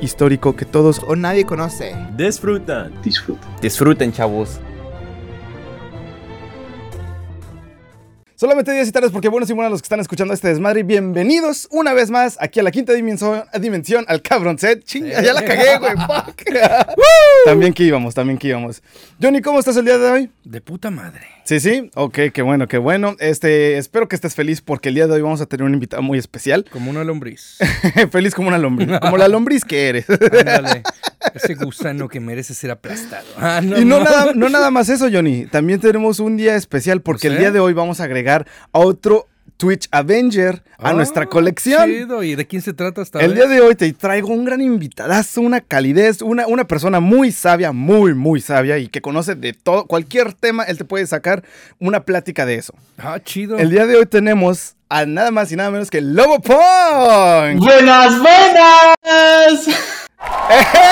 Histórico 0.00 0.54
que 0.54 0.64
todos 0.64 1.00
o 1.06 1.16
nadie 1.16 1.44
conoce. 1.44 1.94
Disfrutan. 2.16 2.92
Disfrutan. 3.02 3.50
Disfruten, 3.60 4.12
chavos. 4.12 4.60
Solamente 8.36 8.70
días 8.70 8.86
y 8.86 8.92
tardes 8.92 9.10
porque 9.10 9.28
buenos 9.28 9.50
y 9.50 9.52
buenas 9.52 9.72
los 9.72 9.82
que 9.82 9.86
están 9.86 9.98
escuchando 9.98 10.32
este 10.32 10.46
desmadre. 10.46 10.84
Bienvenidos 10.84 11.66
una 11.72 11.92
vez 11.92 12.08
más 12.08 12.36
aquí 12.40 12.60
a 12.60 12.62
la 12.62 12.70
quinta 12.70 12.92
dimensión, 12.92 13.42
dimensión 13.60 14.04
al 14.06 14.22
cabrón 14.22 14.56
set. 14.60 14.84
Chinga, 14.84 15.20
ya 15.20 15.32
la 15.32 15.44
cagué, 15.44 15.76
güey. 15.78 15.94
también 17.44 17.74
que 17.74 17.82
íbamos, 17.82 18.14
también 18.14 18.38
que 18.38 18.46
íbamos. 18.46 18.80
Johnny, 19.20 19.42
¿cómo 19.42 19.58
estás 19.58 19.76
el 19.76 19.86
día 19.86 19.98
de 19.98 20.10
hoy? 20.12 20.30
De 20.44 20.60
puta 20.60 20.88
madre. 20.88 21.37
Sí, 21.48 21.60
sí, 21.60 21.90
ok, 21.94 22.18
qué 22.34 22.42
bueno, 22.42 22.68
qué 22.68 22.76
bueno. 22.76 23.16
Este, 23.20 23.78
espero 23.78 24.06
que 24.06 24.14
estés 24.14 24.34
feliz 24.34 24.60
porque 24.60 24.90
el 24.90 24.96
día 24.96 25.06
de 25.06 25.14
hoy 25.14 25.22
vamos 25.22 25.40
a 25.40 25.46
tener 25.46 25.64
un 25.64 25.72
invitado 25.72 26.02
muy 26.02 26.18
especial. 26.18 26.66
Como 26.70 26.90
una 26.90 27.04
lombriz. 27.04 27.56
feliz 28.12 28.34
como 28.34 28.48
una 28.48 28.58
lombriz, 28.58 28.90
como 29.00 29.16
la 29.16 29.28
lombriz 29.28 29.64
que 29.64 29.88
eres. 29.88 30.04
Ándale, 30.10 30.82
ese 31.32 31.54
gusano 31.54 32.06
que 32.06 32.20
merece 32.20 32.52
ser 32.52 32.70
aplastado. 32.70 33.24
Ah, 33.38 33.62
no, 33.64 33.80
y 33.80 33.86
no, 33.86 33.98
Nada, 33.98 34.34
no 34.34 34.50
nada 34.50 34.70
más 34.70 34.90
eso, 34.90 35.08
Johnny. 35.10 35.46
También 35.46 35.80
tenemos 35.80 36.20
un 36.20 36.36
día 36.36 36.54
especial 36.54 37.00
porque 37.00 37.28
el 37.28 37.38
día 37.38 37.50
de 37.50 37.60
hoy 37.60 37.72
vamos 37.72 38.00
a 38.00 38.04
agregar 38.04 38.46
a 38.72 38.80
otro 38.80 39.26
Twitch 39.58 39.88
Avenger 39.90 40.62
a 40.78 40.92
nuestra 40.92 41.24
ah, 41.24 41.28
colección. 41.28 41.90
¿Y 42.22 42.36
de 42.36 42.46
quién 42.46 42.62
se 42.62 42.72
trata 42.72 43.02
hasta 43.02 43.20
El 43.20 43.34
día 43.34 43.46
de 43.46 43.60
hoy 43.60 43.74
te 43.74 43.92
traigo 43.92 44.28
un 44.28 44.44
gran 44.44 44.60
invitadazo, 44.60 45.40
una 45.40 45.60
calidez, 45.60 46.22
una, 46.22 46.46
una 46.46 46.64
persona 46.64 47.00
muy 47.00 47.32
sabia, 47.32 47.72
muy, 47.72 48.14
muy 48.14 48.40
sabia 48.40 48.78
y 48.78 48.86
que 48.86 49.02
conoce 49.02 49.34
de 49.34 49.52
todo, 49.52 49.84
cualquier 49.86 50.32
tema, 50.32 50.62
él 50.62 50.78
te 50.78 50.84
puede 50.84 51.06
sacar 51.06 51.42
una 51.80 52.04
plática 52.04 52.46
de 52.46 52.54
eso. 52.54 52.72
Ah, 52.96 53.18
chido. 53.22 53.58
El 53.58 53.70
día 53.70 53.86
de 53.86 53.96
hoy 53.96 54.06
tenemos 54.06 54.76
a 54.88 55.04
nada 55.04 55.32
más 55.32 55.50
y 55.50 55.56
nada 55.56 55.70
menos 55.72 55.90
que 55.90 56.00
Lobo 56.00 56.40
Pong. 56.40 57.58
¡Buenas, 57.58 58.18
buenas! 58.20 59.66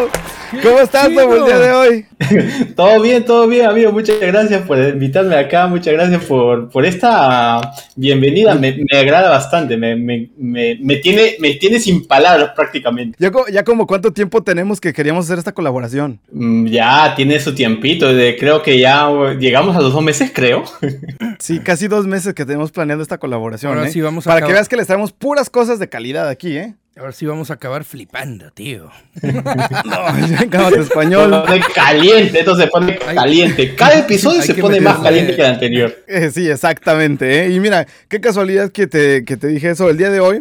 ¡Lobo! 0.00 0.17
¿Cómo 0.62 0.78
estás, 0.80 1.12
Lobo, 1.12 1.34
el 1.34 1.44
día 1.44 1.58
de 1.58 1.72
hoy? 1.72 2.06
todo 2.76 3.00
bien, 3.02 3.24
todo 3.24 3.46
bien, 3.46 3.66
amigo. 3.66 3.92
Muchas 3.92 4.18
gracias 4.20 4.62
por 4.62 4.78
invitarme 4.78 5.36
acá. 5.36 5.66
Muchas 5.66 5.92
gracias 5.92 6.24
por, 6.24 6.70
por 6.70 6.86
esta 6.86 7.60
bienvenida. 7.96 8.54
Me, 8.54 8.76
agrada 8.92 9.28
bastante. 9.28 9.76
Me, 9.76 9.94
me, 9.96 10.96
tiene, 10.96 11.36
me 11.38 11.54
tiene 11.54 11.78
sin 11.78 12.06
palabras 12.06 12.52
prácticamente. 12.56 13.16
¿Ya, 13.18 13.30
¿Ya 13.52 13.64
como 13.64 13.86
cuánto 13.86 14.12
tiempo 14.12 14.42
tenemos 14.42 14.80
que 14.80 14.92
queríamos 14.92 15.26
hacer 15.26 15.38
esta 15.38 15.52
colaboración? 15.52 16.18
Mm, 16.32 16.66
ya 16.66 17.14
tiene 17.14 17.38
su 17.40 17.54
tiempito. 17.54 18.12
De, 18.12 18.36
creo 18.38 18.62
que 18.62 18.78
ya 18.78 19.08
llegamos 19.38 19.76
a 19.76 19.80
los 19.80 19.92
dos 19.92 20.02
meses, 20.02 20.30
creo. 20.34 20.64
sí, 21.38 21.60
casi 21.60 21.88
dos 21.88 22.06
meses 22.06 22.32
que 22.34 22.46
tenemos 22.46 22.72
planeando 22.72 23.02
esta 23.02 23.18
colaboración. 23.18 23.72
Ahora 23.72 23.88
¿eh? 23.88 23.92
sí 23.92 24.00
vamos 24.00 24.26
a 24.26 24.30
Para 24.30 24.46
que 24.46 24.52
veas 24.52 24.68
que 24.68 24.76
les 24.76 24.86
traemos 24.86 25.12
puras 25.12 25.50
cosas 25.50 25.78
de 25.78 25.88
calidad 25.88 26.28
aquí, 26.28 26.56
¿eh? 26.56 26.74
Ahora 26.98 27.12
sí 27.12 27.26
vamos 27.26 27.48
a 27.52 27.54
acabar 27.54 27.84
flipando, 27.84 28.50
tío. 28.50 28.90
no, 29.22 30.68
español. 30.80 31.30
Se 31.30 31.46
pone 31.46 31.60
caliente, 31.72 32.38
esto 32.40 32.56
se 32.56 32.66
pone 32.66 32.98
caliente. 32.98 33.76
Cada 33.76 33.98
episodio 34.00 34.42
se 34.42 34.54
pone 34.54 34.80
más 34.80 34.98
caliente 34.98 35.36
que 35.36 35.42
el 35.42 35.46
anterior. 35.46 35.94
Eh, 36.08 36.30
sí, 36.32 36.48
exactamente. 36.50 37.44
¿eh? 37.44 37.50
Y 37.50 37.60
mira, 37.60 37.86
qué 38.08 38.20
casualidad 38.20 38.72
que 38.72 38.88
te, 38.88 39.24
que 39.24 39.36
te 39.36 39.46
dije 39.46 39.70
eso 39.70 39.88
el 39.88 39.96
día 39.96 40.10
de 40.10 40.18
hoy. 40.18 40.40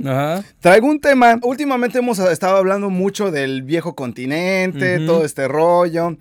Traigo 0.59 0.87
un 0.87 0.99
tema. 0.99 1.39
Últimamente 1.43 1.99
hemos 1.99 2.17
estado 2.17 2.57
hablando 2.57 2.89
mucho 2.89 3.29
del 3.29 3.61
viejo 3.61 3.93
continente, 3.93 4.99
todo 5.05 5.25
este 5.25 5.47
rollo. 5.47 6.17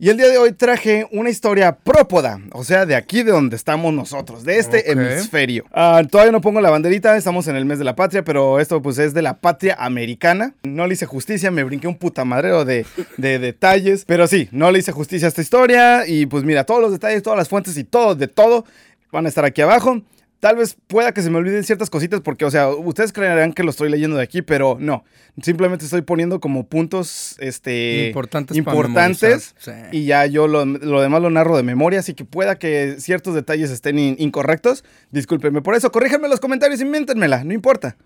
Y 0.00 0.10
el 0.10 0.16
día 0.16 0.28
de 0.28 0.38
hoy 0.38 0.52
traje 0.52 1.08
una 1.10 1.28
historia 1.28 1.72
própoda, 1.72 2.40
o 2.52 2.62
sea, 2.62 2.86
de 2.86 2.94
aquí 2.94 3.24
de 3.24 3.32
donde 3.32 3.56
estamos 3.56 3.92
nosotros, 3.92 4.44
de 4.44 4.58
este 4.58 4.92
hemisferio. 4.92 5.64
Ah, 5.72 6.04
todavía 6.08 6.30
no 6.30 6.40
pongo 6.40 6.60
la 6.60 6.70
banderita, 6.70 7.16
estamos 7.16 7.48
en 7.48 7.56
el 7.56 7.64
mes 7.64 7.80
de 7.80 7.84
la 7.84 7.96
patria, 7.96 8.22
pero 8.22 8.60
esto 8.60 8.80
pues 8.80 8.98
es 8.98 9.12
de 9.12 9.22
la 9.22 9.38
patria 9.38 9.74
americana. 9.76 10.54
No 10.62 10.86
le 10.86 10.94
hice 10.94 11.04
justicia, 11.04 11.50
me 11.50 11.64
brinqué 11.64 11.88
un 11.88 11.96
puta 11.96 12.24
madreo 12.24 12.64
de, 12.64 12.86
de 13.16 13.40
detalles, 13.40 14.04
pero 14.04 14.28
sí, 14.28 14.48
no 14.52 14.70
le 14.70 14.78
hice 14.78 14.92
justicia 14.92 15.26
a 15.26 15.30
esta 15.30 15.42
historia 15.42 16.06
y 16.06 16.26
pues 16.26 16.44
mira, 16.44 16.62
todos 16.62 16.80
los 16.80 16.92
detalles, 16.92 17.24
todas 17.24 17.36
las 17.36 17.48
fuentes 17.48 17.76
y 17.76 17.82
todo, 17.82 18.14
de 18.14 18.28
todo, 18.28 18.64
van 19.10 19.26
a 19.26 19.28
estar 19.28 19.44
aquí 19.44 19.62
abajo. 19.62 20.00
Tal 20.40 20.54
vez 20.54 20.76
pueda 20.86 21.12
que 21.12 21.20
se 21.20 21.30
me 21.30 21.38
olviden 21.38 21.64
ciertas 21.64 21.90
cositas 21.90 22.20
porque, 22.20 22.44
o 22.44 22.50
sea, 22.50 22.68
ustedes 22.68 23.12
creerán 23.12 23.52
que 23.52 23.64
lo 23.64 23.70
estoy 23.70 23.90
leyendo 23.90 24.16
de 24.16 24.22
aquí, 24.22 24.40
pero 24.40 24.76
no. 24.78 25.04
Simplemente 25.42 25.84
estoy 25.84 26.02
poniendo 26.02 26.38
como 26.38 26.66
puntos 26.66 27.34
este, 27.40 28.06
importantes, 28.08 28.56
importantes 28.56 29.54
y 29.90 30.04
ya 30.04 30.26
yo 30.26 30.46
lo, 30.46 30.64
demás 30.64 31.22
lo 31.22 31.30
narro 31.30 31.56
de 31.56 31.64
memoria, 31.64 31.98
así 31.98 32.14
que 32.14 32.24
pueda 32.24 32.56
que 32.56 32.96
ciertos 33.00 33.34
detalles 33.34 33.70
estén 33.70 33.98
incorrectos. 33.98 34.84
Discúlpenme 35.10 35.60
por 35.60 35.74
eso, 35.74 35.90
corríjanme 35.90 36.28
los 36.28 36.38
comentarios 36.38 36.80
y 36.80 36.84
miéntenmela, 36.84 37.42
no 37.42 37.52
importa. 37.52 37.96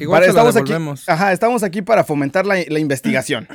Igual 0.00 0.24
estamos 0.24 0.56
aquí, 0.56 0.72
ajá, 1.06 1.32
estamos 1.32 1.62
aquí 1.62 1.82
para 1.82 2.02
fomentar 2.02 2.44
la, 2.44 2.56
la 2.66 2.78
investigación. 2.80 3.46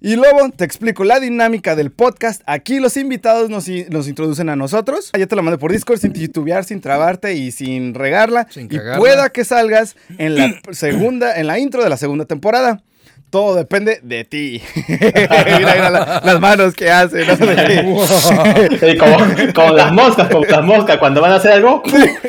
Y 0.00 0.16
luego 0.16 0.50
te 0.50 0.64
explico 0.64 1.04
la 1.04 1.20
dinámica 1.20 1.76
del 1.76 1.90
podcast. 1.90 2.42
Aquí 2.46 2.80
los 2.80 2.96
invitados 2.96 3.48
nos, 3.48 3.68
nos 3.88 4.08
introducen 4.08 4.48
a 4.48 4.56
nosotros. 4.56 5.10
Ya 5.16 5.26
te 5.26 5.36
la 5.36 5.42
mandé 5.42 5.58
por 5.58 5.72
Discord 5.72 5.98
sin 5.98 6.12
titubear, 6.12 6.64
sin 6.64 6.80
trabarte 6.80 7.34
y 7.34 7.52
sin 7.52 7.94
regarla. 7.94 8.46
Sin 8.50 8.68
y 8.70 8.78
pueda 8.98 9.30
que 9.30 9.44
salgas 9.44 9.96
en 10.18 10.36
la 10.36 10.60
segunda, 10.72 11.36
en 11.36 11.46
la 11.46 11.58
intro 11.58 11.82
de 11.82 11.88
la 11.88 11.96
segunda 11.96 12.26
temporada. 12.26 12.82
Todo 13.30 13.56
depende 13.56 14.00
de 14.02 14.24
ti. 14.24 14.62
mira, 14.88 15.58
mira 15.58 16.20
las 16.22 16.40
manos 16.40 16.74
que 16.74 16.90
hace. 16.90 17.24
como, 19.54 19.72
las 19.72 19.92
moscas, 19.92 20.28
como 20.28 20.44
las 20.44 20.62
moscas 20.62 20.98
cuando 20.98 21.20
van 21.20 21.32
a 21.32 21.36
hacer 21.36 21.52
algo. 21.52 21.82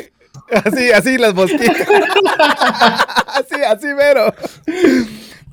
así, 0.64 0.90
así 0.90 1.18
las 1.18 1.34
mosquitas. 1.34 1.86
así, 3.28 3.62
así, 3.68 3.86
mero. 3.94 4.34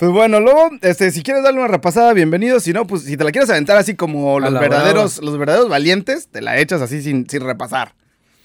Pues 0.03 0.11
bueno, 0.11 0.41
luego, 0.41 0.69
este, 0.81 1.11
si 1.11 1.23
quieres 1.23 1.43
darle 1.43 1.61
una 1.61 1.69
repasada, 1.69 2.11
bienvenido. 2.11 2.59
Si 2.59 2.73
no, 2.73 2.85
pues 2.85 3.03
si 3.03 3.15
te 3.15 3.23
la 3.23 3.31
quieres 3.31 3.49
aventar 3.49 3.77
así 3.77 3.95
como 3.95 4.37
los 4.37 4.51
verdaderos, 4.51 5.21
los 5.23 5.37
verdaderos 5.37 5.69
valientes, 5.69 6.27
te 6.27 6.41
la 6.41 6.59
echas 6.59 6.81
así 6.81 7.01
sin, 7.01 7.25
repasar. 7.25 7.93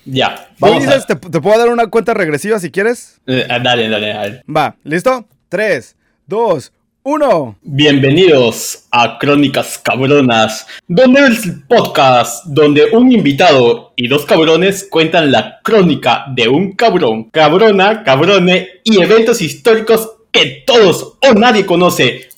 Ya. 0.05 0.51
Vamos 0.61 0.85
dices, 0.85 1.05
te, 1.05 1.17
puedo 1.17 1.59
dar 1.59 1.71
una 1.71 1.89
cuenta 1.89 2.15
regresiva 2.15 2.61
si 2.61 2.71
quieres? 2.71 3.21
Eh, 3.27 3.45
dale, 3.49 3.89
dale, 3.89 4.09
dale. 4.09 4.45
Va, 4.49 4.77
¿listo? 4.85 5.27
Tres, 5.49 5.97
dos, 6.29 6.73
uno. 7.03 7.59
Bienvenidos 7.63 8.85
a 8.93 9.19
Crónicas 9.19 9.79
Cabronas, 9.79 10.65
donde 10.87 11.27
el 11.27 11.65
podcast 11.65 12.45
donde 12.47 12.85
un 12.93 13.11
invitado 13.11 13.95
y 13.97 14.07
dos 14.07 14.25
cabrones 14.27 14.87
cuentan 14.89 15.33
la 15.33 15.59
crónica 15.65 16.25
de 16.37 16.49
un 16.49 16.77
cabrón, 16.77 17.25
cabrona, 17.31 18.05
cabrone 18.05 18.69
y 18.85 19.03
eventos 19.03 19.43
históricos 19.43 20.18
que 20.39 20.63
todos 20.67 21.15
o 21.21 21.35
nadie 21.35 21.67
conoce. 21.67 22.29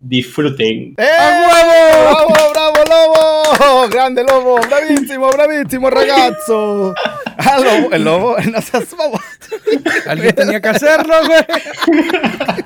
Disfruten. 0.00 0.94
¡Eh! 0.96 1.06
¡A 1.18 1.46
huevo! 1.48 2.32
¡Bravo, 2.32 2.50
bravo, 2.52 2.76
lobo! 2.88 3.88
¡Grande 3.88 4.24
lobo! 4.24 4.60
¡Bravísimo, 4.60 5.30
bravísimo, 5.30 5.90
ragazzo! 5.90 6.94
¡Ah, 7.36 7.58
lobo! 7.62 7.92
El 7.92 8.04
lobo, 8.04 8.36
no 8.38 8.62
seas 8.62 8.96
bobo. 8.96 9.20
Alguien 10.06 10.34
tenía 10.34 10.60
que 10.60 10.68
hacerlo, 10.68 11.14
güey. 11.26 11.44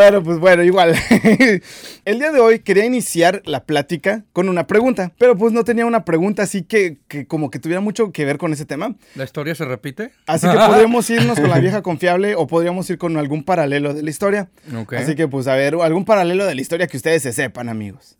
Bueno, 0.00 0.22
pues 0.22 0.38
bueno, 0.38 0.62
igual. 0.62 0.94
El 2.06 2.18
día 2.18 2.32
de 2.32 2.40
hoy 2.40 2.60
quería 2.60 2.86
iniciar 2.86 3.42
la 3.44 3.64
plática 3.64 4.24
con 4.32 4.48
una 4.48 4.66
pregunta, 4.66 5.12
pero 5.18 5.36
pues 5.36 5.52
no 5.52 5.62
tenía 5.62 5.84
una 5.84 6.06
pregunta 6.06 6.42
así 6.42 6.62
que, 6.62 6.96
como 7.28 7.50
que 7.50 7.58
tuviera 7.58 7.82
mucho 7.82 8.10
que 8.10 8.24
ver 8.24 8.38
con 8.38 8.50
ese 8.54 8.64
tema. 8.64 8.94
¿La 9.14 9.24
historia 9.24 9.54
se 9.54 9.66
repite? 9.66 10.12
Así 10.26 10.48
que 10.48 10.56
podríamos 10.66 11.10
irnos 11.10 11.38
con 11.38 11.50
la 11.50 11.58
vieja 11.58 11.82
confiable 11.82 12.34
o 12.34 12.46
podríamos 12.46 12.88
ir 12.88 12.96
con 12.96 13.18
algún 13.18 13.44
paralelo 13.44 13.92
de 13.92 14.02
la 14.02 14.08
historia. 14.08 14.48
Así 14.96 15.14
que 15.16 15.28
pues 15.28 15.46
a 15.48 15.54
ver, 15.54 15.74
algún 15.74 16.06
paralelo 16.06 16.46
de 16.46 16.54
la 16.54 16.62
historia 16.62 16.86
que 16.86 16.96
ustedes 16.96 17.22
se 17.22 17.34
sepan, 17.34 17.68
amigos. 17.68 18.16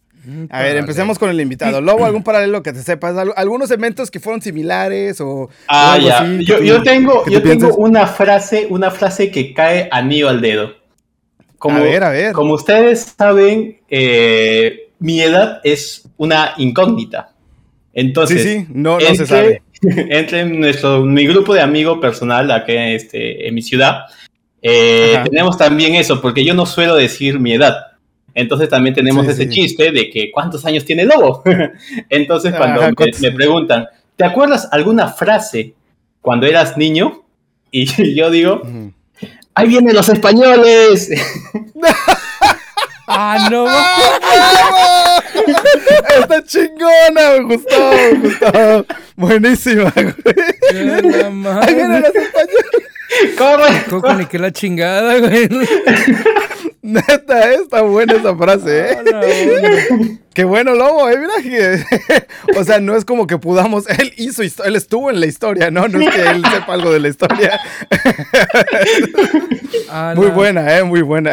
A 0.50 0.60
ver, 0.60 0.76
empecemos 0.76 1.18
con 1.18 1.30
el 1.30 1.40
invitado. 1.40 1.80
Lobo, 1.80 2.04
algún 2.04 2.22
paralelo 2.22 2.62
que 2.62 2.74
te 2.74 2.82
sepas, 2.82 3.16
algunos 3.36 3.70
eventos 3.70 4.10
que 4.10 4.20
fueron 4.20 4.42
similares 4.42 5.18
o 5.22 5.48
ah, 5.66 5.96
ya. 5.96 6.26
yo, 6.40 6.82
tengo, 6.82 7.24
yo 7.26 7.40
tengo 7.40 7.74
una 7.76 8.06
frase, 8.06 8.66
una 8.68 8.90
frase 8.90 9.30
que 9.30 9.54
cae 9.54 9.88
a 9.90 10.02
mí 10.02 10.20
al 10.20 10.42
dedo. 10.42 10.79
Como, 11.60 11.76
a 11.76 11.80
ver, 11.80 12.02
a 12.04 12.08
ver. 12.08 12.32
Como 12.32 12.54
ustedes 12.54 13.14
saben, 13.18 13.80
eh, 13.90 14.88
mi 14.98 15.20
edad 15.20 15.60
es 15.62 16.08
una 16.16 16.54
incógnita. 16.56 17.34
Entonces, 17.92 18.42
sí, 18.42 18.60
sí, 18.60 18.66
no, 18.70 18.98
no 18.98 19.14
se 19.14 19.26
sabe. 19.26 19.62
entre 19.82 20.46
nuestro, 20.46 21.04
mi 21.04 21.26
grupo 21.26 21.52
de 21.52 21.60
amigos 21.60 21.98
personal 21.98 22.50
aquí 22.50 22.72
este, 22.72 23.46
en 23.46 23.54
mi 23.54 23.60
ciudad, 23.60 24.04
eh, 24.62 25.20
tenemos 25.22 25.58
también 25.58 25.96
eso, 25.96 26.22
porque 26.22 26.42
yo 26.42 26.54
no 26.54 26.64
suelo 26.64 26.96
decir 26.96 27.38
mi 27.38 27.52
edad. 27.52 27.76
Entonces 28.32 28.70
también 28.70 28.94
tenemos 28.94 29.26
Sí, 29.26 29.32
ese 29.32 29.44
sí. 29.44 29.50
chiste 29.50 29.92
de 29.92 30.08
que 30.08 30.30
¿cuántos 30.32 30.64
años 30.64 30.86
tiene 30.86 31.04
lobo? 31.04 31.42
Entonces 32.08 32.54
cuando 32.54 32.80
Ajá, 32.80 32.92
me, 32.98 33.12
me 33.20 33.32
preguntan, 33.32 33.86
¿te 34.16 34.24
acuerdas 34.24 34.66
alguna 34.72 35.08
frase 35.08 35.74
cuando 36.22 36.46
eras 36.46 36.78
niño? 36.78 37.22
Y 37.70 37.84
yo 38.14 38.30
digo, 38.30 38.62
Ujú. 38.64 38.94
¡Ahí 39.54 39.68
vienen 39.68 39.94
los 39.94 40.08
españoles! 40.08 41.10
Ah, 43.12 43.48
no. 43.50 43.66
Está 46.20 46.44
chingona, 46.44 47.38
me 47.38 47.42
gustó, 47.56 47.90
me 47.90 48.12
gustó. 48.20 48.86
Buenísima, 49.16 49.92
güey. 49.92 50.14
Ahí 50.70 50.84
vienen 50.84 51.42
madre. 51.42 51.88
los 52.02 52.14
españoles. 52.14 52.70
¡Corre! 53.36 53.82
Coco 53.90 54.14
ni 54.14 54.26
que 54.26 54.38
la 54.38 54.52
chingada, 54.52 55.18
güey. 55.18 55.48
Neta, 56.82 57.50
eh, 57.52 57.56
está 57.62 57.82
buena 57.82 58.14
esa 58.14 58.34
frase, 58.36 58.92
¿eh? 58.92 60.18
Qué 60.34 60.44
bueno 60.44 60.74
lobo, 60.74 61.08
eh, 61.10 61.18
mira 61.18 61.34
que... 61.42 62.56
o 62.58 62.64
sea, 62.64 62.80
no 62.80 62.96
es 62.96 63.04
como 63.04 63.26
que 63.26 63.36
podamos... 63.36 63.86
Él 63.88 64.12
hizo, 64.16 64.42
histo- 64.42 64.64
él 64.64 64.76
estuvo 64.76 65.10
en 65.10 65.20
la 65.20 65.26
historia, 65.26 65.70
¿no? 65.70 65.88
No 65.88 66.00
es 66.00 66.08
que 66.14 66.22
él 66.22 66.42
sepa 66.50 66.72
algo 66.74 66.90
de 66.92 67.00
la 67.00 67.08
historia. 67.08 67.60
Muy 70.16 70.28
buena, 70.28 70.78
eh, 70.78 70.84
muy 70.84 71.02
buena. 71.02 71.32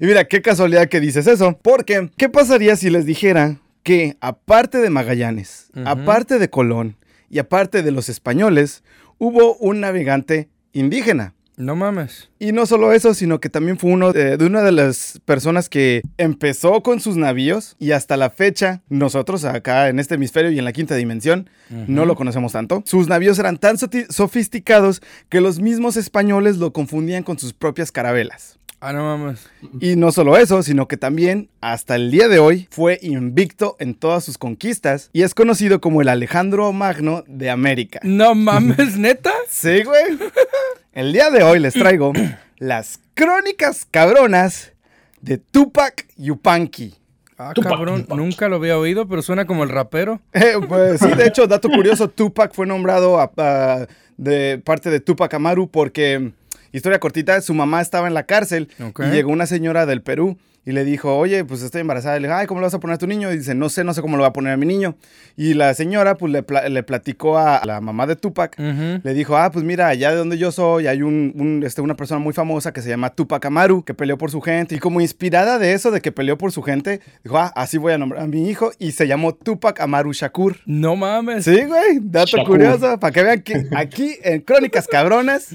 y 0.00 0.06
mira, 0.06 0.24
qué 0.24 0.40
casualidad 0.42 0.88
que 0.88 1.00
dices 1.00 1.26
eso. 1.26 1.58
Porque, 1.60 2.10
¿qué 2.16 2.28
pasaría 2.28 2.76
si 2.76 2.88
les 2.90 3.04
dijera 3.04 3.56
que 3.82 4.16
aparte 4.20 4.78
de 4.78 4.90
Magallanes, 4.90 5.70
aparte 5.84 6.38
de 6.38 6.48
Colón 6.50 6.96
y 7.30 7.38
aparte 7.40 7.82
de 7.82 7.90
los 7.90 8.08
españoles, 8.08 8.82
hubo 9.18 9.56
un 9.56 9.80
navegante 9.80 10.48
indígena? 10.72 11.34
No 11.58 11.74
mames. 11.74 12.30
Y 12.38 12.52
no 12.52 12.66
solo 12.66 12.92
eso, 12.92 13.14
sino 13.14 13.40
que 13.40 13.48
también 13.48 13.78
fue 13.78 13.90
uno 13.90 14.12
de, 14.12 14.36
de 14.36 14.46
una 14.46 14.62
de 14.62 14.70
las 14.70 15.20
personas 15.24 15.68
que 15.68 16.02
empezó 16.16 16.84
con 16.84 17.00
sus 17.00 17.16
navíos 17.16 17.74
y 17.80 17.90
hasta 17.90 18.16
la 18.16 18.30
fecha, 18.30 18.82
nosotros 18.88 19.44
acá 19.44 19.88
en 19.88 19.98
este 19.98 20.14
hemisferio 20.14 20.52
y 20.52 20.58
en 20.58 20.64
la 20.64 20.72
quinta 20.72 20.94
dimensión, 20.94 21.50
no 21.68 22.06
lo 22.06 22.14
conocemos 22.14 22.52
tanto. 22.52 22.82
Sus 22.86 23.08
navíos 23.08 23.40
eran 23.40 23.58
tan 23.58 23.76
sofisticados 23.76 25.02
que 25.28 25.40
los 25.40 25.58
mismos 25.58 25.96
españoles 25.96 26.58
lo 26.58 26.72
confundían 26.72 27.24
con 27.24 27.40
sus 27.40 27.52
propias 27.52 27.90
carabelas. 27.90 28.58
Ah, 28.80 28.92
no 28.92 29.02
mames. 29.02 29.48
Y 29.80 29.96
no 29.96 30.12
solo 30.12 30.36
eso, 30.36 30.62
sino 30.62 30.86
que 30.86 30.96
también 30.96 31.50
hasta 31.60 31.96
el 31.96 32.12
día 32.12 32.28
de 32.28 32.38
hoy 32.38 32.68
fue 32.70 33.00
invicto 33.02 33.74
en 33.80 33.94
todas 33.94 34.22
sus 34.22 34.38
conquistas 34.38 35.10
y 35.12 35.22
es 35.22 35.34
conocido 35.34 35.80
como 35.80 36.00
el 36.00 36.08
Alejandro 36.08 36.72
Magno 36.72 37.24
de 37.26 37.50
América. 37.50 37.98
No 38.04 38.36
mames, 38.36 38.96
neta. 38.96 39.32
Sí, 39.48 39.82
güey. 39.82 40.16
El 40.98 41.12
día 41.12 41.30
de 41.30 41.44
hoy 41.44 41.60
les 41.60 41.74
traigo 41.74 42.12
las 42.58 42.98
crónicas 43.14 43.84
cabronas 43.88 44.72
de 45.20 45.38
Tupac 45.38 46.08
Yupanqui. 46.16 46.96
Ah, 47.38 47.52
Tupac, 47.54 47.70
cabrón, 47.72 48.02
Tupac. 48.02 48.18
nunca 48.18 48.48
lo 48.48 48.56
había 48.56 48.76
oído, 48.76 49.06
pero 49.06 49.22
suena 49.22 49.46
como 49.46 49.62
el 49.62 49.68
rapero. 49.68 50.20
Eh, 50.32 50.54
pues 50.68 50.98
sí, 50.98 51.06
de 51.14 51.24
hecho, 51.28 51.46
dato 51.46 51.68
curioso, 51.68 52.08
Tupac 52.10 52.52
fue 52.52 52.66
nombrado 52.66 53.20
a- 53.20 53.30
a- 53.36 53.86
de 54.16 54.58
parte 54.58 54.90
de 54.90 54.98
Tupac 54.98 55.32
Amaru 55.34 55.70
porque, 55.70 56.32
historia 56.72 56.98
cortita, 56.98 57.40
su 57.42 57.54
mamá 57.54 57.80
estaba 57.80 58.08
en 58.08 58.14
la 58.14 58.24
cárcel 58.24 58.68
y 58.80 59.04
llegó 59.12 59.30
una 59.30 59.46
señora 59.46 59.86
del 59.86 60.02
Perú 60.02 60.36
y 60.68 60.72
le 60.72 60.84
dijo, 60.84 61.16
oye, 61.16 61.46
pues 61.46 61.62
estoy 61.62 61.80
embarazada. 61.80 62.18
Y 62.18 62.20
le 62.20 62.28
dijo, 62.28 62.36
ay, 62.38 62.46
¿cómo 62.46 62.60
le 62.60 62.66
vas 62.66 62.74
a 62.74 62.78
poner 62.80 62.96
a 62.96 62.98
tu 62.98 63.06
niño? 63.06 63.32
Y 63.32 63.38
dice, 63.38 63.54
no 63.54 63.70
sé, 63.70 63.84
no 63.84 63.94
sé 63.94 64.02
cómo 64.02 64.18
lo 64.18 64.22
va 64.22 64.28
a 64.28 64.32
poner 64.34 64.52
a 64.52 64.56
mi 64.58 64.66
niño. 64.66 64.96
Y 65.34 65.54
la 65.54 65.72
señora, 65.72 66.16
pues 66.16 66.30
le, 66.30 66.42
pla- 66.42 66.68
le 66.68 66.82
platicó 66.82 67.38
a 67.38 67.62
la 67.64 67.80
mamá 67.80 68.06
de 68.06 68.16
Tupac. 68.16 68.54
Ujú. 68.58 69.00
Le 69.02 69.14
dijo, 69.14 69.38
ah, 69.38 69.50
pues 69.50 69.64
mira, 69.64 69.88
allá 69.88 70.10
de 70.10 70.16
donde 70.16 70.36
yo 70.36 70.52
soy 70.52 70.86
hay 70.86 71.00
un, 71.00 71.32
un, 71.36 71.62
este, 71.64 71.80
una 71.80 71.94
persona 71.96 72.18
muy 72.20 72.34
famosa 72.34 72.72
que 72.74 72.82
se 72.82 72.90
llama 72.90 73.08
Tupac 73.08 73.42
Amaru, 73.46 73.82
que 73.82 73.94
peleó 73.94 74.18
por 74.18 74.30
su 74.30 74.42
gente. 74.42 74.74
Y 74.74 74.78
como 74.78 75.00
inspirada 75.00 75.58
de 75.58 75.72
eso, 75.72 75.90
de 75.90 76.02
que 76.02 76.12
peleó 76.12 76.36
por 76.36 76.52
su 76.52 76.60
gente, 76.62 77.00
dijo, 77.24 77.38
ah, 77.38 77.50
así 77.56 77.78
voy 77.78 77.94
a 77.94 77.98
nombrar 77.98 78.24
a 78.24 78.26
mi 78.26 78.50
hijo. 78.50 78.70
Y 78.78 78.92
se 78.92 79.06
llamó 79.08 79.34
Tupac 79.34 79.80
Amaru 79.80 80.12
Shakur. 80.12 80.56
No 80.66 80.96
mames. 80.96 81.44
Sí, 81.46 81.62
güey, 81.64 81.98
dato 82.02 82.36
Shakur. 82.36 82.46
curioso, 82.58 83.00
para 83.00 83.12
que 83.12 83.22
vean 83.22 83.40
que 83.40 83.66
aquí 83.74 84.16
en 84.22 84.42
Crónicas 84.42 84.86
Cabronas 84.86 85.48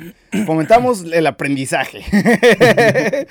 fomentamos 0.48 1.04
el 1.12 1.27
aprendizaje. 1.27 2.01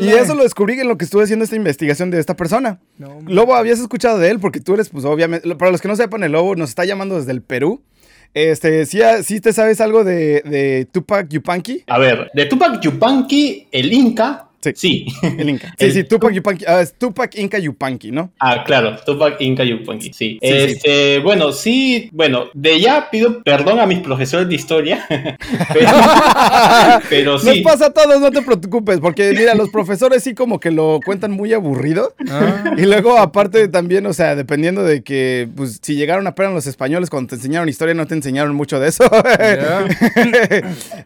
Y 0.00 0.08
eso 0.08 0.34
lo 0.34 0.42
descubrí 0.42 0.78
en 0.80 0.88
lo 0.88 0.98
que 0.98 1.04
estuve 1.04 1.21
haciendo 1.24 1.44
esta 1.44 1.56
investigación 1.56 2.10
de 2.10 2.18
esta 2.18 2.36
persona. 2.36 2.80
No, 2.98 3.20
Lobo, 3.26 3.54
¿habías 3.54 3.80
escuchado 3.80 4.18
de 4.18 4.30
él? 4.30 4.40
Porque 4.40 4.60
tú 4.60 4.74
eres, 4.74 4.88
pues 4.88 5.04
obviamente, 5.04 5.54
para 5.56 5.70
los 5.70 5.80
que 5.80 5.88
no 5.88 5.96
sepan, 5.96 6.22
el 6.22 6.32
Lobo 6.32 6.54
nos 6.56 6.70
está 6.70 6.84
llamando 6.84 7.16
desde 7.16 7.32
el 7.32 7.42
Perú. 7.42 7.82
Este, 8.34 8.86
¿sí, 8.86 9.00
sí 9.24 9.40
te 9.40 9.52
sabes 9.52 9.80
algo 9.80 10.04
de, 10.04 10.42
de 10.42 10.88
Tupac 10.90 11.28
Yupanqui? 11.28 11.84
A 11.86 11.98
ver, 11.98 12.30
de 12.32 12.46
Tupac 12.46 12.80
Yupanqui, 12.80 13.68
el 13.70 13.92
Inca, 13.92 14.48
Sí. 14.62 14.72
sí. 14.74 15.06
El 15.38 15.48
Inca. 15.48 15.74
Sí, 15.78 15.84
El 15.86 15.92
sí, 15.92 16.04
Tupac 16.04 16.32
Yupanqui. 16.32 16.64
ah, 16.66 16.80
es 16.80 16.94
Tupac 16.94 17.34
Inca 17.36 17.58
Yupanqui, 17.58 18.10
¿no? 18.12 18.32
Ah, 18.38 18.62
claro, 18.64 18.96
Tupac 19.04 19.40
Inca 19.40 19.64
Yupanqui, 19.64 20.12
sí. 20.12 20.12
Sí, 20.12 20.38
este, 20.42 21.18
bueno, 21.20 21.52
sí, 21.52 22.08
bueno, 22.12 22.46
de 22.54 22.80
ya 22.80 23.08
pido 23.10 23.42
perdón 23.42 23.80
a 23.80 23.86
mis 23.86 23.98
profesores 24.00 24.48
de 24.48 24.54
historia, 24.54 25.04
pero, 25.72 25.88
pero 27.08 27.32
Nos 27.32 27.42
sí. 27.42 27.60
pasa 27.62 27.86
a 27.86 27.90
todos, 27.90 28.20
no 28.20 28.30
te 28.30 28.42
preocupes, 28.42 29.00
porque 29.00 29.32
mira, 29.36 29.54
los 29.54 29.70
profesores 29.70 30.22
sí 30.22 30.34
como 30.34 30.60
que 30.60 30.70
lo 30.70 31.00
cuentan 31.04 31.32
muy 31.32 31.52
aburrido. 31.52 32.14
Ah, 32.30 32.74
Y 32.76 32.82
luego, 32.82 33.18
aparte, 33.18 33.68
también, 33.68 34.06
o 34.06 34.12
sea, 34.12 34.34
dependiendo 34.36 34.84
de 34.84 35.02
que, 35.02 35.48
pues, 35.56 35.78
si 35.82 35.94
llegaron 35.96 36.26
apenas 36.26 36.52
los 36.52 36.66
españoles 36.66 37.10
cuando 37.10 37.28
te 37.30 37.34
enseñaron 37.36 37.68
historia, 37.68 37.94
no 37.94 38.06
te 38.06 38.14
enseñaron 38.14 38.54
mucho 38.54 38.78
de 38.80 38.88
eso. 38.88 39.04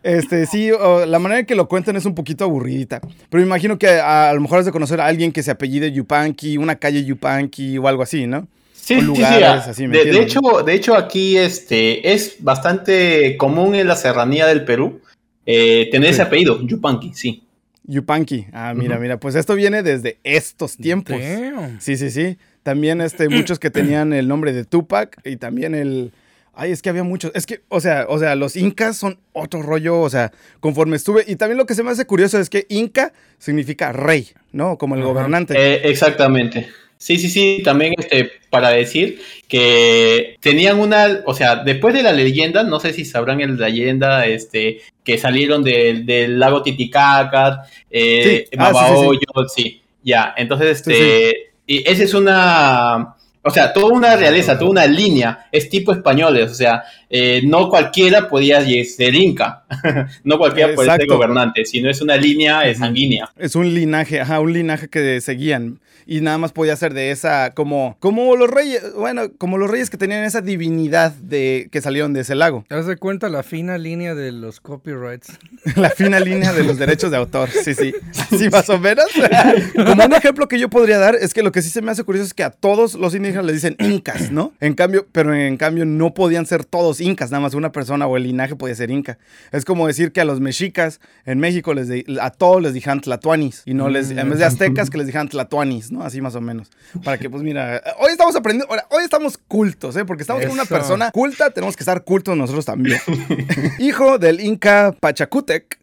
este, 0.03 0.47
sí, 0.47 0.71
o 0.71 1.07
la 1.07 1.19
manera 1.19 1.41
en 1.41 1.47
que 1.47 1.55
lo 1.55 1.69
cuentan 1.69 1.97
es 1.97 2.05
un 2.05 2.15
poquito 2.15 2.45
aburridita. 2.45 3.01
Pero 3.31 3.43
imagino 3.47 3.79
que 3.79 3.89
a, 3.89 4.31
a 4.31 4.35
lo 4.35 4.41
mejor 4.41 4.59
has 4.59 4.67
de 4.67 4.73
conocer 4.73 5.01
a 5.01 5.07
alguien 5.07 5.33
que 5.33 5.43
se 5.43 5.51
apellide 5.51 5.91
Yupanqui, 5.93 6.59
una 6.59 6.77
calle 6.77 7.05
Yupanqui 7.05 7.79
o 7.79 7.89
algo 7.89 8.03
así, 8.03 8.27
¿no? 8.27 8.47
Sí, 8.75 8.95
o 8.95 8.97
sí, 8.99 9.01
sí, 9.01 9.07
lugares, 9.07 9.43
ah, 9.67 9.71
así, 9.71 9.89
¿me 9.89 9.99
de, 9.99 10.05
de 10.13 10.21
hecho, 10.23 10.41
de 10.65 10.75
hecho, 10.75 10.95
aquí 10.95 11.37
este, 11.39 12.13
es 12.13 12.37
bastante 12.39 13.37
común 13.37 13.75
en 13.75 13.89
la 13.89 13.97
serranía 13.97 14.47
del 14.47 14.65
Perú 14.65 15.01
eh, 15.45 15.89
tener 15.91 16.09
Sí. 16.11 16.15
ese 16.15 16.23
apellido, 16.23 16.61
Yupanqui, 16.65 17.13
sí. 17.15 17.43
Yupanqui. 17.85 18.47
Ah, 18.53 18.75
mira, 18.75 18.99
mira, 18.99 19.19
pues 19.19 19.35
esto 19.37 19.55
viene 19.55 19.83
desde 19.83 20.19
estos 20.25 20.77
tiempos. 20.77 21.17
Damn. 21.21 21.81
Sí, 21.81 21.97
sí, 21.97 22.11
sí. 22.11 22.37
También 22.65 23.01
este, 23.01 23.29
muchos 23.29 23.59
que 23.61 23.71
tenían 23.71 24.13
el 24.13 24.27
nombre 24.27 24.53
de 24.53 24.65
Tupac 24.65 25.21
y 25.25 25.37
también 25.37 25.75
el... 25.75 26.13
Ay, 26.59 26.73
es 26.73 26.81
que 26.81 26.89
había 26.89 27.05
muchos. 27.05 27.31
Es 27.35 27.45
que, 27.45 27.61
o 27.69 27.81
sea, 27.81 28.07
o 28.09 28.19
sea, 28.19 28.35
los 28.35 28.57
incas 28.57 28.97
son 28.97 29.19
otro 29.35 29.61
rollo, 29.63 30.01
o 30.01 30.09
sea, 30.09 30.33
conforme 30.61 30.97
estuve. 30.97 31.23
Y 31.27 31.37
también 31.37 31.59
lo 31.59 31.67
que 31.67 31.75
se 31.75 31.83
me 31.83 31.91
hace 31.91 32.07
curioso 32.07 32.39
es 32.41 32.49
que 32.49 32.65
inca 32.71 33.13
significa 33.39 33.93
rey, 33.93 34.31
¿no? 34.53 34.79
Como 34.79 34.95
el 34.95 35.03
Ajá. 35.03 35.11
gobernante. 35.11 35.55
Eh, 35.55 35.83
exactamente. 35.85 36.67
Sí, 36.99 37.19
sí, 37.19 37.29
sí, 37.29 37.61
también 37.63 37.93
este, 37.99 38.31
para 38.49 38.71
decir 38.71 39.21
que 39.49 40.37
tenían 40.41 40.81
una, 40.81 41.21
o 41.27 41.35
sea, 41.35 41.57
después 41.57 41.93
de 41.95 42.03
la 42.03 42.13
leyenda, 42.13 42.63
no 42.63 42.81
sé 42.81 42.95
si 42.95 43.05
sabrán 43.05 43.43
el 43.43 43.59
leyenda, 43.59 44.25
este, 44.25 44.81
que 45.05 45.19
salieron 45.19 45.63
del, 45.63 46.07
del 46.07 46.39
lago 46.39 46.63
Titicaca, 46.63 47.67
eh, 47.91 48.47
Sí. 48.51 48.57
Ah, 48.59 48.73
sí, 48.73 48.79
sí, 48.79 48.85
sí. 48.87 48.87
Babahoyo, 48.97 49.49
sí, 49.55 49.83
ya, 50.03 50.33
entonces, 50.39 50.83
Sí, 50.83 50.91
este, 50.91 51.37
y 51.67 51.87
esa 51.87 52.03
es 52.03 52.15
una, 52.15 53.16
o 53.47 53.51
sea, 53.51 53.73
toda 53.73 53.93
una 53.93 54.17
realeza, 54.17 54.59
toda 54.59 54.73
una 54.73 54.87
línea, 54.87 55.47
es 55.53 55.71
tipo 55.71 55.93
españoles, 55.93 56.51
o 56.51 56.55
sea, 56.55 56.83
eh, 57.09 57.43
no 57.45 57.69
cualquiera 57.69 58.29
podía 58.29 58.61
ser 58.85 59.15
inca, 59.15 59.65
no 60.25 60.37
cualquiera 60.37 60.75
puede 60.75 60.91
ser 60.91 61.01
Exacto. 61.03 61.15
gobernante, 61.15 61.65
sino 61.65 61.89
es 61.89 62.01
una 62.01 62.17
línea 62.17 62.63
sanguínea. 62.75 63.31
Es 63.39 63.55
un 63.55 63.73
linaje, 63.73 64.21
ajá, 64.21 64.41
un 64.41 64.53
linaje 64.53 64.89
que 64.89 65.21
seguían. 65.21 65.79
Y 66.07 66.21
nada 66.21 66.39
más 66.39 66.53
podía 66.53 66.77
ser 66.77 66.95
de 66.95 67.11
esa, 67.11 67.51
como, 67.53 67.97
como 67.99 68.37
los 68.37 68.49
reyes, 68.49 68.81
bueno, 68.95 69.23
como 69.39 69.59
los 69.59 69.69
reyes 69.69 69.91
que 69.91 69.97
tenían 69.97 70.23
esa 70.25 70.41
divinidad 70.41 71.13
de 71.13 71.69
que 71.73 71.81
salieron 71.81 72.13
de 72.13 72.21
ese 72.21 72.35
lago. 72.37 72.65
Haz 72.71 72.87
de 72.87 72.97
cuenta 72.97 73.29
la 73.29 73.43
fina 73.43 73.77
línea 73.77 74.15
de 74.15 74.31
los 74.33 74.61
copyrights. 74.61 75.29
La 75.77 75.91
fina 75.91 76.21
línea 76.21 76.53
de 76.53 76.63
los 76.63 76.79
derechos 76.79 77.11
de 77.11 77.17
autor, 77.17 77.49
sí, 77.51 77.75
sí. 77.75 77.93
Así 78.31 78.49
más 78.51 78.71
o 78.71 78.79
menos. 78.79 79.07
Como 79.75 80.05
un 80.05 80.13
ejemplo 80.13 80.47
que 80.47 80.59
yo 80.61 80.71
podría 80.71 80.99
dar 80.99 81.17
es 81.17 81.35
que 81.35 81.43
lo 81.43 81.51
que 81.51 81.61
sí 81.61 81.71
se 81.71 81.83
me 81.83 81.91
hace 81.91 82.05
curioso 82.05 82.27
es 82.27 82.35
que 82.35 82.45
a 82.45 82.51
todos 82.51 82.95
los 82.95 83.15
indígenas 83.15 83.45
les 83.47 83.57
dicen 83.57 83.77
incas, 83.81 84.31
¿no? 84.31 84.53
En 84.61 84.75
cambio, 84.75 85.07
pero 85.11 85.35
en 85.35 85.57
cambio 85.57 85.85
no 85.85 86.15
podían 86.15 86.47
ser 86.47 86.65
todos 86.65 87.01
incas, 87.01 87.31
nada 87.33 87.41
más 87.41 87.55
una 87.55 87.73
persona 87.73 88.07
o 88.07 88.17
el 88.17 88.23
linaje 88.23 88.55
podía 88.55 88.75
ser 88.77 88.91
inca. 88.93 89.19
Es 89.51 89.65
como 89.65 89.87
decir 89.89 90.13
que 90.13 90.21
a 90.21 90.25
los 90.25 90.41
mexicas 90.41 91.01
en 91.25 91.41
México 91.41 91.75
les 91.75 91.89
de- 91.89 92.05
a 92.21 92.31
todos 92.31 92.63
les 92.63 92.73
dijeron 92.75 93.01
tlatoanis 93.01 93.63
y 93.67 93.75
no 93.75 93.89
les, 93.89 94.11
en 94.11 94.29
vez 94.31 94.39
de 94.39 94.45
aztecas 94.45 94.89
que 94.89 94.99
les 94.99 95.07
dijeran 95.07 95.29
tlatoanis, 95.29 95.91
¿no? 95.91 95.96
Así 96.03 96.21
más 96.21 96.35
o 96.35 96.41
menos. 96.41 96.71
Para 97.05 97.19
que, 97.19 97.29
pues 97.31 97.43
mira, 97.43 97.83
hoy 97.99 98.11
estamos 98.13 98.35
aprendiendo, 98.37 98.75
hoy 98.91 99.05
estamos 99.05 99.39
cultos, 99.39 99.97
¿eh? 99.97 100.05
Porque 100.05 100.23
estamos 100.23 100.43
con 100.43 100.53
una 100.53 100.63
Eso. 100.63 100.75
persona 100.75 101.11
culta, 101.11 101.51
tenemos 101.51 101.77
que 101.77 101.83
estar 101.83 102.05
cultos 102.05 102.37
nosotros 102.37 102.65
también. 102.65 103.01
Hijo 103.79 104.19
del 104.19 104.41
Inca 104.41 104.93
Pachacútec, 104.99 105.79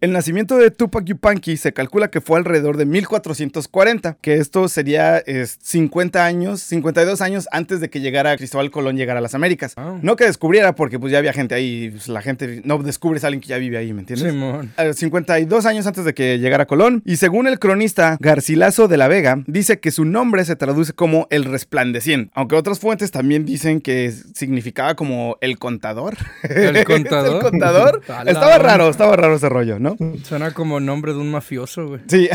El 0.00 0.12
nacimiento 0.12 0.56
de 0.56 0.70
Tupac 0.70 1.04
Yupanqui 1.04 1.58
se 1.58 1.74
calcula 1.74 2.08
que 2.08 2.22
fue 2.22 2.38
alrededor 2.38 2.78
de 2.78 2.86
1440, 2.86 4.16
que 4.22 4.36
esto 4.36 4.66
sería 4.68 5.18
es, 5.18 5.58
50 5.60 6.24
años, 6.24 6.62
52 6.62 7.20
años 7.20 7.48
antes 7.52 7.80
de 7.80 7.90
que 7.90 8.00
llegara 8.00 8.34
Cristóbal 8.38 8.70
Colón 8.70 8.96
llegara 8.96 9.18
a 9.18 9.22
las 9.22 9.34
Américas. 9.34 9.74
Ah. 9.76 9.98
No 10.00 10.16
que 10.16 10.24
descubriera, 10.24 10.74
porque 10.74 10.98
pues 10.98 11.12
ya 11.12 11.18
había 11.18 11.34
gente 11.34 11.54
ahí, 11.54 11.90
pues, 11.90 12.08
la 12.08 12.22
gente 12.22 12.62
no 12.64 12.78
descubres 12.78 13.24
a 13.24 13.26
alguien 13.26 13.42
que 13.42 13.48
ya 13.48 13.58
vive 13.58 13.76
ahí, 13.76 13.92
¿me 13.92 14.00
entiendes? 14.00 14.32
Simón. 14.32 14.72
Eh, 14.78 14.94
52 14.94 15.66
años 15.66 15.86
antes 15.86 16.06
de 16.06 16.14
que 16.14 16.38
llegara 16.38 16.64
Colón. 16.64 17.02
Y 17.04 17.16
según 17.16 17.46
el 17.46 17.58
cronista 17.58 18.16
Garcilaso 18.20 18.88
de 18.88 18.96
la 18.96 19.06
Vega, 19.06 19.42
dice 19.46 19.80
que 19.80 19.90
su 19.90 20.06
nombre 20.06 20.46
se 20.46 20.56
traduce 20.56 20.94
como 20.94 21.26
el 21.28 21.44
resplandeciente. 21.44 22.30
Aunque 22.34 22.56
otras 22.56 22.78
fuentes 22.78 23.10
también 23.10 23.44
dicen 23.44 23.82
que 23.82 24.10
significaba 24.34 24.94
como 24.94 25.36
el 25.42 25.58
contador. 25.58 26.16
¿El 26.42 26.84
contador? 26.86 27.44
el 27.44 27.50
contador. 27.50 28.00
Estaba 28.26 28.56
raro, 28.56 28.88
estaba 28.88 29.14
raro 29.16 29.36
ese 29.36 29.50
rollo, 29.50 29.78
¿no? 29.78 29.89
Suena 30.24 30.52
como 30.52 30.80
nombre 30.80 31.12
de 31.12 31.18
un 31.18 31.30
mafioso, 31.30 31.86
güey. 31.88 32.00
Sí. 32.08 32.28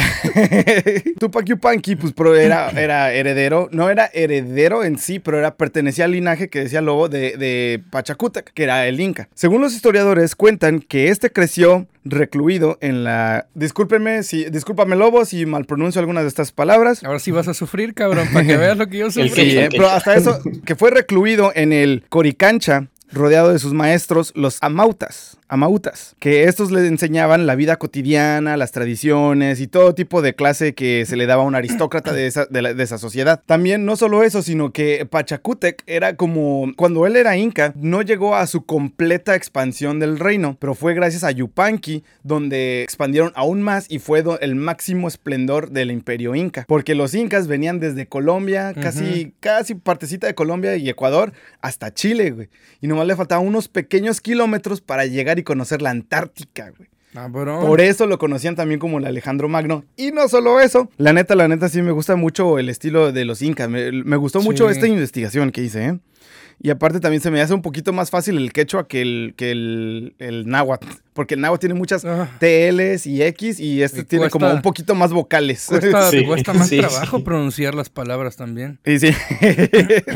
Tupac 1.19 1.45
Yupanqui, 1.45 1.95
pues, 1.95 2.13
pro- 2.13 2.35
era, 2.35 2.69
era 2.71 3.13
heredero. 3.13 3.69
No 3.71 3.89
era 3.89 4.09
heredero 4.13 4.83
en 4.83 4.97
sí, 4.97 5.19
pero 5.19 5.37
era, 5.37 5.55
pertenecía 5.55 6.05
al 6.05 6.11
linaje 6.11 6.49
que 6.49 6.59
decía 6.59 6.81
Lobo 6.81 7.09
de, 7.09 7.37
de 7.37 7.81
Pachacútec, 7.89 8.51
que 8.53 8.63
era 8.63 8.87
el 8.87 8.99
Inca. 8.99 9.29
Según 9.33 9.61
los 9.61 9.73
historiadores, 9.73 10.35
cuentan 10.35 10.79
que 10.79 11.09
este 11.09 11.31
creció 11.31 11.87
recluido 12.03 12.77
en 12.81 13.03
la. 13.03 13.47
Discúlpenme 13.55 14.23
si. 14.23 14.45
Discúlpame, 14.49 14.95
Lobo, 14.95 15.25
si 15.25 15.45
mal 15.45 15.65
pronuncio 15.65 15.99
algunas 15.99 16.23
de 16.23 16.29
estas 16.29 16.51
palabras. 16.51 17.03
Ahora 17.03 17.19
sí 17.19 17.31
vas 17.31 17.47
a 17.47 17.53
sufrir, 17.53 17.93
cabrón, 17.93 18.27
para 18.33 18.45
que 18.45 18.57
veas 18.57 18.77
lo 18.77 18.87
que 18.87 18.97
yo 18.97 19.05
sufrí. 19.11 19.29
que- 19.29 19.35
Sí, 19.45 19.57
eh, 19.57 19.69
pero 19.71 19.89
hasta 19.89 20.15
eso, 20.15 20.39
que 20.65 20.75
fue 20.75 20.91
recluido 20.91 21.51
en 21.55 21.71
el 21.73 22.03
Coricancha, 22.09 22.87
rodeado 23.11 23.51
de 23.53 23.59
sus 23.59 23.73
maestros, 23.73 24.31
los 24.35 24.57
amautas, 24.61 25.37
amautas, 25.47 26.15
que 26.19 26.45
estos 26.45 26.71
le 26.71 26.85
enseñaban 26.87 27.45
la 27.45 27.55
vida 27.55 27.77
cotidiana, 27.77 28.57
las 28.57 28.71
tradiciones 28.71 29.59
y 29.61 29.67
todo 29.67 29.93
tipo 29.93 30.21
de 30.21 30.33
clase 30.35 30.73
que 30.73 31.05
se 31.05 31.15
le 31.15 31.27
daba 31.27 31.43
a 31.43 31.45
un 31.45 31.55
aristócrata 31.55 32.13
de 32.13 32.25
esa, 32.27 32.45
de 32.47 32.61
la- 32.61 32.73
de 32.73 32.83
esa 32.83 32.97
sociedad. 32.97 33.41
También 33.45 33.85
no 33.85 33.95
solo 33.95 34.23
eso, 34.23 34.41
sino 34.41 34.71
que 34.73 35.05
Pachacútec 35.05 35.83
era 35.85 36.15
como, 36.15 36.71
cuando 36.75 37.05
él 37.05 37.15
era 37.15 37.37
inca, 37.37 37.73
no 37.75 38.01
llegó 38.01 38.35
a 38.35 38.47
su 38.47 38.65
completa 38.65 39.35
expansión 39.35 39.99
del 39.99 40.17
reino, 40.19 40.57
pero 40.59 40.73
fue 40.73 40.93
gracias 40.95 41.23
a 41.23 41.31
Yupanqui 41.31 42.03
donde 42.23 42.81
expandieron 42.83 43.31
aún 43.35 43.61
más 43.61 43.85
y 43.89 43.99
fue 43.99 44.23
el 44.41 44.55
máximo 44.55 45.07
esplendor 45.07 45.69
del 45.69 45.91
imperio 45.91 46.33
inca, 46.35 46.65
porque 46.67 46.95
los 46.95 47.13
incas 47.13 47.47
venían 47.47 47.79
desde 47.79 48.07
Colombia, 48.07 48.73
casi, 48.73 49.33
casi 49.39 49.75
partecita 49.75 50.25
de 50.27 50.35
Colombia 50.35 50.75
y 50.75 50.89
Ecuador, 50.89 51.33
hasta 51.61 51.93
Chile, 51.93 52.31
güey. 52.31 52.49
Y 52.81 52.87
nomás 52.95 53.07
le 53.07 53.15
faltaban 53.15 53.45
unos 53.45 53.67
pequeños 53.67 54.21
kilómetros 54.21 54.81
para 54.81 55.05
llegar 55.05 55.37
y 55.37 55.43
conocer 55.43 55.81
la 55.81 55.91
Antártica, 55.91 56.71
güey. 56.75 56.89
Por 57.61 57.79
eso 57.79 58.07
lo 58.07 58.17
conocían 58.17 58.55
también 58.55 58.79
como 58.79 58.97
el 58.97 59.05
Alejandro 59.05 59.47
Magno. 59.47 59.85
Y 59.95 60.11
no 60.11 60.27
solo 60.27 60.59
eso, 60.59 60.89
la 60.97 61.13
neta, 61.13 61.35
la 61.35 61.47
neta 61.47 61.69
sí 61.69 61.81
me 61.81 61.91
gusta 61.91 62.17
mucho 62.17 62.59
el 62.59 62.67
estilo 62.67 63.13
de 63.13 63.23
los 63.23 63.41
incas. 63.41 63.69
Me, 63.69 63.91
me 63.91 64.17
gustó 64.17 64.41
mucho 64.41 64.69
esta 64.69 64.87
investigación 64.87 65.51
que 65.51 65.61
hice, 65.61 65.85
¿eh? 65.85 65.99
Y 66.61 66.69
aparte 66.69 66.99
también 66.99 67.21
se 67.21 67.29
me 67.29 67.41
hace 67.41 67.53
un 67.53 67.61
poquito 67.61 67.91
más 67.93 68.09
fácil 68.09 68.37
el 68.37 68.51
quechua 68.53 68.87
que 68.87 69.01
el, 69.01 69.33
que 69.37 69.51
el, 69.51 70.15
el 70.19 70.47
náhuatl. 70.47 70.87
Porque 71.13 71.35
el 71.35 71.41
náhuatl 71.41 71.59
tiene 71.59 71.75
muchas 71.75 72.03
Ah. 72.05 72.29
TLs 72.39 73.05
y 73.07 73.21
X 73.21 73.59
y 73.59 73.83
este 73.83 74.01
Y 74.01 74.03
tiene 74.05 74.23
cuesta- 74.25 74.39
como 74.39 74.51
un 74.53 74.61
poquito 74.61 74.95
más 74.95 75.11
vocales. 75.11 75.65
Cuesta, 75.67 76.09
Sí, 76.11 76.23
cuesta 76.25 76.53
más 76.53 76.69
sí, 76.69 76.79
trabajo 76.79 77.17
sí. 77.17 77.23
pronunciar 77.23 77.75
las 77.75 77.89
palabras 77.89 78.35
también. 78.37 78.79
y 78.85 78.97
sí. 78.99 79.09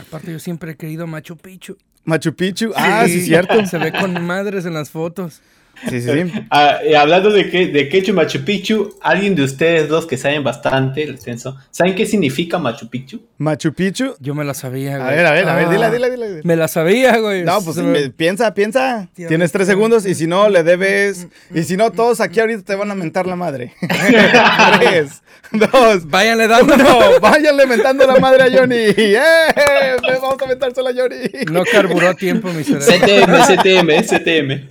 Aparte, 0.00 0.32
yo 0.32 0.38
siempre 0.38 0.72
he 0.72 0.76
querido 0.76 1.06
Machu 1.06 1.36
Picchu. 1.36 1.76
Machu 2.04 2.34
Picchu. 2.34 2.72
Ah, 2.74 3.04
sí, 3.06 3.20
cierto. 3.20 3.64
Se 3.66 3.78
ve 3.78 3.92
con 3.92 4.24
madres 4.26 4.64
en 4.64 4.74
las 4.74 4.90
fotos. 4.90 5.40
Sí, 5.88 6.00
sí, 6.00 6.08
sí. 6.10 6.32
Ah, 6.50 6.78
y 6.88 6.94
hablando 6.94 7.30
de, 7.30 7.48
que, 7.50 7.68
de 7.68 7.88
Quechua 7.88 8.10
y 8.12 8.16
Machu 8.16 8.44
Picchu, 8.44 8.94
alguien 9.00 9.34
de 9.34 9.44
ustedes 9.44 9.88
dos 9.88 10.06
que 10.06 10.16
saben 10.16 10.42
bastante 10.42 11.02
el 11.04 11.18
censo, 11.20 11.56
¿saben 11.70 11.94
qué 11.94 12.04
significa 12.06 12.58
Machu 12.58 12.88
Picchu? 12.88 13.20
Machu 13.38 13.72
Picchu. 13.72 14.14
Yo 14.18 14.34
me 14.34 14.44
la 14.44 14.52
sabía, 14.52 14.98
güey. 14.98 15.08
A 15.08 15.10
ver, 15.14 15.26
a 15.26 15.32
ver, 15.32 15.48
a 15.48 15.54
ver, 15.54 15.66
Ah, 15.66 15.70
dila, 15.70 15.90
dila, 15.90 16.08
dila. 16.10 16.26
dila. 16.26 16.40
Me 16.42 16.56
la 16.56 16.66
sabía, 16.68 17.16
güey. 17.18 17.44
No, 17.44 17.60
pues 17.62 17.76
me- 17.78 18.10
piensa, 18.10 18.52
piensa. 18.52 19.08
Tío, 19.14 19.28
Tienes 19.28 19.52
tres 19.52 19.66
segundos 19.68 20.04
y 20.06 20.14
si 20.16 20.26
no, 20.26 20.48
le 20.48 20.62
debes. 20.64 21.28
Y 21.54 21.62
si 21.62 21.76
no, 21.76 21.92
todos 21.92 22.20
aquí 22.20 22.40
ahorita 22.40 22.62
te 22.62 22.74
van 22.74 22.90
a 22.90 22.94
mentar 22.96 23.26
la 23.26 23.36
madre. 23.36 23.72
tres, 24.80 25.22
dos, 25.52 26.06
Váyanle 26.08 26.48
dando. 26.48 26.74
uno. 26.74 27.20
Váyanle 27.20 27.66
mentando 27.66 28.06
la 28.06 28.16
madre 28.18 28.42
a 28.42 28.58
Johnny. 28.58 28.74
¡Eh! 28.96 29.96
Vamos 30.20 30.36
a 30.42 30.46
mentársela 30.46 30.90
a 30.90 30.92
Johnny. 30.94 31.30
No 31.50 31.62
carburó 31.64 32.08
a 32.08 32.14
tiempo 32.14 32.48
mi 32.52 32.64
cerebro. 32.64 32.86
CTM, 32.86 33.46
CTM, 33.46 34.02
CTM. 34.02 34.68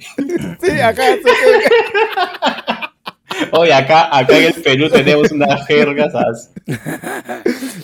Sí, 0.61 0.71
acá. 0.81 1.03
sí, 1.13 1.21
sí. 1.23 2.73
Oye, 3.51 3.73
acá, 3.73 4.09
acá 4.15 4.37
en 4.37 4.45
el 4.45 4.53
Perú 4.53 4.89
tenemos 4.89 5.31
unas 5.31 5.65
jergas. 5.67 6.13
as- 6.15 6.51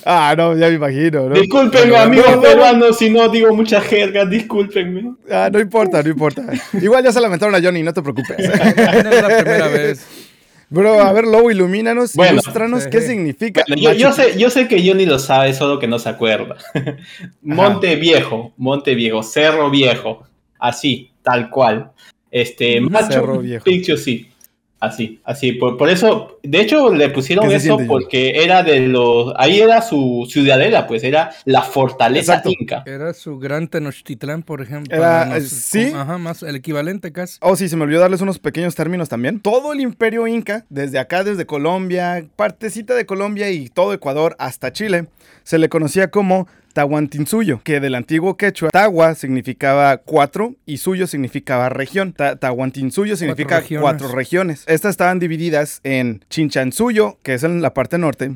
Ah, 0.06 0.34
no, 0.38 0.58
ya 0.58 0.68
me 0.70 0.76
imagino. 0.76 1.30
¿no? 1.30 1.36
Discúlpenme, 1.36 1.96
amigos 1.98 2.38
peruanos, 2.42 2.98
si 2.98 3.10
no 3.10 3.30
digo 3.30 3.56
muchas 3.56 3.84
jergas, 3.86 4.30
discúlpenme. 4.30 5.14
Ah, 5.30 5.50
no 5.52 5.60
importa, 5.60 6.02
no 6.04 6.10
importa. 6.10 6.44
Igual 6.82 7.04
ya 7.04 7.12
se 7.12 7.22
lamentaron 7.22 7.56
a 7.56 7.62
Johnny, 7.62 7.84
no 7.84 7.94
te 7.94 8.02
preocupes. 8.02 8.38
No 9.04 9.10
es 9.12 9.22
la 9.22 9.38
primera 9.38 9.68
vez. 9.68 10.06
Bro, 10.70 11.00
a 11.02 11.14
ver, 11.14 11.26
Lobo, 11.26 11.52
ilumínanos, 11.52 12.16
Bueno. 12.16 12.34
ilústranos 12.34 12.88
qué 12.88 13.02
Sí. 13.02 13.08
significa. 13.10 13.64
Bueno, 13.68 13.82
yo, 13.84 13.94
yo 13.94 14.12
sé, 14.12 14.38
yo 14.40 14.50
sé 14.50 14.68
que 14.68 14.86
Johnny 14.88 15.06
lo 15.06 15.20
sabe, 15.20 15.54
solo 15.54 15.78
que 15.78 15.88
no 15.88 16.00
se 16.00 16.10
acuerda. 16.10 16.56
Monte 17.44 17.96
Viejo, 17.96 18.54
Monte 18.58 18.96
Viejo, 18.96 19.22
Cerro 19.22 19.70
Viejo, 19.70 20.24
así, 20.60 21.12
tal 21.22 21.50
cual. 21.52 21.92
Este, 22.32 22.82
Machu 22.82 23.12
Cerro 23.12 23.38
Viejo. 23.40 23.64
Picchu 23.64 23.98
sí, 23.98 24.28
así, 24.84 25.22
así. 25.24 25.54
Por, 25.54 25.78
por 25.78 25.90
eso, 25.90 26.40
de 26.44 26.60
hecho, 26.60 26.94
le 26.94 27.10
pusieron 27.10 27.48
¿Qué 27.48 27.60
se 27.60 27.68
eso 27.68 27.78
porque 27.88 28.44
era 28.44 28.64
de 28.64 28.82
los, 28.82 29.34
ahí 29.38 29.62
era 29.62 29.82
su 29.82 30.28
ciudadela, 30.30 30.86
pues 30.88 31.04
era 31.04 31.32
la 31.46 31.62
fortaleza 31.62 32.36
Exacto. 32.36 32.52
inca. 32.60 32.84
Era 32.86 33.14
su 33.14 33.40
gran 33.40 33.68
Tenochtitlán, 33.68 34.44
por 34.44 34.62
ejemplo. 34.62 34.96
Era, 34.96 35.26
No 35.26 35.36
eh, 35.36 35.42
sí. 35.42 35.92
Ajá, 35.96 36.18
más 36.18 36.44
el 36.44 36.56
equivalente 36.56 37.12
casi. 37.12 37.38
Oh, 37.42 37.56
sí, 37.56 37.70
se 37.70 37.78
me 37.78 37.84
olvidó 37.84 38.02
darles 38.02 38.22
unos 38.22 38.40
pequeños 38.40 38.76
términos 38.76 39.08
también. 39.08 39.40
Todo 39.40 39.74
el 39.74 39.80
imperio 39.80 40.28
inca, 40.28 40.66
desde 40.70 41.00
acá, 41.00 41.24
desde 41.24 41.46
Colombia, 41.46 42.26
partecita 42.36 42.94
de 42.94 43.06
Colombia 43.06 43.50
y 43.52 43.70
todo 43.70 43.94
Ecuador 43.94 44.36
hasta 44.38 44.74
Chile, 44.74 45.08
se 45.44 45.58
le 45.58 45.70
conocía 45.70 46.10
como 46.10 46.48
Tahuantinsuyo, 46.74 47.62
que 47.64 47.80
del 47.80 47.96
antiguo 47.96 48.36
quechua, 48.36 48.70
Tagua 48.70 49.16
significaba 49.16 49.98
cuatro 49.98 50.56
y 50.66 50.78
suyo 50.78 51.08
significaba 51.08 51.70
región. 51.70 52.14
Ta- 52.14 52.36
Tahuantinsuyo 52.36 53.16
significa 53.16 53.60
regiones. 53.60 53.82
cuatro 53.82 54.08
regiones. 54.16 54.64
Estas 54.68 54.92
estaban 54.92 55.20
divididas 55.20 55.80
en 55.84 56.26
Chinchansuyo, 56.30 57.18
que 57.24 57.36
es 57.36 57.44
en 57.44 57.62
la 57.62 57.74
parte 57.74 57.98
norte. 57.98 58.32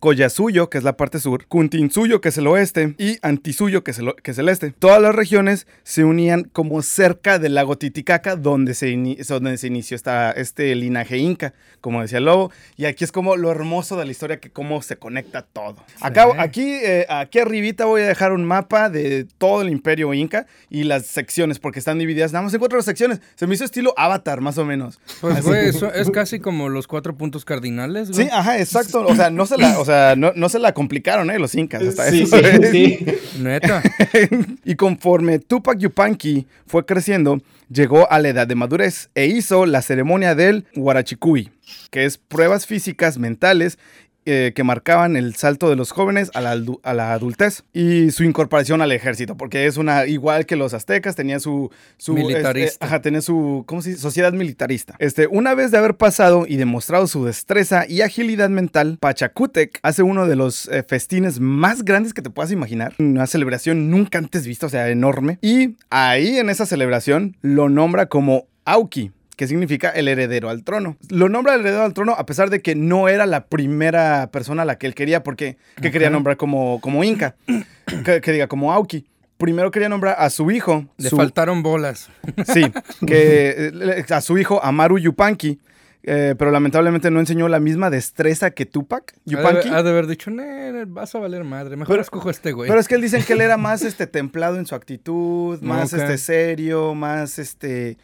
Coyasuyo, 0.00 0.70
que 0.70 0.78
es 0.78 0.84
la 0.84 0.96
parte 0.96 1.18
sur, 1.20 1.46
Cuntinsuyo, 1.46 2.20
que 2.20 2.28
es 2.30 2.38
el 2.38 2.46
oeste, 2.46 2.94
y 2.98 3.18
Antisuyo, 3.22 3.84
que 3.84 3.90
es 3.90 3.98
el, 3.98 4.14
que 4.22 4.30
es 4.30 4.38
el 4.38 4.48
este. 4.48 4.70
Todas 4.72 5.00
las 5.02 5.14
regiones 5.14 5.66
se 5.82 6.04
unían 6.04 6.44
como 6.44 6.82
cerca 6.82 7.38
del 7.38 7.54
lago 7.54 7.76
Titicaca, 7.78 8.36
donde 8.36 8.74
se, 8.74 8.92
donde 9.28 9.58
se 9.58 9.66
inició 9.66 9.96
esta, 9.96 10.30
este 10.32 10.74
linaje 10.74 11.18
inca, 11.18 11.52
como 11.80 12.00
decía 12.02 12.18
el 12.18 12.24
Lobo. 12.26 12.50
Y 12.76 12.84
aquí 12.86 13.04
es 13.04 13.12
como 13.12 13.36
lo 13.36 13.50
hermoso 13.50 13.96
de 13.96 14.04
la 14.04 14.10
historia, 14.12 14.38
que 14.40 14.50
cómo 14.50 14.82
se 14.82 14.96
conecta 14.96 15.42
todo. 15.42 15.76
Acá, 16.00 16.26
aquí, 16.38 16.62
eh, 16.82 17.06
aquí 17.08 17.40
arribita 17.72 17.84
voy 17.86 18.02
a 18.02 18.06
dejar 18.08 18.32
un 18.32 18.44
mapa 18.44 18.90
de 18.90 19.26
todo 19.38 19.62
el 19.62 19.70
imperio 19.70 20.12
inca 20.14 20.46
y 20.68 20.84
las 20.84 21.06
secciones, 21.06 21.58
porque 21.58 21.78
están 21.78 21.98
divididas 21.98 22.32
nada 22.32 22.44
más 22.44 22.52
en 22.54 22.60
cuatro 22.60 22.80
secciones. 22.82 23.20
Se 23.34 23.46
me 23.46 23.54
hizo 23.54 23.64
estilo 23.64 23.94
Avatar, 23.96 24.40
más 24.40 24.58
o 24.58 24.64
menos. 24.64 25.00
Pues, 25.20 25.42
güey, 25.42 25.68
eso 25.68 25.92
es 25.92 26.10
casi 26.10 26.38
como 26.38 26.68
los 26.68 26.86
cuatro 26.86 27.16
puntos 27.16 27.44
cardinales, 27.44 28.10
güey. 28.10 28.26
Sí, 28.26 28.30
ajá, 28.32 28.58
exacto. 28.58 29.04
O 29.06 29.14
sea, 29.16 29.30
no 29.30 29.46
se 29.46 29.56
la, 29.56 29.78
o 29.78 29.84
sea, 29.84 30.14
no, 30.16 30.32
no 30.36 30.48
se 30.48 30.58
la 30.58 30.72
complicaron, 30.74 31.30
¿eh? 31.30 31.38
Los 31.38 31.54
incas. 31.54 31.82
Hasta 31.82 32.10
Sí, 32.10 32.22
eso. 32.22 32.36
sí, 32.38 32.70
sí. 32.70 33.06
Neta. 33.40 33.82
y 34.64 34.74
conforme 34.76 35.38
Tupac 35.38 35.78
Yupanqui 35.78 36.46
fue 36.66 36.84
creciendo, 36.84 37.40
llegó 37.70 38.10
a 38.10 38.18
la 38.18 38.28
edad 38.28 38.46
de 38.46 38.54
madurez 38.54 39.10
e 39.14 39.26
hizo 39.26 39.66
la 39.66 39.82
ceremonia 39.82 40.34
del 40.34 40.66
Huarachicuy, 40.76 41.50
que 41.90 42.04
es 42.04 42.18
pruebas 42.18 42.66
físicas 42.66 43.18
mentales 43.18 43.78
eh, 44.24 44.52
que 44.54 44.64
marcaban 44.64 45.16
el 45.16 45.34
salto 45.34 45.68
de 45.68 45.76
los 45.76 45.90
jóvenes 45.90 46.30
a 46.34 46.40
la, 46.40 46.54
aldu- 46.54 46.80
a 46.82 46.94
la 46.94 47.12
adultez 47.12 47.64
y 47.72 48.10
su 48.10 48.24
incorporación 48.24 48.80
al 48.82 48.92
ejército, 48.92 49.36
porque 49.36 49.66
es 49.66 49.76
una, 49.76 50.06
igual 50.06 50.46
que 50.46 50.56
los 50.56 50.74
aztecas, 50.74 51.16
tenía 51.16 51.40
su... 51.40 51.70
su 51.96 52.14
Militarista. 52.14 52.72
este, 52.74 52.84
ajá, 52.84 53.00
tenía 53.02 53.20
su, 53.20 53.64
¿cómo 53.66 53.82
se 53.82 53.90
dice? 53.90 54.00
Sociedad 54.02 54.32
militarista. 54.32 54.94
Este, 54.98 55.26
una 55.26 55.54
vez 55.54 55.70
de 55.70 55.78
haber 55.78 55.96
pasado 55.96 56.46
y 56.48 56.56
demostrado 56.56 57.06
su 57.06 57.24
destreza 57.24 57.84
y 57.88 58.02
agilidad 58.02 58.50
mental, 58.50 58.98
Pachacútec 59.00 59.78
hace 59.82 60.02
uno 60.02 60.26
de 60.26 60.36
los 60.36 60.68
eh, 60.68 60.82
festines 60.82 61.40
más 61.40 61.84
grandes 61.84 62.14
que 62.14 62.22
te 62.22 62.30
puedas 62.30 62.52
imaginar. 62.52 62.94
Una 62.98 63.26
celebración 63.26 63.90
nunca 63.90 64.18
antes 64.18 64.46
vista, 64.46 64.66
o 64.66 64.70
sea, 64.70 64.88
enorme. 64.88 65.38
Y 65.42 65.76
ahí 65.90 66.38
en 66.38 66.50
esa 66.50 66.66
celebración 66.66 67.36
lo 67.42 67.68
nombra 67.68 68.06
como 68.06 68.46
Auki 68.64 69.10
que 69.36 69.46
significa 69.46 69.88
el 69.90 70.08
heredero 70.08 70.50
al 70.50 70.62
trono. 70.64 70.96
Lo 71.08 71.28
nombra 71.28 71.54
el 71.54 71.60
heredero 71.62 71.82
al 71.84 71.94
trono 71.94 72.12
a 72.12 72.26
pesar 72.26 72.50
de 72.50 72.60
que 72.62 72.74
no 72.74 73.08
era 73.08 73.26
la 73.26 73.46
primera 73.46 74.30
persona 74.30 74.62
a 74.62 74.64
la 74.64 74.76
que 74.78 74.86
él 74.86 74.94
quería, 74.94 75.22
porque 75.22 75.56
que 75.80 75.90
quería 75.90 76.10
nombrar 76.10 76.36
como, 76.36 76.80
como 76.80 77.02
Inca, 77.04 77.34
que, 78.04 78.20
que 78.20 78.32
diga 78.32 78.46
como 78.46 78.72
Auki. 78.72 79.06
primero 79.38 79.70
quería 79.70 79.88
nombrar 79.88 80.16
a 80.18 80.28
su 80.30 80.50
hijo. 80.50 80.86
Le 80.98 81.08
su- 81.08 81.16
faltaron 81.16 81.62
bolas. 81.62 82.08
Sí, 82.46 82.62
que 83.06 83.70
eh, 83.72 84.04
a 84.10 84.20
su 84.20 84.38
hijo 84.38 84.62
Amaru 84.62 84.98
Yupanqui, 84.98 85.58
eh, 86.04 86.34
pero 86.38 86.50
lamentablemente 86.50 87.10
no 87.10 87.20
enseñó 87.20 87.48
la 87.48 87.58
misma 87.60 87.88
destreza 87.90 88.50
que 88.50 88.66
Tupac 88.66 89.12
Ha 89.14 89.20
de, 89.24 89.32
Yupanqui. 89.36 89.68
ha 89.70 89.82
de 89.82 89.90
haber 89.90 90.06
dicho, 90.08 90.30
"Nee, 90.30 90.84
vas 90.86 91.14
a 91.14 91.18
valer 91.20 91.44
madre. 91.44 91.76
Mejor 91.76 91.94
Pero- 91.94 92.02
escojo 92.02 92.28
a 92.28 92.32
este 92.32 92.52
güey. 92.52 92.68
Pero 92.68 92.78
es 92.80 92.86
que 92.88 92.96
él 92.96 93.00
dicen 93.02 93.22
que 93.24 93.32
él 93.32 93.40
era 93.40 93.56
más 93.56 93.82
este 93.82 94.06
templado 94.06 94.58
en 94.58 94.66
su 94.66 94.74
actitud, 94.74 95.60
más 95.62 95.92
este 95.92 96.18
serio, 96.18 96.94
más 96.94 97.38
este 97.38 97.96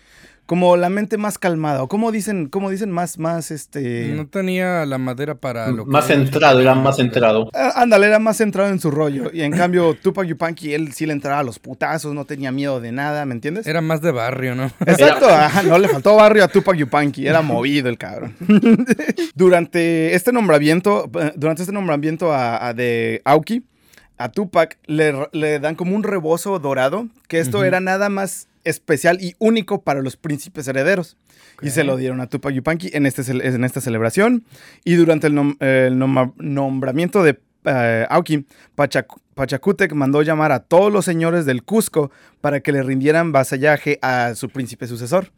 como 0.49 0.79
la 0.79 0.89
mente 0.89 1.19
más 1.19 1.37
calmada, 1.37 1.83
o 1.83 1.89
como 1.89 2.11
dicen, 2.11 2.49
como 2.49 2.71
dicen 2.71 2.91
más 2.91 3.19
más 3.19 3.51
este 3.51 4.15
No 4.17 4.29
tenía 4.29 4.87
la 4.87 4.97
madera 4.97 5.35
para 5.35 5.71
lo 5.71 5.85
que... 5.85 5.91
Más 5.91 6.07
centrado, 6.07 6.59
era 6.59 6.75
más 6.75 6.97
centrado. 6.97 7.51
Ah, 7.53 7.75
Ándale, 7.77 8.07
era 8.07 8.19
más 8.19 8.39
centrado 8.39 8.71
en 8.71 8.81
su 8.81 8.91
rollo. 8.91 9.31
Y 9.31 9.43
en 9.43 9.53
cambio, 9.53 9.93
Tupac 9.93 10.27
Yupanqui, 10.27 10.73
él 10.73 10.95
sí 10.95 11.05
le 11.05 11.13
entraba 11.13 11.41
a 11.41 11.43
los 11.43 11.59
putazos, 11.59 12.15
no 12.15 12.25
tenía 12.25 12.51
miedo 12.51 12.81
de 12.81 12.93
nada, 12.93 13.27
¿me 13.27 13.35
entiendes? 13.35 13.67
Era 13.67 13.83
más 13.83 14.01
de 14.01 14.11
barrio, 14.11 14.55
¿no? 14.55 14.73
Exacto, 14.87 15.29
ajá, 15.29 15.65
no 15.65 15.77
le 15.79 15.87
faltó 15.87 16.17
barrio 16.17 16.43
a 16.43 16.49
Tupac 16.49 16.77
Yupanqui, 16.77 17.27
era 17.27 17.43
movido 17.43 17.91
el 17.91 17.99
cabrón. 17.99 18.35
durante 19.35 20.15
este 20.15 20.33
nombramiento, 20.33 21.11
eh, 21.21 21.35
durante 21.37 21.61
este 21.61 21.75
nombramiento 21.75 22.33
a, 22.33 22.69
a 22.69 22.73
de 22.73 23.21
Aoki, 23.27 23.65
a 24.17 24.31
Tupac 24.31 24.79
le, 24.87 25.29
le 25.33 25.61
dan 25.61 25.75
como 25.75 25.95
un 25.95 26.05
rebozo 26.05 26.59
dorado, 26.59 27.07
que 27.29 27.39
esto 27.39 27.65
era 27.65 27.81
nada 27.81 28.09
más 28.09 28.49
especial 28.69 29.19
y 29.21 29.35
único 29.39 29.83
para 29.83 30.03
los 30.03 30.17
príncipes 30.17 30.69
herederos. 30.69 31.17
Y 31.63 31.71
se 31.71 31.83
lo 31.85 31.97
dieron 31.97 32.21
a 32.21 32.29
Tupac 32.29 32.53
Yupanqui 32.53 32.91
en, 32.93 33.05
este, 33.07 33.23
en 33.31 33.65
esta 33.65 33.81
celebración. 33.81 34.45
Y 34.85 34.95
durante 34.95 35.27
el, 35.27 35.35
nom- 35.35 35.57
el 35.61 35.97
nom- 35.99 36.33
nombramiento 36.37 37.23
de 37.23 37.41
eh, 37.65 38.07
Aoki, 38.09 38.47
Pachac- 38.77 39.19
Pachacútec 39.35 39.93
mandó 39.93 40.23
llamar 40.23 40.53
a 40.53 40.61
todos 40.61 40.93
los 40.93 41.05
señores 41.05 41.47
del 41.47 41.63
Cusco 41.65 42.11
para 42.41 42.61
que 42.61 42.73
le 42.73 42.83
rindieran 42.83 43.33
vasallaje 43.33 43.99
a 44.03 44.35
su 44.35 44.49
príncipe 44.49 44.87
sucesor. 44.87 45.33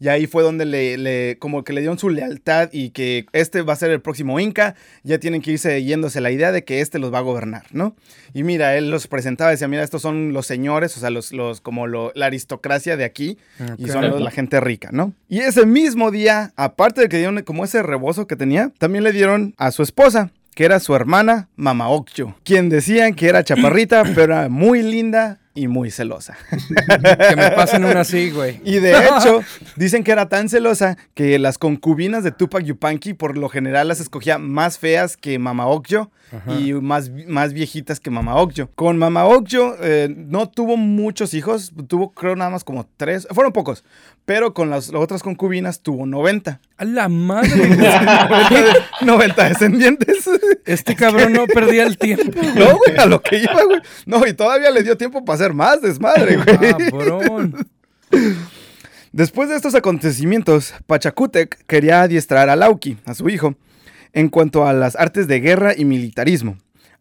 Y 0.00 0.08
ahí 0.08 0.26
fue 0.26 0.42
donde 0.42 0.64
le, 0.64 0.98
le- 0.98 1.36
como 1.38 1.64
que 1.64 1.72
le 1.72 1.80
dieron 1.80 1.98
su 1.98 2.10
lealtad 2.10 2.68
y 2.72 2.90
que 2.90 3.26
este 3.32 3.62
va 3.62 3.72
a 3.72 3.76
ser 3.76 3.90
el 3.90 4.00
próximo 4.00 4.40
Inca. 4.40 4.74
Ya 5.02 5.18
tienen 5.18 5.40
que 5.42 5.52
irse 5.52 5.82
yéndose 5.82 6.20
la 6.20 6.30
idea 6.30 6.52
de 6.52 6.64
que 6.64 6.80
este 6.80 6.98
los 6.98 7.12
va 7.12 7.18
a 7.18 7.22
gobernar, 7.22 7.64
¿no? 7.72 7.94
Y 8.32 8.42
mira, 8.42 8.76
él 8.76 8.90
los 8.90 9.06
presentaba, 9.06 9.50
decía, 9.50 9.68
mira, 9.68 9.82
estos 9.82 10.02
son 10.02 10.32
los 10.32 10.46
señores, 10.46 10.96
o 10.96 11.00
sea, 11.00 11.10
los, 11.10 11.32
los 11.32 11.60
como 11.60 11.86
lo- 11.86 12.12
la 12.14 12.26
aristocracia 12.26 12.96
de 12.96 13.04
aquí. 13.04 13.38
Y 13.78 13.86
son 13.92 14.02
los- 14.10 14.20
la 14.24 14.30
gente 14.30 14.60
rica, 14.60 14.90
¿no? 14.92 15.12
Y 15.28 15.38
ese 15.40 15.64
mismo 15.66 16.10
día, 16.10 16.52
aparte 16.56 17.00
de 17.02 17.08
que 17.08 17.18
dieron 17.18 17.40
como 17.42 17.64
ese 17.64 17.82
rebozo 17.82 18.26
que 18.26 18.36
tenía, 18.36 18.72
también 18.78 19.04
le 19.04 19.12
dieron 19.12 19.54
a 19.56 19.70
su 19.70 19.82
esposa, 19.82 20.30
que 20.54 20.64
era 20.64 20.78
su 20.80 20.94
hermana, 20.94 21.48
Mama 21.56 21.88
Okyo, 21.88 22.34
quien 22.44 22.68
decían 22.68 23.14
que 23.14 23.28
era 23.28 23.42
chaparrita, 23.42 24.04
pero 24.14 24.34
era 24.34 24.48
muy 24.48 24.82
linda 24.82 25.40
y 25.54 25.68
muy 25.68 25.90
celosa. 25.90 26.36
Que 27.28 27.36
me 27.36 27.50
pasen 27.52 27.84
una 27.84 28.00
así, 28.00 28.30
güey. 28.30 28.60
Y 28.64 28.80
de 28.80 28.92
hecho, 28.92 29.40
dicen 29.76 30.02
que 30.04 30.12
era 30.12 30.28
tan 30.28 30.48
celosa 30.48 30.96
que 31.14 31.38
las 31.38 31.58
concubinas 31.58 32.24
de 32.24 32.32
Tupac 32.32 32.64
Yupanqui 32.64 33.14
por 33.14 33.38
lo 33.38 33.48
general 33.48 33.88
las 33.88 34.00
escogía 34.00 34.38
más 34.38 34.78
feas 34.78 35.16
que 35.16 35.38
Mama 35.38 35.66
Okyo 35.66 36.10
y 36.58 36.72
más, 36.72 37.10
más 37.28 37.52
viejitas 37.52 38.00
que 38.00 38.10
Mama 38.10 38.34
Okyo. 38.36 38.68
Con 38.74 38.98
Mama 38.98 39.24
Okyo 39.24 39.76
eh, 39.80 40.12
no 40.16 40.48
tuvo 40.48 40.76
muchos 40.76 41.32
hijos, 41.32 41.72
tuvo 41.86 42.12
creo 42.12 42.34
nada 42.34 42.50
más 42.50 42.64
como 42.64 42.88
tres, 42.96 43.28
fueron 43.30 43.52
pocos, 43.52 43.84
pero 44.24 44.54
con 44.54 44.70
las 44.70 44.92
otras 44.94 45.22
concubinas 45.22 45.80
tuvo 45.80 46.06
90. 46.06 46.60
A 46.76 46.84
la 46.84 47.08
madre, 47.08 47.50
güey. 47.68 48.64
90 49.02 49.44
descendientes. 49.48 50.28
Este 50.64 50.96
cabrón 50.96 51.32
no 51.32 51.46
perdía 51.46 51.84
el 51.84 51.98
tiempo. 51.98 52.40
No, 52.54 52.78
güey, 52.78 52.96
a 52.98 53.06
lo 53.06 53.20
que 53.20 53.38
iba, 53.38 53.62
güey. 53.64 53.80
No, 54.06 54.26
y 54.26 54.32
todavía 54.32 54.70
le 54.70 54.82
dio 54.82 54.96
tiempo 54.96 55.24
para 55.24 55.34
hacer 55.36 55.52
más 55.52 55.82
desmadre, 55.82 56.36
güey. 56.36 56.90
Cabrón. 56.90 57.66
Después 59.12 59.48
de 59.48 59.56
estos 59.56 59.74
acontecimientos, 59.74 60.74
Pachacútec 60.86 61.64
quería 61.66 62.02
adiestrar 62.02 62.48
a 62.48 62.56
Lauki, 62.56 62.96
a 63.04 63.14
su 63.14 63.28
hijo, 63.28 63.54
en 64.12 64.28
cuanto 64.28 64.66
a 64.66 64.72
las 64.72 64.96
artes 64.96 65.28
de 65.28 65.40
guerra 65.40 65.74
y 65.76 65.84
militarismo. 65.84 66.56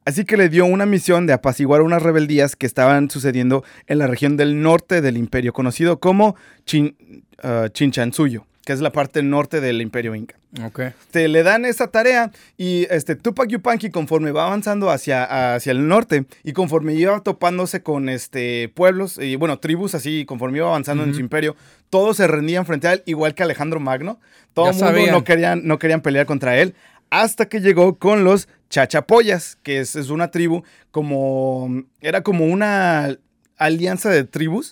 Así 0.06 0.26
que 0.26 0.38
le 0.38 0.50
dio 0.50 0.66
una 0.66 0.86
misión 0.86 1.26
de 1.28 1.34
apaciguar 1.34 1.82
unas 1.82 2.04
rebeldías 2.04 2.56
que 2.56 2.66
estaban 2.66 3.10
sucediendo 3.10 3.64
en 3.88 4.00
la 4.00 4.08
región 4.08 4.38
del 4.38 4.62
norte 4.62 5.02
del 5.02 5.18
imperio, 5.18 5.54
conocido 5.54 6.00
como 6.00 6.36
Chin, 6.66 6.96
ah, 7.42 7.68
Chinchansuyo, 7.72 8.46
que 8.66 8.74
es 8.74 8.82
la 8.82 8.92
parte 8.92 9.24
norte 9.24 9.62
del 9.62 9.82
imperio 9.82 10.14
inca. 10.16 10.36
Ok. 10.64 10.82
Te 11.10 11.28
le 11.28 11.42
dan 11.42 11.66
esa 11.66 11.88
tarea 11.88 12.32
y 12.58 12.86
este 12.92 13.16
Tupac 13.16 13.50
Yupanqui 13.50 13.90
conforme 13.90 14.32
va 14.32 14.46
avanzando 14.46 14.92
hacia, 14.92 15.56
hacia 15.56 15.72
el 15.72 15.88
norte 15.88 16.26
y 16.44 16.54
conforme 16.54 16.94
iba 16.94 17.20
topándose 17.22 17.82
con 17.82 18.08
este 18.08 18.70
pueblos 18.70 19.18
y 19.18 19.36
bueno, 19.36 19.58
tribus 19.58 19.96
así, 19.96 20.26
conforme 20.26 20.60
iba 20.60 20.68
avanzando 20.68 21.04
en 21.04 21.14
su 21.16 21.22
imperio, 21.22 21.56
todos 21.90 22.18
se 22.18 22.28
rendían 22.28 22.66
frente 22.66 22.88
a 22.88 22.94
él, 22.94 23.04
igual 23.06 23.34
que 23.34 23.44
Alejandro 23.44 23.80
Magno. 23.80 24.20
Todo 24.54 24.68
el 24.68 24.74
mundo 24.74 24.88
sabían. 24.88 25.12
no 25.12 25.24
querían, 25.24 25.62
no 25.66 25.80
querían 25.80 26.02
pelear 26.02 26.28
contra 26.28 26.58
él. 26.60 26.76
Hasta 27.14 27.46
que 27.48 27.62
llegó 27.62 28.00
con 28.00 28.24
los 28.24 28.48
chachapoyas, 28.70 29.58
que 29.62 29.80
es, 29.80 29.96
es 29.96 30.10
una 30.10 30.30
tribu 30.32 30.64
como. 30.92 31.84
Era 32.02 32.22
como 32.24 32.46
una 32.46 33.18
alianza 33.58 34.10
de 34.10 34.24
tribus 34.24 34.72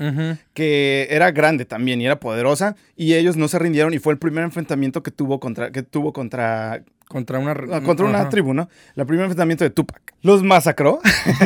que 0.56 1.08
era 1.12 1.32
grande 1.32 1.66
también 1.66 2.02
y 2.02 2.06
era 2.08 2.20
poderosa 2.20 2.76
y 2.98 3.14
ellos 3.14 3.38
no 3.38 3.48
se 3.48 3.60
rindieron 3.60 3.94
y 3.94 4.00
fue 4.00 4.12
el 4.12 4.20
primer 4.20 4.44
enfrentamiento 4.44 5.04
que 5.04 5.12
tuvo 5.12 5.40
contra 5.40 5.72
que 5.72 5.84
tuvo 5.84 6.12
contra 6.14 6.84
Contra 7.08 7.40
una... 7.40 7.52
ah, 7.52 7.82
contra 7.82 8.06
una 8.06 8.30
tribu, 8.30 8.54
¿no? 8.54 8.70
El 8.96 9.06
primer 9.06 9.26
enfrentamiento 9.26 9.66
de 9.66 9.70
Tupac. 9.70 10.02
Los 10.22 10.44
masacró, 10.44 11.00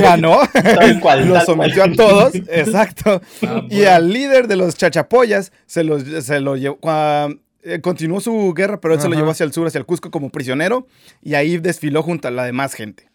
ganó, 0.00 0.40
Tal 0.52 1.00
cual, 1.00 1.26
los 1.28 1.44
sometió 1.44 1.82
cual. 1.82 1.92
a 1.92 1.96
todos, 1.96 2.34
exacto. 2.34 3.22
Ah, 3.42 3.62
Y 3.70 3.84
al 3.84 4.10
líder 4.12 4.46
de 4.46 4.56
los 4.56 4.76
chachapoyas 4.76 5.52
se, 5.66 5.84
los, 5.84 6.02
se 6.02 6.40
lo 6.40 6.56
llevó, 6.56 6.78
eh, 7.66 7.80
continuó 7.80 8.20
su 8.20 8.52
guerra, 8.54 8.80
pero 8.80 8.94
él 8.94 9.00
se 9.00 9.08
lo 9.08 9.14
llevó 9.14 9.30
hacia 9.30 9.44
el 9.44 9.52
sur, 9.52 9.66
hacia 9.66 9.78
el 9.78 9.84
Cusco 9.86 10.10
como 10.10 10.30
prisionero 10.30 10.86
y 11.22 11.34
ahí 11.34 11.58
desfiló 11.58 12.02
junto 12.02 12.28
a 12.28 12.30
la 12.30 12.44
demás 12.44 12.74
gente. 12.74 13.08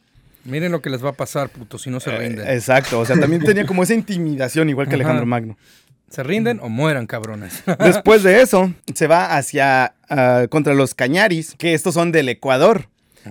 Miren 0.44 0.72
lo 0.72 0.82
que 0.82 0.90
les 0.90 1.04
va 1.04 1.10
a 1.10 1.14
pasar, 1.14 1.50
puto, 1.50 1.78
si 1.78 1.90
no 1.90 2.00
se 2.00 2.12
rinden. 2.18 2.48
Eh, 2.48 2.54
Exacto, 2.56 3.00
o 3.00 3.06
sea, 3.06 3.20
también 3.20 3.44
tenía 3.44 3.66
como 3.66 3.84
esa 3.84 3.94
intimidación 3.94 4.70
igual 4.70 4.88
que 4.88 4.96
Ajá. 4.96 5.04
Alejandro 5.04 5.26
Magno. 5.26 5.58
¿Se 6.10 6.24
rinden 6.24 6.60
o 6.62 6.68
mueran, 6.68 7.08
cabrones? 7.08 7.64
Después 7.80 8.24
de 8.24 8.42
eso, 8.42 8.74
se 8.94 9.08
va 9.08 9.38
hacia 9.38 9.94
ah, 10.10 10.48
contra 10.50 10.74
los 10.74 10.94
cañaris, 10.94 11.56
que 11.58 11.74
estos 11.74 11.94
son 11.94 12.12
del 12.12 12.28
Ecuador. 12.30 12.88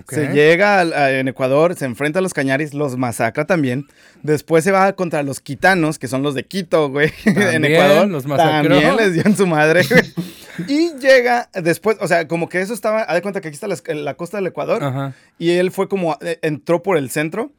Se 0.07 0.27
llega 0.31 0.79
a- 0.79 1.11
en 1.11 1.27
Ecuador, 1.27 1.75
se 1.75 1.83
enfrenta 1.83 2.19
a 2.19 2.21
los 2.21 2.33
cañaris, 2.33 2.73
los 2.73 2.95
masacra 2.95 3.45
también. 3.45 3.87
Después 4.23 4.63
se 4.63 4.71
va 4.71 4.93
contra 4.93 5.21
los 5.21 5.41
quitanos, 5.41 5.99
que 5.99 6.07
son 6.07 6.23
los 6.23 6.33
de 6.33 6.45
Quito, 6.45 6.89
güey, 6.89 7.11
en 7.25 7.65
Ecuador. 7.65 8.07
los 8.07 8.25
masacró. 8.25 8.69
También 8.79 8.95
les 8.95 9.13
dio 9.13 9.23
en 9.25 9.35
su 9.35 9.45
madre, 9.45 9.83
güey. 9.87 10.01
Y 10.67 10.93
llega 10.99 11.49
después, 11.53 11.97
o 12.01 12.07
sea, 12.07 12.27
como 12.27 12.49
que 12.49 12.61
eso 12.61 12.73
estaba, 12.73 13.03
haz 13.03 13.15
de 13.15 13.21
cuenta 13.21 13.41
que 13.41 13.47
aquí 13.47 13.55
está 13.55 13.67
la, 13.67 13.77
la 13.93 14.13
costa 14.15 14.37
del 14.37 14.47
Ecuador. 14.47 14.83
Ajá. 14.83 15.13
Y 15.37 15.51
él 15.51 15.71
fue 15.71 15.87
como, 15.87 16.17
eh, 16.21 16.39
entró 16.41 16.83
por 16.83 16.97
el 16.97 17.09
centro 17.09 17.51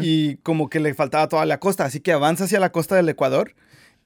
y 0.00 0.36
como 0.36 0.70
que 0.70 0.78
le 0.78 0.94
faltaba 0.94 1.28
toda 1.28 1.44
la 1.44 1.58
costa, 1.58 1.84
así 1.84 1.98
que 1.98 2.12
avanza 2.12 2.44
hacia 2.44 2.60
la 2.60 2.70
costa 2.70 2.94
del 2.94 3.08
Ecuador 3.08 3.54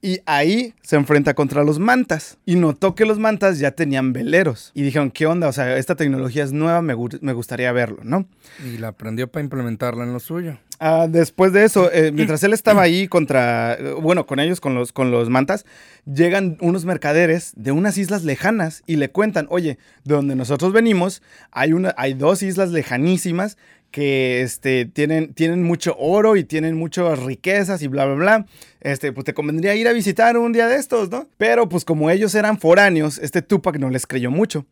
y 0.05 0.19
ahí 0.27 0.75
se 0.83 0.97
enfrenta 0.97 1.33
contra 1.35 1.62
los 1.62 1.79
mantas 1.79 2.37
y 2.45 2.57
notó 2.57 2.95
que 2.97 3.07
los 3.07 3.21
mantas 3.21 3.61
ya 3.61 3.71
tenían 3.71 4.12
veleros 4.12 4.73
y 4.75 4.83
dijeron, 4.83 5.12
¿qué 5.12 5.27
onda? 5.27 5.47
O 5.49 5.53
sea, 5.53 5.77
esta 5.79 5.95
tecnología 5.95 6.43
es 6.43 6.53
nueva, 6.53 6.83
me, 6.83 6.95
gu- 6.97 7.19
me 7.23 7.33
gustaría 7.33 7.71
verlo, 7.71 8.01
¿no? 8.03 8.27
Y 8.67 8.79
la 8.79 8.88
aprendió 8.88 9.29
para 9.31 9.45
implementarla 9.45 10.03
en 10.03 10.12
lo 10.12 10.19
suyo. 10.19 10.59
Ah, 10.81 11.07
después 11.09 11.53
de 11.53 11.62
eso, 11.65 11.93
eh, 11.93 12.11
mientras 12.12 12.43
él 12.43 12.53
estaba 12.53 12.83
ahí 12.83 13.07
contra, 13.07 13.75
eh, 13.75 13.93
bueno, 14.03 14.27
con 14.27 14.41
ellos, 14.41 14.61
con 14.61 14.75
los, 14.75 14.91
con 14.93 15.12
los 15.12 15.31
mantas, 15.31 15.65
llegan 16.05 16.57
unos 16.61 16.85
mercaderes 16.85 17.53
de 17.55 17.71
unas 17.71 17.97
islas 17.97 18.25
lejanas 18.25 18.83
y 18.88 18.97
le 18.97 19.09
cuentan, 19.09 19.47
oye, 19.51 19.79
de 20.03 20.15
donde 20.17 20.35
nosotros 20.35 20.73
venimos, 20.73 21.23
hay, 21.53 21.73
una, 21.73 21.95
hay 21.97 22.15
dos 22.15 22.43
islas 22.43 22.71
lejanísimas 22.71 23.57
que 23.92 24.42
este, 24.42 24.87
tienen, 24.87 25.33
tienen 25.35 25.62
mucho 25.62 25.94
oro 25.96 26.35
y 26.37 26.42
tienen 26.42 26.76
muchas 26.76 27.20
riquezas 27.20 27.81
y 27.83 27.87
bla, 27.87 28.07
bla, 28.07 28.14
bla. 28.14 28.46
Este, 28.81 29.12
pues 29.12 29.24
te 29.24 29.35
convendría 29.35 29.76
ir 29.76 29.87
a 29.87 29.92
visitar 29.92 30.37
un 30.37 30.52
día 30.52 30.66
de 30.66 30.76
estos, 30.76 31.11
¿no? 31.11 31.28
Pero 31.38 31.68
pues 31.68 31.85
como 31.85 32.11
ellos 32.11 32.35
eran 32.35 32.59
foráneos, 32.59 33.18
este 33.18 33.42
Tupac 33.42 33.78
no 33.78 33.90
les 33.90 34.07
creyó 34.09 34.33
mucho. 34.33 34.66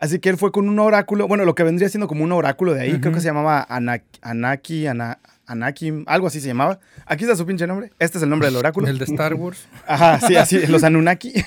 Así 0.00 0.18
que 0.18 0.28
él 0.28 0.36
fue 0.36 0.50
con 0.52 0.68
un 0.68 0.78
oráculo, 0.80 1.26
bueno, 1.28 1.44
lo 1.46 1.54
que 1.54 1.62
vendría 1.62 1.88
siendo 1.88 2.08
como 2.08 2.24
un 2.24 2.32
oráculo 2.32 2.74
de 2.74 2.82
ahí, 2.82 2.98
creo 3.00 3.14
que 3.14 3.20
se 3.20 3.26
llamaba 3.26 3.64
Anak- 3.70 4.02
Anaki, 4.20 4.86
Ana- 4.88 5.18
Anakim, 5.46 6.04
algo 6.08 6.26
así 6.26 6.40
se 6.40 6.48
llamaba. 6.48 6.80
Aquí 7.06 7.24
está 7.24 7.36
su 7.36 7.46
pinche 7.46 7.66
nombre. 7.66 7.90
Este 8.00 8.18
es 8.18 8.24
el 8.24 8.28
nombre 8.28 8.48
del 8.48 8.56
oráculo. 8.56 8.88
El 8.88 8.98
de 8.98 9.04
Star 9.04 9.34
Wars. 9.34 9.66
Ajá, 9.86 10.18
sí, 10.26 10.34
así, 10.36 10.66
los 10.66 10.82
Anunnaki. 10.82 11.32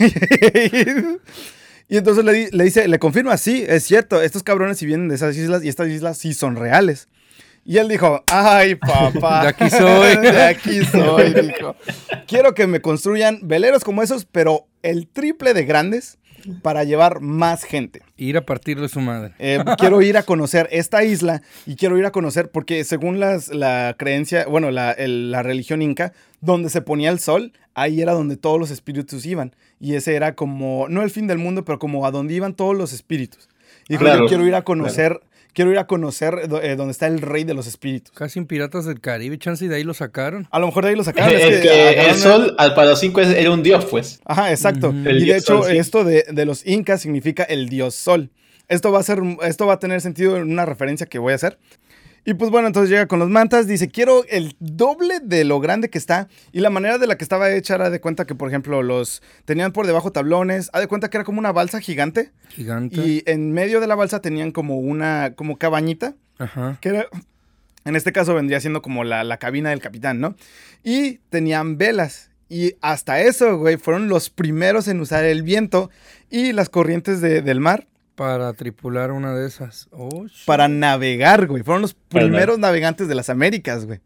y 1.90 1.98
entonces 1.98 2.24
le, 2.24 2.50
le 2.52 2.64
dice, 2.64 2.88
le 2.88 3.00
confirma, 3.00 3.38
sí, 3.38 3.64
es 3.68 3.84
cierto, 3.84 4.22
estos 4.22 4.44
cabrones 4.44 4.78
sí 4.78 4.86
vienen 4.86 5.08
de 5.10 5.16
esas 5.16 5.36
islas 5.38 5.64
y 5.64 5.70
estas 5.70 5.88
islas 5.90 6.18
sí 6.18 6.34
son 6.34 6.56
reales. 6.56 7.08
Y 7.68 7.78
él 7.78 7.88
dijo, 7.90 8.24
ay, 8.28 8.76
papá. 8.76 9.42
De 9.44 9.48
aquí 9.50 9.70
soy. 9.70 10.16
De 10.22 10.42
aquí 10.44 10.86
soy, 10.86 11.34
dijo. 11.34 11.76
Quiero 12.26 12.54
que 12.54 12.66
me 12.66 12.82
construyan 12.82 13.40
veleros 13.44 13.84
como 13.84 14.02
esos, 14.02 14.26
pero 14.26 14.66
el 14.84 15.08
triple 15.08 15.54
de 15.54 15.66
grandes 15.66 16.18
para 16.62 16.86
llevar 16.86 17.20
más 17.20 17.66
gente. 17.66 18.02
Ir 18.16 18.38
a 18.38 18.46
partirle 18.46 18.88
su 18.88 19.02
madre. 19.02 19.34
Eh, 19.38 19.60
quiero 19.78 20.02
ir 20.02 20.16
a 20.18 20.24
conocer 20.24 20.70
esta 20.72 21.04
isla 21.04 21.42
y 21.66 21.76
quiero 21.76 21.98
ir 21.98 22.06
a 22.06 22.12
conocer, 22.12 22.50
porque 22.52 22.84
según 22.86 23.20
las, 23.20 23.50
la 23.50 23.96
creencia, 24.00 24.46
bueno, 24.48 24.72
la, 24.72 24.92
el- 24.94 25.30
la 25.32 25.44
religión 25.44 25.82
inca, 25.82 26.14
donde 26.40 26.70
se 26.70 26.82
ponía 26.82 27.10
el 27.10 27.20
sol, 27.20 27.52
ahí 27.74 28.02
era 28.02 28.14
donde 28.14 28.38
todos 28.38 28.60
los 28.60 28.72
espíritus 28.72 29.26
iban. 29.26 29.54
Y 29.82 29.96
ese 29.96 30.16
era 30.16 30.36
como, 30.36 30.86
no 30.90 31.02
el 31.04 31.10
fin 31.12 31.28
del 31.28 31.38
mundo, 31.38 31.66
pero 31.66 31.80
como 31.80 32.06
a 32.06 32.12
donde 32.12 32.34
iban 32.36 32.54
todos 32.54 32.78
los 32.78 32.94
espíritus. 32.94 33.50
Y 33.90 33.94
dijo, 33.96 34.04
Claro, 34.06 34.22
yo 34.24 34.28
quiero 34.30 34.46
ir 34.48 34.56
a 34.56 34.62
conocer, 34.64 35.20
quiero 35.58 35.72
ir 35.72 35.80
a 35.80 35.88
conocer 35.88 36.48
do- 36.48 36.62
eh, 36.62 36.76
donde 36.76 36.92
está 36.92 37.08
el 37.08 37.20
rey 37.20 37.44
de 37.44 37.56
los 37.56 37.66
espíritus. 37.66 38.14
Casi 38.16 38.38
en 38.38 38.46
Piratas 38.46 38.86
del 38.86 39.02
Caribe, 39.02 39.40
chance 39.40 39.66
y 39.66 39.68
de 39.68 39.78
ahí 39.78 39.84
lo 39.84 39.96
sacaron. 39.96 40.48
A 40.52 40.60
lo 40.60 40.68
mejor 40.68 40.84
de 40.84 40.92
ahí 40.92 40.96
lo 40.96 41.04
sacaron. 41.04 41.36
es 41.36 41.42
Es 41.44 41.56
que 41.62 41.62
que 41.68 42.10
el 42.12 42.16
sol 42.16 42.54
al 42.60 42.76
para 42.76 42.92
los 42.92 43.00
cinco 43.00 43.22
era 43.22 43.50
un 43.50 43.64
dios, 43.64 43.86
pues. 43.86 44.20
Ajá, 44.26 44.52
exacto. 44.52 44.94
Y 44.94 45.26
de 45.26 45.36
hecho, 45.36 45.64
sol, 45.64 45.72
sí. 45.72 45.78
esto 45.78 46.04
de, 46.04 46.26
de 46.32 46.46
los 46.46 46.64
incas 46.68 47.02
significa 47.02 47.42
el 47.42 47.70
dios 47.70 47.96
sol. 47.96 48.30
Esto 48.68 48.92
va 48.92 49.00
a 49.00 49.04
ser, 49.04 49.20
esto 49.42 49.66
va 49.66 49.74
a 49.74 49.80
tener 49.80 50.00
sentido 50.02 50.38
en 50.38 50.44
una 50.52 50.66
referencia 50.68 51.08
que 51.08 51.18
voy 51.18 51.32
a 51.32 51.38
hacer. 51.38 51.58
Y 52.30 52.34
pues 52.34 52.52
bueno, 52.52 52.68
entonces 52.68 52.90
llega 52.90 53.08
con 53.08 53.20
los 53.20 53.30
mantas, 53.30 53.68
dice, 53.68 53.88
quiero 53.88 54.26
el 54.28 54.54
doble 54.60 55.22
de 55.24 55.46
lo 55.46 55.62
grande 55.62 55.90
que 55.90 55.98
está. 55.98 56.28
Y 56.52 56.60
la 56.60 56.70
manera 56.70 56.98
de 56.98 57.08
la 57.08 57.16
que 57.18 57.24
estaba 57.24 57.50
hecha 57.52 57.76
era 57.76 57.90
de 57.90 58.02
cuenta 58.02 58.26
que, 58.26 58.36
por 58.36 58.50
ejemplo, 58.50 58.84
los 58.84 59.22
tenían 59.46 59.72
por 59.72 59.88
debajo 59.88 60.12
tablones, 60.12 60.70
haz 60.74 60.82
de 60.82 60.88
cuenta 60.90 61.10
que 61.10 61.16
era 61.16 61.24
como 61.24 61.40
una 61.40 61.54
balsa 61.54 61.80
gigante. 61.80 62.32
Gigante. 62.50 63.00
Y 63.00 63.24
en 63.28 63.54
medio 63.54 63.80
de 63.80 63.88
la 63.88 63.96
balsa 63.96 64.20
tenían 64.22 64.52
como 64.52 64.78
una, 64.78 65.36
como 65.38 65.58
cabañita, 65.58 66.16
Ajá. 66.38 66.78
que 66.82 66.90
era, 66.90 67.06
en 67.86 67.96
este 67.96 68.12
caso 68.12 68.36
vendría 68.36 68.60
siendo 68.60 68.82
como 68.82 69.06
la, 69.06 69.24
la 69.24 69.38
cabina 69.38 69.70
del 69.70 69.80
capitán, 69.80 70.20
¿no? 70.20 70.36
Y 70.84 71.20
tenían 71.30 71.78
velas. 71.78 72.30
Y 72.50 72.74
hasta 72.82 73.22
eso, 73.22 73.58
güey, 73.58 73.78
fueron 73.78 74.10
los 74.10 74.30
primeros 74.30 74.90
en 74.90 75.00
usar 75.00 75.24
el 75.24 75.44
viento 75.44 75.90
y 76.30 76.52
las 76.52 76.68
corrientes 76.68 77.22
de- 77.22 77.42
del 77.42 77.62
mar 77.62 77.88
Para 78.18 78.52
tripular 78.54 79.12
una 79.12 79.34
de 79.36 79.48
esas. 79.48 79.88
Oh, 79.92 80.26
para 80.46 80.68
navegar, 80.68 81.46
güey. 81.48 81.62
Fueron 81.64 81.84
los 81.84 81.94
Para 81.94 82.26
primeros 82.26 82.58
navegantes 82.60 83.08
de 83.08 83.14
las 83.16 83.30
Américas, 83.30 83.86
güey. 83.86 84.00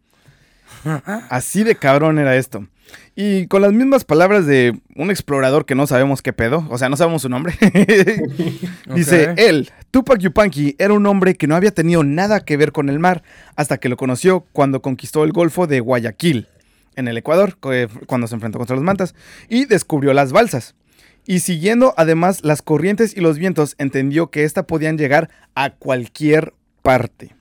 Así 1.30 1.64
de 1.64 1.76
cabrón 1.76 2.20
era 2.20 2.36
esto. 2.36 2.68
Y 3.16 3.48
con 3.48 3.62
las 3.62 3.72
mismas 3.72 4.04
palabras 4.04 4.46
de 4.46 4.78
un 4.98 5.12
explorador 5.12 5.66
que 5.66 5.76
no 5.76 5.88
sabemos 5.88 6.22
qué 6.22 6.34
pedo, 6.34 6.68
o 6.70 6.78
sea, 6.78 6.90
no 6.90 6.98
sabemos 6.98 7.22
su 7.22 7.30
nombre. 7.30 7.54
Dice, 8.94 9.34
él, 9.38 9.70
Tupac 9.92 10.20
Yupanqui, 10.20 10.76
era 10.78 10.94
un 10.94 11.06
hombre 11.06 11.36
que 11.36 11.48
no 11.48 11.56
había 11.56 11.72
tenido 11.72 12.04
nada 12.04 12.42
que 12.44 12.58
ver 12.58 12.72
con 12.74 12.90
el 12.90 13.00
mar 13.00 13.24
hasta 13.56 13.78
que 13.78 13.88
lo 13.90 13.96
conoció 13.98 14.46
cuando 14.52 14.82
conquistó 14.82 15.24
el 15.24 15.32
Golfo 15.32 15.68
de 15.68 15.80
Guayaquil, 15.80 16.48
en 16.96 17.08
el 17.08 17.18
Ecuador, 17.18 17.56
cu- 17.60 17.72
cuando 18.08 18.28
se 18.28 18.36
enfrentó 18.36 18.58
contra 18.60 18.76
los 18.76 18.84
mantas, 18.84 19.16
y 19.48 19.66
descubrió 19.66 20.14
las 20.14 20.32
balsas. 20.34 20.76
Y 21.26 21.40
siguiendo 21.40 21.94
además 21.98 22.44
las 22.44 22.62
corrientes 22.62 23.16
y 23.16 23.22
los 23.22 23.38
vientos, 23.38 23.76
entendió 23.78 24.32
que 24.32 24.44
ésta 24.44 24.64
podían 24.68 24.98
llegar 24.98 25.30
a 25.56 25.70
cualquier 25.72 26.54
parte. 26.82 27.36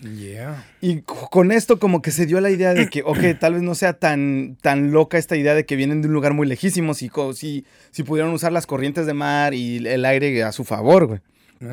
Yeah. 0.00 0.64
Y 0.80 1.00
co- 1.00 1.28
con 1.28 1.50
esto 1.50 1.80
como 1.80 2.02
que 2.02 2.12
se 2.12 2.24
dio 2.26 2.40
la 2.40 2.50
idea 2.50 2.72
de 2.72 2.88
que, 2.88 3.02
ok, 3.02 3.18
tal 3.40 3.54
vez 3.54 3.62
no 3.62 3.74
sea 3.74 3.94
tan, 3.94 4.56
tan 4.62 4.92
loca 4.92 5.18
esta 5.18 5.36
idea 5.36 5.54
de 5.54 5.66
que 5.66 5.74
vienen 5.74 6.02
de 6.02 6.08
un 6.08 6.14
lugar 6.14 6.34
muy 6.34 6.46
lejísimo, 6.46 6.94
si, 6.94 7.08
co- 7.08 7.32
si, 7.32 7.64
si 7.90 8.04
pudieron 8.04 8.32
usar 8.32 8.52
las 8.52 8.66
corrientes 8.66 9.06
de 9.06 9.14
mar 9.14 9.54
y 9.54 9.78
el 9.86 10.04
aire 10.04 10.44
a 10.44 10.52
su 10.52 10.62
favor, 10.64 11.06
güey. 11.06 11.20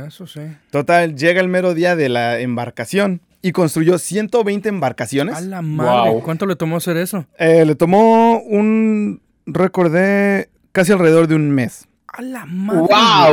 Eso 0.08 0.26
sí. 0.26 0.42
Total, 0.72 1.16
llega 1.16 1.40
el 1.42 1.48
mero 1.48 1.76
día 1.76 1.96
de 1.96 2.10
la 2.10 2.40
embarcación 2.40 3.22
y 3.44 3.52
construyó 3.52 4.00
120 4.00 4.68
embarcaciones. 4.70 5.36
A 5.36 5.42
la 5.42 5.62
madre. 5.62 6.10
Wow. 6.14 6.24
¿Cuánto 6.24 6.48
le 6.48 6.56
tomó 6.56 6.78
hacer 6.78 6.98
eso? 6.98 7.28
Eh, 7.38 7.64
le 7.66 7.76
tomó 7.76 8.40
un 8.40 9.22
récord 9.46 9.94
de 9.94 10.50
casi 10.76 10.92
alrededor 10.92 11.28
de 11.28 11.36
un 11.36 11.50
mes. 11.52 11.88
A 12.08 12.22
la 12.22 12.46
madre. 12.46 12.82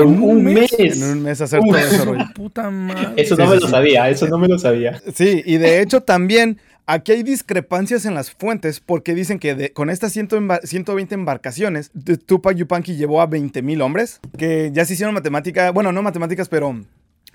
¡Wow! 0.03 0.09
Un 0.09 0.43
mes. 0.45 0.73
En 0.79 1.03
un 1.03 1.23
mes 1.23 1.41
hacer 1.41 1.61
Uf. 1.61 1.67
todo 1.69 1.79
ese 1.79 2.05
rollo. 2.05 2.25
Puta 2.35 2.71
madre. 2.71 3.13
Eso 3.17 3.37
no 3.37 3.45
Sí, 3.45 3.51
me 3.51 3.57
sí, 3.57 3.61
lo 3.61 3.67
sí. 3.67 3.71
sabía, 3.73 4.09
eso 4.09 4.27
no 4.29 4.39
me 4.39 4.49
lo 4.49 4.59
sabía. 4.59 5.01
Sí, 5.15 5.43
y 5.45 5.59
de 5.59 5.81
hecho 5.83 6.01
también 6.01 6.59
aquí 6.87 7.13
hay 7.13 7.23
discrepancias 7.23 8.05
en 8.07 8.15
las 8.15 8.31
fuentes 8.33 8.81
porque 8.81 9.15
dicen 9.15 9.39
que 9.39 9.55
de- 9.55 9.73
con 9.73 9.89
estas 9.91 10.13
100 10.13 10.29
embar- 10.29 10.65
120 10.65 11.15
embarcaciones, 11.15 11.91
Tupac 12.27 12.57
Yupanqui 12.57 12.97
llevó 12.97 13.21
a 13.21 13.27
20 13.27 13.63
mil 13.63 13.83
hombres, 13.83 14.21
que 14.39 14.71
ya 14.73 14.85
se 14.85 14.95
hicieron 14.95 15.15
matemáticas, 15.15 15.73
bueno, 15.73 15.93
no 15.93 16.03
matemáticas, 16.03 16.49
pero 16.49 16.75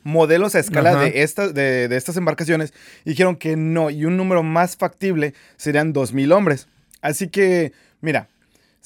modelos 0.03 0.53
a 0.55 0.59
escala 0.59 0.91
Ajá. 0.91 1.01
de, 1.01 1.21
estas 1.23 1.53
de, 1.53 1.87
de 1.87 1.95
estas 1.97 2.17
embarcaciones, 2.17 2.73
dijeron 3.05 3.35
que 3.37 3.55
no, 3.55 3.89
y 3.89 4.03
un 4.05 4.17
número 4.17 4.43
más 4.43 4.75
factible 4.77 5.33
serían 5.57 5.93
2 5.93 6.13
mil 6.13 6.31
hombres. 6.33 6.67
Así 7.01 7.27
que, 7.29 7.71
mira, 8.01 8.27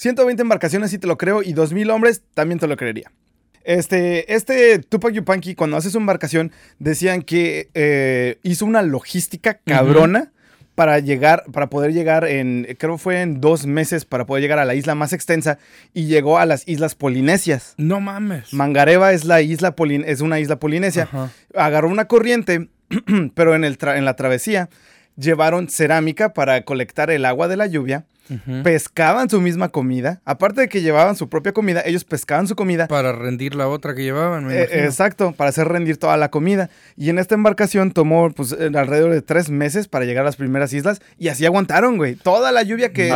120 0.01 0.41
embarcaciones 0.41 0.89
sí 0.89 0.97
te 0.97 1.05
lo 1.05 1.15
creo, 1.15 1.43
y 1.43 1.53
2 1.53 1.73
mil 1.73 1.91
hombres 1.91 2.23
también 2.33 2.57
te 2.59 2.65
lo 2.65 2.75
creería. 2.75 3.11
Este, 3.63 4.33
este 4.33 4.79
Tupac 4.79 5.13
Yupanqui, 5.13 5.53
cuando 5.53 5.77
hace 5.77 5.91
su 5.91 5.99
embarcación, 5.99 6.51
decían 6.79 7.21
que 7.21 7.69
eh, 7.75 8.39
hizo 8.41 8.65
una 8.65 8.81
logística 8.81 9.59
cabrona 9.63 10.31
para 10.73 10.97
llegar, 10.97 11.43
para 11.53 11.67
poder 11.69 11.93
llegar 11.93 12.25
en, 12.25 12.65
creo 12.79 12.97
fue 12.97 13.21
en 13.21 13.39
dos 13.41 13.67
meses, 13.67 14.05
para 14.05 14.25
poder 14.25 14.41
llegar 14.41 14.57
a 14.57 14.65
la 14.65 14.73
isla 14.73 14.95
más 14.95 15.13
extensa 15.13 15.59
y 15.93 16.07
llegó 16.07 16.39
a 16.39 16.47
las 16.47 16.67
islas 16.67 16.95
polinesias. 16.95 17.75
No 17.77 17.99
mames. 18.01 18.51
Mangareva 18.53 19.13
es 19.13 19.25
la 19.25 19.41
isla 19.43 19.75
polin- 19.75 20.05
es 20.07 20.21
una 20.21 20.39
isla 20.39 20.55
polinesia. 20.55 21.07
Agarró 21.53 21.89
una 21.89 22.05
corriente, 22.05 22.69
pero 23.35 23.53
en, 23.53 23.63
el 23.63 23.77
en 23.79 24.05
la 24.05 24.15
travesía 24.15 24.69
llevaron 25.15 25.69
cerámica 25.69 26.33
para 26.33 26.63
colectar 26.63 27.11
el 27.11 27.25
agua 27.25 27.47
de 27.47 27.57
la 27.57 27.67
lluvia. 27.67 28.05
Pescaban 28.63 29.29
su 29.29 29.41
misma 29.41 29.69
comida. 29.69 30.21
Aparte 30.25 30.61
de 30.61 30.69
que 30.69 30.81
llevaban 30.81 31.15
su 31.15 31.29
propia 31.29 31.51
comida, 31.51 31.81
ellos 31.85 32.03
pescaban 32.03 32.47
su 32.47 32.55
comida 32.55 32.87
Para 32.87 33.11
rendir 33.11 33.55
la 33.55 33.67
otra 33.67 33.95
que 33.95 34.03
llevaban, 34.03 34.45
me 34.45 34.55
eh, 34.57 34.85
exacto, 34.85 35.31
para 35.33 35.49
hacer 35.49 35.67
rendir 35.67 35.97
toda 35.97 36.17
la 36.17 36.29
comida. 36.29 36.69
Y 36.95 37.09
en 37.09 37.19
esta 37.19 37.35
embarcación 37.35 37.91
tomó 37.91 38.31
pues, 38.31 38.53
alrededor 38.53 39.11
de 39.11 39.21
tres 39.21 39.49
meses 39.49 39.87
para 39.87 40.05
llegar 40.05 40.21
a 40.23 40.25
las 40.25 40.35
primeras 40.35 40.73
islas 40.73 41.01
y 41.17 41.27
así 41.29 41.45
aguantaron, 41.45 41.97
güey. 41.97 42.15
Toda 42.15 42.51
la 42.51 42.63
lluvia 42.63 42.93
que, 42.93 43.09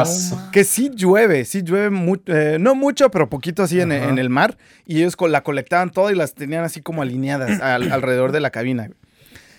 que 0.51 0.63
sí 0.63 0.91
llueve, 0.95 1.45
sí 1.45 1.61
llueve, 1.63 1.89
mu- 1.89 2.17
eh, 2.25 2.57
no 2.59 2.75
mucho, 2.75 3.09
pero 3.11 3.29
poquito 3.29 3.63
así 3.63 3.79
en, 3.81 3.91
el 3.91 4.29
mar. 4.29 4.57
Y 4.85 4.97
ellos 4.97 5.15
la 5.29 5.41
colectaban 5.43 5.89
toda 5.91 6.11
y 6.11 6.15
las 6.15 6.33
tenían 6.35 6.63
así 6.63 6.81
como 6.81 7.01
alineadas 7.01 7.61
al- 7.61 7.91
alrededor 7.91 8.31
de 8.31 8.39
la 8.39 8.49
cabina. 8.51 8.87
güey. 8.87 8.97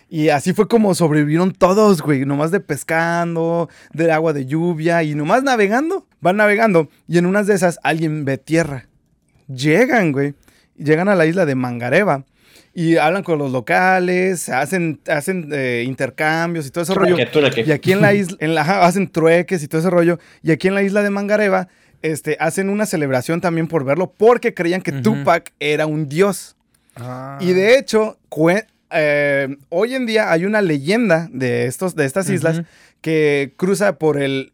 Y 0.08 0.28
así 0.28 0.52
fue 0.52 0.68
como 0.68 0.94
sobrevivieron 0.94 1.52
todos, 1.52 2.00
güey. 2.00 2.24
Nomás 2.24 2.50
de 2.50 2.60
pescando, 2.60 3.68
de 3.92 4.12
agua 4.12 4.32
de 4.32 4.46
lluvia 4.46 5.02
y 5.02 5.14
nomás 5.14 5.42
navegando. 5.42 6.06
Van 6.20 6.36
navegando 6.36 6.88
y 7.08 7.18
en 7.18 7.26
unas 7.26 7.46
de 7.46 7.54
esas 7.54 7.80
alguien 7.82 8.24
ve 8.24 8.38
tierra. 8.38 8.86
Llegan, 9.48 10.12
güey. 10.12 10.34
Llegan 10.76 11.08
a 11.08 11.16
la 11.16 11.26
isla 11.26 11.44
de 11.44 11.54
Mangareva. 11.54 12.24
Y 12.72 12.98
hablan 12.98 13.22
con 13.22 13.38
los 13.38 13.52
locales, 13.52 14.50
hacen, 14.50 15.00
hacen 15.08 15.48
eh, 15.50 15.84
intercambios 15.86 16.66
y 16.66 16.70
todo 16.70 16.84
ese 16.84 16.92
rollo. 16.92 17.16
Trueque. 17.32 17.64
Y 17.66 17.72
aquí 17.72 17.92
en 17.92 18.02
la 18.02 18.12
isla, 18.14 18.36
en 18.38 18.54
la, 18.54 18.84
hacen 18.84 19.10
trueques 19.10 19.62
y 19.62 19.68
todo 19.68 19.80
ese 19.80 19.88
rollo. 19.88 20.18
Y 20.42 20.50
aquí 20.50 20.68
en 20.68 20.74
la 20.74 20.82
isla 20.82 21.02
de 21.02 21.08
Mangareva, 21.08 21.68
este, 22.02 22.36
hacen 22.38 22.68
una 22.68 22.84
celebración 22.84 23.40
también 23.40 23.66
por 23.66 23.84
verlo, 23.84 24.12
porque 24.16 24.52
creían 24.52 24.82
que. 24.82 24.92
Tupac 24.92 25.52
era 25.58 25.86
un 25.86 26.08
dios. 26.08 26.54
Ah. 26.96 27.38
Y 27.40 27.54
de 27.54 27.78
hecho, 27.78 28.18
eh, 28.96 29.56
hoy 29.68 29.94
en 29.94 30.06
día 30.06 30.30
hay 30.32 30.44
una 30.44 30.62
leyenda 30.62 31.28
de, 31.32 31.66
estos, 31.66 31.94
de 31.94 32.04
estas 32.04 32.28
islas 32.30 32.62
que 33.00 33.54
cruza 33.56 33.98
por 33.98 34.20
el... 34.20 34.52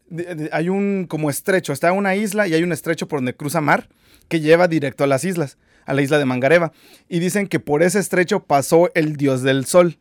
hay 0.53 0.69
un 0.69 1.07
como 1.09 1.31
estrecho, 1.31 1.73
está 1.73 1.93
una 1.93 2.15
isla 2.17 2.47
y 2.49 2.55
hay 2.55 2.63
un 2.63 2.73
estrecho 2.73 3.09
por 3.09 3.19
donde 3.19 3.35
cruza 3.35 3.61
mar 3.61 3.89
que 4.29 4.41
lleva 4.41 4.69
directo 4.69 5.05
a 5.05 5.07
las 5.07 5.25
islas, 5.25 5.59
a 5.87 5.95
la 5.95 6.03
isla 6.03 6.19
de 6.19 6.25
Mangareva. 6.25 6.73
Y 7.09 7.19
dicen 7.19 7.47
que 7.47 7.61
por 7.61 7.83
ese 7.83 7.99
estrecho 7.99 8.45
pasó 8.45 8.91
el 8.95 9.17
dios 9.17 9.43
del 9.43 9.65
sol. 9.65 9.99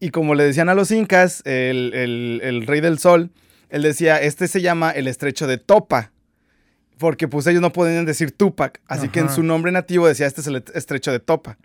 Y 0.00 0.10
como 0.10 0.34
le 0.34 0.44
decían 0.44 0.68
a 0.68 0.74
los 0.74 0.90
incas, 0.90 1.42
el, 1.44 1.92
el- 1.94 2.40
el 2.42 2.66
rey 2.66 2.80
del 2.80 2.98
sol, 2.98 3.30
él 3.68 3.82
decía, 3.82 4.20
este 4.20 4.48
se 4.48 4.60
llama 4.62 4.90
el 4.90 5.06
estrecho 5.08 5.46
de 5.46 5.58
Topa. 5.58 6.12
Porque 6.98 7.28
pues 7.28 7.46
ellos 7.46 7.62
no 7.62 7.72
podían 7.72 8.04
decir 8.04 8.30
Tupac. 8.32 8.80
Así 8.86 9.08
que 9.08 9.20
en 9.20 9.30
su 9.30 9.42
nombre 9.42 9.72
nativo 9.72 10.06
decía, 10.06 10.26
este 10.26 10.42
es 10.42 10.46
el 10.46 10.62
estrecho 10.74 11.12
de 11.12 11.18
Topa. 11.20 11.56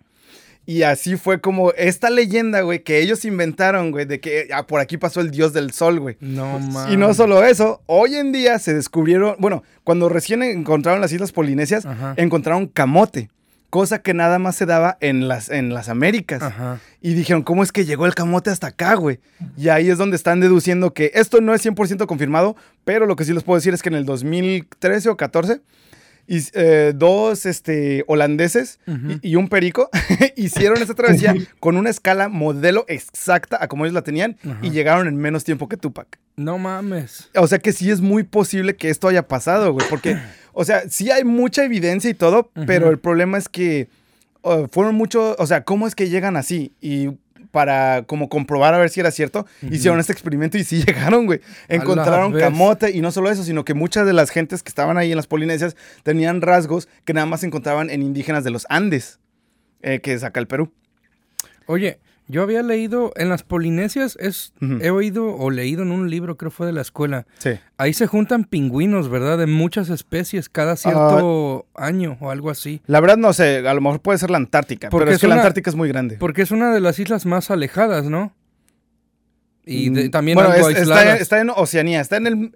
Y 0.65 0.81
así 0.81 1.15
fue 1.15 1.41
como 1.41 1.71
esta 1.73 2.09
leyenda, 2.09 2.61
güey, 2.61 2.83
que 2.83 2.99
ellos 2.99 3.23
inventaron, 3.23 3.91
güey, 3.91 4.05
de 4.05 4.19
que 4.19 4.49
ah, 4.51 4.65
por 4.65 4.79
aquí 4.79 4.97
pasó 4.97 5.21
el 5.21 5.29
dios 5.29 5.53
del 5.53 5.71
sol, 5.71 5.99
güey. 5.99 6.17
No 6.19 6.59
mames. 6.59 6.93
Y 6.93 6.97
no 6.97 7.13
solo 7.13 7.43
eso, 7.43 7.81
hoy 7.85 8.15
en 8.15 8.31
día 8.31 8.57
se 8.57 8.73
descubrieron, 8.73 9.35
bueno, 9.39 9.63
cuando 9.83 10.09
recién 10.09 10.41
encontraron 10.41 11.01
las 11.01 11.11
Islas 11.11 11.31
Polinesias, 11.31 11.85
Ajá. 11.85 12.15
encontraron 12.17 12.65
camote, 12.65 13.29
cosa 13.69 13.99
que 13.99 14.15
nada 14.15 14.39
más 14.39 14.55
se 14.55 14.65
daba 14.65 14.97
en 15.01 15.27
las, 15.27 15.49
en 15.49 15.71
las 15.73 15.87
Américas. 15.87 16.41
Ajá. 16.41 16.79
Y 16.99 17.13
dijeron, 17.13 17.43
¿cómo 17.43 17.61
es 17.61 17.71
que 17.71 17.85
llegó 17.85 18.07
el 18.07 18.15
camote 18.15 18.49
hasta 18.49 18.67
acá, 18.67 18.95
güey? 18.95 19.19
Y 19.55 19.69
ahí 19.69 19.89
es 19.91 19.99
donde 19.99 20.15
están 20.15 20.39
deduciendo 20.39 20.93
que 20.93 21.11
esto 21.13 21.41
no 21.41 21.53
es 21.53 21.63
100% 21.63 22.07
confirmado, 22.07 22.55
pero 22.83 23.05
lo 23.05 23.15
que 23.15 23.25
sí 23.25 23.33
les 23.33 23.43
puedo 23.43 23.57
decir 23.57 23.73
es 23.75 23.83
que 23.83 23.89
en 23.89 23.95
el 23.95 24.05
2013 24.05 25.09
o 25.09 25.17
14 25.17 25.61
y, 26.27 26.39
eh, 26.53 26.93
dos 26.95 27.45
este, 27.45 28.03
holandeses 28.07 28.79
y, 29.21 29.31
y 29.31 29.35
un 29.35 29.47
perico 29.47 29.89
hicieron 30.35 30.81
esta 30.81 30.93
travesía 30.93 31.35
con 31.59 31.77
una 31.77 31.89
escala 31.89 32.29
modelo 32.29 32.85
exacta 32.87 33.57
a 33.61 33.67
como 33.67 33.85
ellos 33.85 33.93
la 33.93 34.03
tenían 34.03 34.37
y 34.61 34.71
llegaron 34.71 35.07
en 35.07 35.17
menos 35.17 35.43
tiempo 35.43 35.69
que 35.69 35.77
Tupac. 35.77 36.19
No 36.35 36.57
mames. 36.57 37.29
O 37.35 37.47
sea 37.47 37.59
que 37.59 37.71
sí 37.71 37.89
es 37.89 38.01
muy 38.01 38.23
posible 38.23 38.75
que 38.75 38.89
esto 38.89 39.07
haya 39.07 39.27
pasado, 39.27 39.71
güey. 39.71 39.87
Porque, 39.89 40.17
o 40.53 40.65
sea, 40.65 40.89
sí 40.89 41.11
hay 41.11 41.23
mucha 41.23 41.63
evidencia 41.63 42.09
y 42.09 42.13
todo, 42.13 42.51
pero 42.65 42.89
el 42.89 42.99
problema 42.99 43.37
es 43.37 43.47
que 43.47 43.87
uh, 44.43 44.67
fueron 44.69 44.95
muchos, 44.95 45.35
o 45.39 45.47
sea, 45.47 45.63
¿cómo 45.63 45.87
es 45.87 45.95
que 45.95 46.09
llegan 46.09 46.35
así? 46.35 46.73
Y 46.81 47.11
para 47.55 48.03
como 48.03 48.27
comprobar 48.27 48.73
a 48.73 48.77
ver 48.77 48.89
si 48.89 48.99
era 48.99 49.11
cierto, 49.11 49.45
hicieron 49.71 49.97
este 50.01 50.11
experimento 50.11 50.57
y 50.57 50.65
sí 50.65 50.83
llegaron, 50.85 51.25
güey. 51.25 51.39
Encontraron 51.69 52.33
camote 52.33 52.91
y 52.91 52.99
no 52.99 53.13
solo 53.13 53.31
eso, 53.31 53.45
sino 53.45 53.63
que 53.63 53.73
muchas 53.73 54.05
de 54.05 54.11
las 54.11 54.29
gentes 54.29 54.61
que 54.61 54.67
estaban 54.67 54.97
ahí 54.97 55.11
en 55.11 55.15
las 55.15 55.25
Polinesias 55.25 55.77
tenían 56.03 56.41
rasgos 56.41 56.89
que 57.05 57.13
nada 57.13 57.25
más 57.25 57.39
se 57.39 57.45
encontraban 57.45 57.89
en 57.89 58.01
indígenas 58.01 58.43
de 58.43 58.49
los 58.51 58.67
Andes, 58.67 59.19
eh, 59.83 60.01
que 60.01 60.11
es 60.11 60.25
acá 60.25 60.41
el 60.41 60.47
Perú. 60.47 60.73
Oye, 61.65 61.99
yo 62.27 62.41
había 62.41 62.63
leído 62.63 63.13
en 63.17 63.29
las 63.29 63.43
Polinesias, 63.43 64.17
es, 64.19 64.53
he 64.81 64.89
oído 64.89 65.27
o 65.35 65.51
leído 65.51 65.83
en 65.83 65.91
un 65.91 66.09
libro, 66.09 66.37
creo 66.37 66.49
fue 66.51 66.65
de 66.65 66.73
la 66.73 66.81
escuela. 66.81 67.27
Sí. 67.37 67.51
Ahí 67.77 67.93
se 67.93 68.07
juntan 68.07 68.45
pingüinos, 68.45 69.09
¿verdad? 69.09 69.37
De 69.37 69.45
muchas 69.45 69.89
especies 69.89 70.49
cada 70.49 70.75
cierto 70.75 71.67
año 71.75 72.17
o 72.19 72.31
algo 72.31 72.49
así. 72.49 72.81
La 72.87 72.99
verdad 72.99 73.17
no 73.17 73.31
sé, 73.33 73.67
a 73.67 73.73
lo 73.73 73.81
mejor 73.81 74.01
puede 74.01 74.17
ser 74.17 74.31
la 74.31 74.37
Antártica, 74.37 74.89
Porque 74.89 75.03
pero 75.05 75.11
es 75.11 75.15
es 75.17 75.21
que 75.21 75.27
la 75.27 75.35
una- 75.35 75.41
Antártica 75.43 75.69
es 75.69 75.75
muy 75.75 75.87
grande. 75.87 76.17
Porque 76.17 76.41
es 76.41 76.51
una 76.51 76.73
de 76.73 76.79
las 76.79 76.97
islas 76.99 77.25
más 77.27 77.51
alejadas, 77.51 78.05
¿no? 78.05 78.33
Y 79.65 79.89
de- 79.89 80.07
Mm, 80.07 80.11
también 80.11 80.35
bueno, 80.35 80.51
algo 80.51 80.69
es- 80.69 80.77
está 81.21 81.39
en 81.41 81.49
Oceanía, 81.49 82.01
está 82.01 82.17
en 82.17 82.27
el 82.27 82.51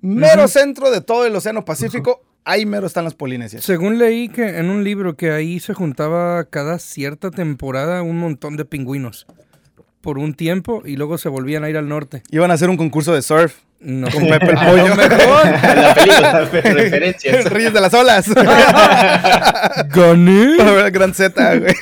mero 0.00 0.46
centro 0.48 0.90
de 0.90 1.00
todo 1.00 1.26
el 1.26 1.34
Océano 1.34 1.64
Pacífico. 1.64 2.22
Ahí 2.50 2.64
mero 2.64 2.86
están 2.86 3.04
las 3.04 3.12
Polinesias. 3.12 3.62
Según 3.62 3.98
leí 3.98 4.30
que 4.30 4.56
en 4.56 4.70
un 4.70 4.82
libro 4.82 5.16
que 5.16 5.32
ahí 5.32 5.60
se 5.60 5.74
juntaba 5.74 6.44
cada 6.44 6.78
cierta 6.78 7.30
temporada 7.30 8.00
un 8.00 8.18
montón 8.18 8.56
de 8.56 8.64
pingüinos 8.64 9.26
por 10.00 10.16
un 10.16 10.32
tiempo 10.32 10.80
y 10.86 10.96
luego 10.96 11.18
se 11.18 11.28
volvían 11.28 11.62
a 11.62 11.68
ir 11.68 11.76
al 11.76 11.90
norte. 11.90 12.22
Iban 12.30 12.50
a 12.50 12.54
hacer 12.54 12.70
un 12.70 12.78
concurso 12.78 13.12
de 13.12 13.20
surf 13.20 13.54
No. 13.80 14.10
con 14.10 14.26
Pepe 14.26 14.50
el 14.50 14.56
A 14.58 14.64
lo 14.64 14.70
Pollo. 14.82 14.96
mejor. 14.96 15.44
La 15.76 15.94
película, 15.94 16.40
referencias. 16.50 17.44
Reyes 17.50 17.72
de 17.72 17.80
las 17.80 17.94
olas. 17.94 18.26
Gané. 19.94 20.90
Gran 20.90 21.14
Z, 21.14 21.56
güey. 21.58 21.74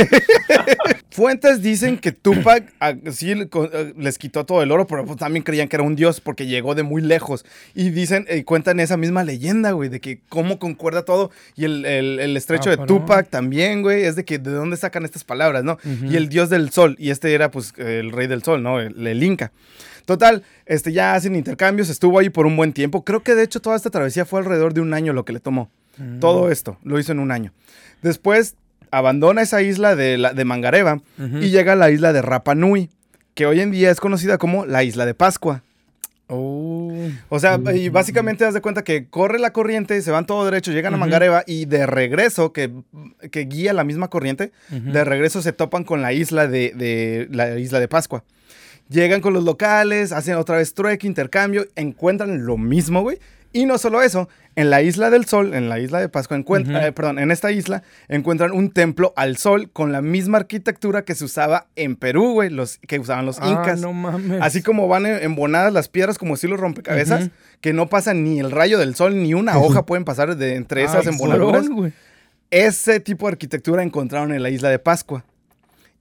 Fuentes 1.10 1.62
dicen 1.62 1.96
que 1.96 2.12
Tupac 2.12 2.64
ah, 2.78 2.92
sí 3.10 3.32
eh, 3.32 3.94
les 3.96 4.18
quitó 4.18 4.44
todo 4.44 4.62
el 4.62 4.70
oro, 4.70 4.86
pero 4.86 5.06
pues 5.06 5.16
también 5.18 5.42
creían 5.42 5.66
que 5.68 5.76
era 5.76 5.82
un 5.82 5.96
dios 5.96 6.20
porque 6.20 6.46
llegó 6.46 6.74
de 6.74 6.82
muy 6.82 7.00
lejos. 7.00 7.46
Y 7.74 7.88
dicen, 7.88 8.26
eh, 8.28 8.44
cuentan 8.44 8.80
esa 8.80 8.98
misma 8.98 9.24
leyenda, 9.24 9.70
güey, 9.70 9.88
de 9.88 10.00
que 10.00 10.20
cómo 10.28 10.58
concuerda 10.58 11.04
todo. 11.06 11.30
Y 11.54 11.64
el, 11.64 11.86
el- 11.86 12.20
el 12.20 12.36
estrecho 12.36 12.68
Ah, 12.70 12.76
de 12.76 12.84
Tupac 12.86 13.30
también, 13.30 13.80
güey, 13.80 14.04
es 14.04 14.16
de 14.16 14.24
que 14.26 14.38
de 14.38 14.50
dónde 14.50 14.76
sacan 14.76 15.04
estas 15.06 15.24
palabras, 15.24 15.64
¿no? 15.64 15.78
Y 16.06 16.16
el 16.16 16.28
dios 16.28 16.50
del 16.50 16.70
sol, 16.70 16.96
y 16.98 17.10
este 17.10 17.32
era 17.32 17.50
pues 17.50 17.72
el 17.78 18.12
rey 18.12 18.26
del 18.26 18.42
sol, 18.42 18.62
¿no? 18.62 18.78
El, 18.80 19.06
el 19.06 19.22
Inca. 19.22 19.52
Total, 20.06 20.42
este, 20.64 20.92
ya 20.92 21.14
hacen 21.14 21.36
intercambios, 21.36 21.90
estuvo 21.90 22.18
ahí 22.18 22.30
por 22.30 22.46
un 22.46 22.56
buen 22.56 22.72
tiempo. 22.72 23.04
Creo 23.04 23.22
que 23.22 23.34
de 23.34 23.42
hecho 23.42 23.60
toda 23.60 23.76
esta 23.76 23.90
travesía 23.90 24.24
fue 24.24 24.40
alrededor 24.40 24.72
de 24.72 24.80
un 24.80 24.94
año 24.94 25.12
lo 25.12 25.24
que 25.26 25.34
le 25.34 25.40
tomó. 25.40 25.68
Todo 26.20 26.50
esto 26.50 26.78
lo 26.82 26.98
hizo 26.98 27.12
en 27.12 27.18
un 27.18 27.30
año. 27.32 27.52
Después 28.02 28.54
abandona 28.90 29.42
esa 29.42 29.62
isla 29.62 29.94
de, 29.96 30.16
la, 30.16 30.32
de 30.32 30.44
Mangareva 30.44 31.00
y 31.18 31.50
llega 31.50 31.72
a 31.72 31.76
la 31.76 31.90
isla 31.90 32.12
de 32.12 32.22
Rapa 32.22 32.54
Nui, 32.54 32.88
que 33.34 33.46
hoy 33.46 33.60
en 33.60 33.70
día 33.70 33.90
es 33.90 33.98
conocida 34.00 34.38
como 34.38 34.64
la 34.64 34.84
isla 34.84 35.04
de 35.06 35.14
Pascua. 35.14 35.62
Oh. 36.28 36.92
O 37.28 37.38
sea, 37.38 37.58
y 37.74 37.88
básicamente 37.88 38.44
das 38.44 38.52
de 38.54 38.60
cuenta 38.60 38.82
que 38.82 39.06
corre 39.08 39.38
la 39.38 39.52
corriente, 39.52 40.00
se 40.02 40.10
van 40.10 40.26
todo 40.26 40.44
derecho, 40.44 40.72
llegan 40.72 40.92
a 40.92 40.96
Mangareva 40.96 41.44
y 41.46 41.66
de 41.66 41.86
regreso, 41.86 42.52
que, 42.52 42.72
que 43.30 43.40
guía 43.44 43.72
la 43.72 43.84
misma 43.84 44.08
corriente, 44.08 44.50
de 44.70 45.04
regreso 45.04 45.40
se 45.40 45.52
topan 45.52 45.84
con 45.84 46.02
la 46.02 46.12
isla 46.12 46.48
de, 46.48 46.72
de- 46.74 47.28
la 47.30 47.58
isla 47.58 47.78
de 47.80 47.86
Pascua. 47.88 48.24
Llegan 48.88 49.20
con 49.20 49.32
los 49.32 49.44
locales, 49.44 50.12
hacen 50.12 50.34
otra 50.36 50.58
vez 50.58 50.72
trueque, 50.74 51.06
intercambio, 51.06 51.66
encuentran 51.74 52.46
lo 52.46 52.56
mismo, 52.56 53.02
güey. 53.02 53.18
Y 53.52 53.64
no 53.64 53.78
solo 53.78 54.02
eso, 54.02 54.28
en 54.54 54.68
la 54.68 54.82
isla 54.82 55.08
del 55.08 55.24
sol, 55.24 55.54
en 55.54 55.68
la 55.70 55.80
isla 55.80 55.98
de 55.98 56.10
Pascua, 56.10 56.36
encuentran, 56.36 56.84
eh, 56.84 56.92
perdón, 56.92 57.18
en 57.18 57.30
esta 57.30 57.50
isla 57.52 57.82
encuentran 58.08 58.52
un 58.52 58.70
templo 58.70 59.14
al 59.16 59.38
sol 59.38 59.70
con 59.72 59.92
la 59.92 60.02
misma 60.02 60.36
arquitectura 60.38 61.04
que 61.06 61.14
se 61.14 61.24
usaba 61.24 61.66
en 61.74 61.96
Perú, 61.96 62.32
güey, 62.34 62.50
los 62.50 62.76
que 62.86 62.98
usaban 62.98 63.24
los 63.24 63.38
Ah, 63.40 63.48
incas. 63.48 63.80
no 63.80 63.94
mames. 63.94 64.42
Así 64.42 64.62
como 64.62 64.88
van 64.88 65.06
embonadas 65.06 65.72
las 65.72 65.88
piedras 65.88 66.18
como 66.18 66.34
estilo 66.34 66.58
rompecabezas, 66.58 67.22
Ujú. 67.22 67.30
que 67.62 67.72
no 67.72 67.88
pasan 67.88 68.24
ni 68.24 68.40
el 68.40 68.50
rayo 68.50 68.78
del 68.78 68.94
sol 68.94 69.22
ni 69.22 69.32
una 69.32 69.56
hoja 69.58 69.86
pueden 69.86 70.04
pasar 70.04 70.36
de 70.36 70.54
entre 70.56 70.84
esas 70.84 71.06
Ah, 71.06 71.10
embonaduras. 71.10 71.68
güey. 71.70 71.92
Ese 72.50 73.00
tipo 73.00 73.26
de 73.26 73.32
arquitectura 73.32 73.82
encontraron 73.82 74.32
en 74.34 74.42
la 74.42 74.50
isla 74.50 74.68
de 74.68 74.78
Pascua. 74.78 75.24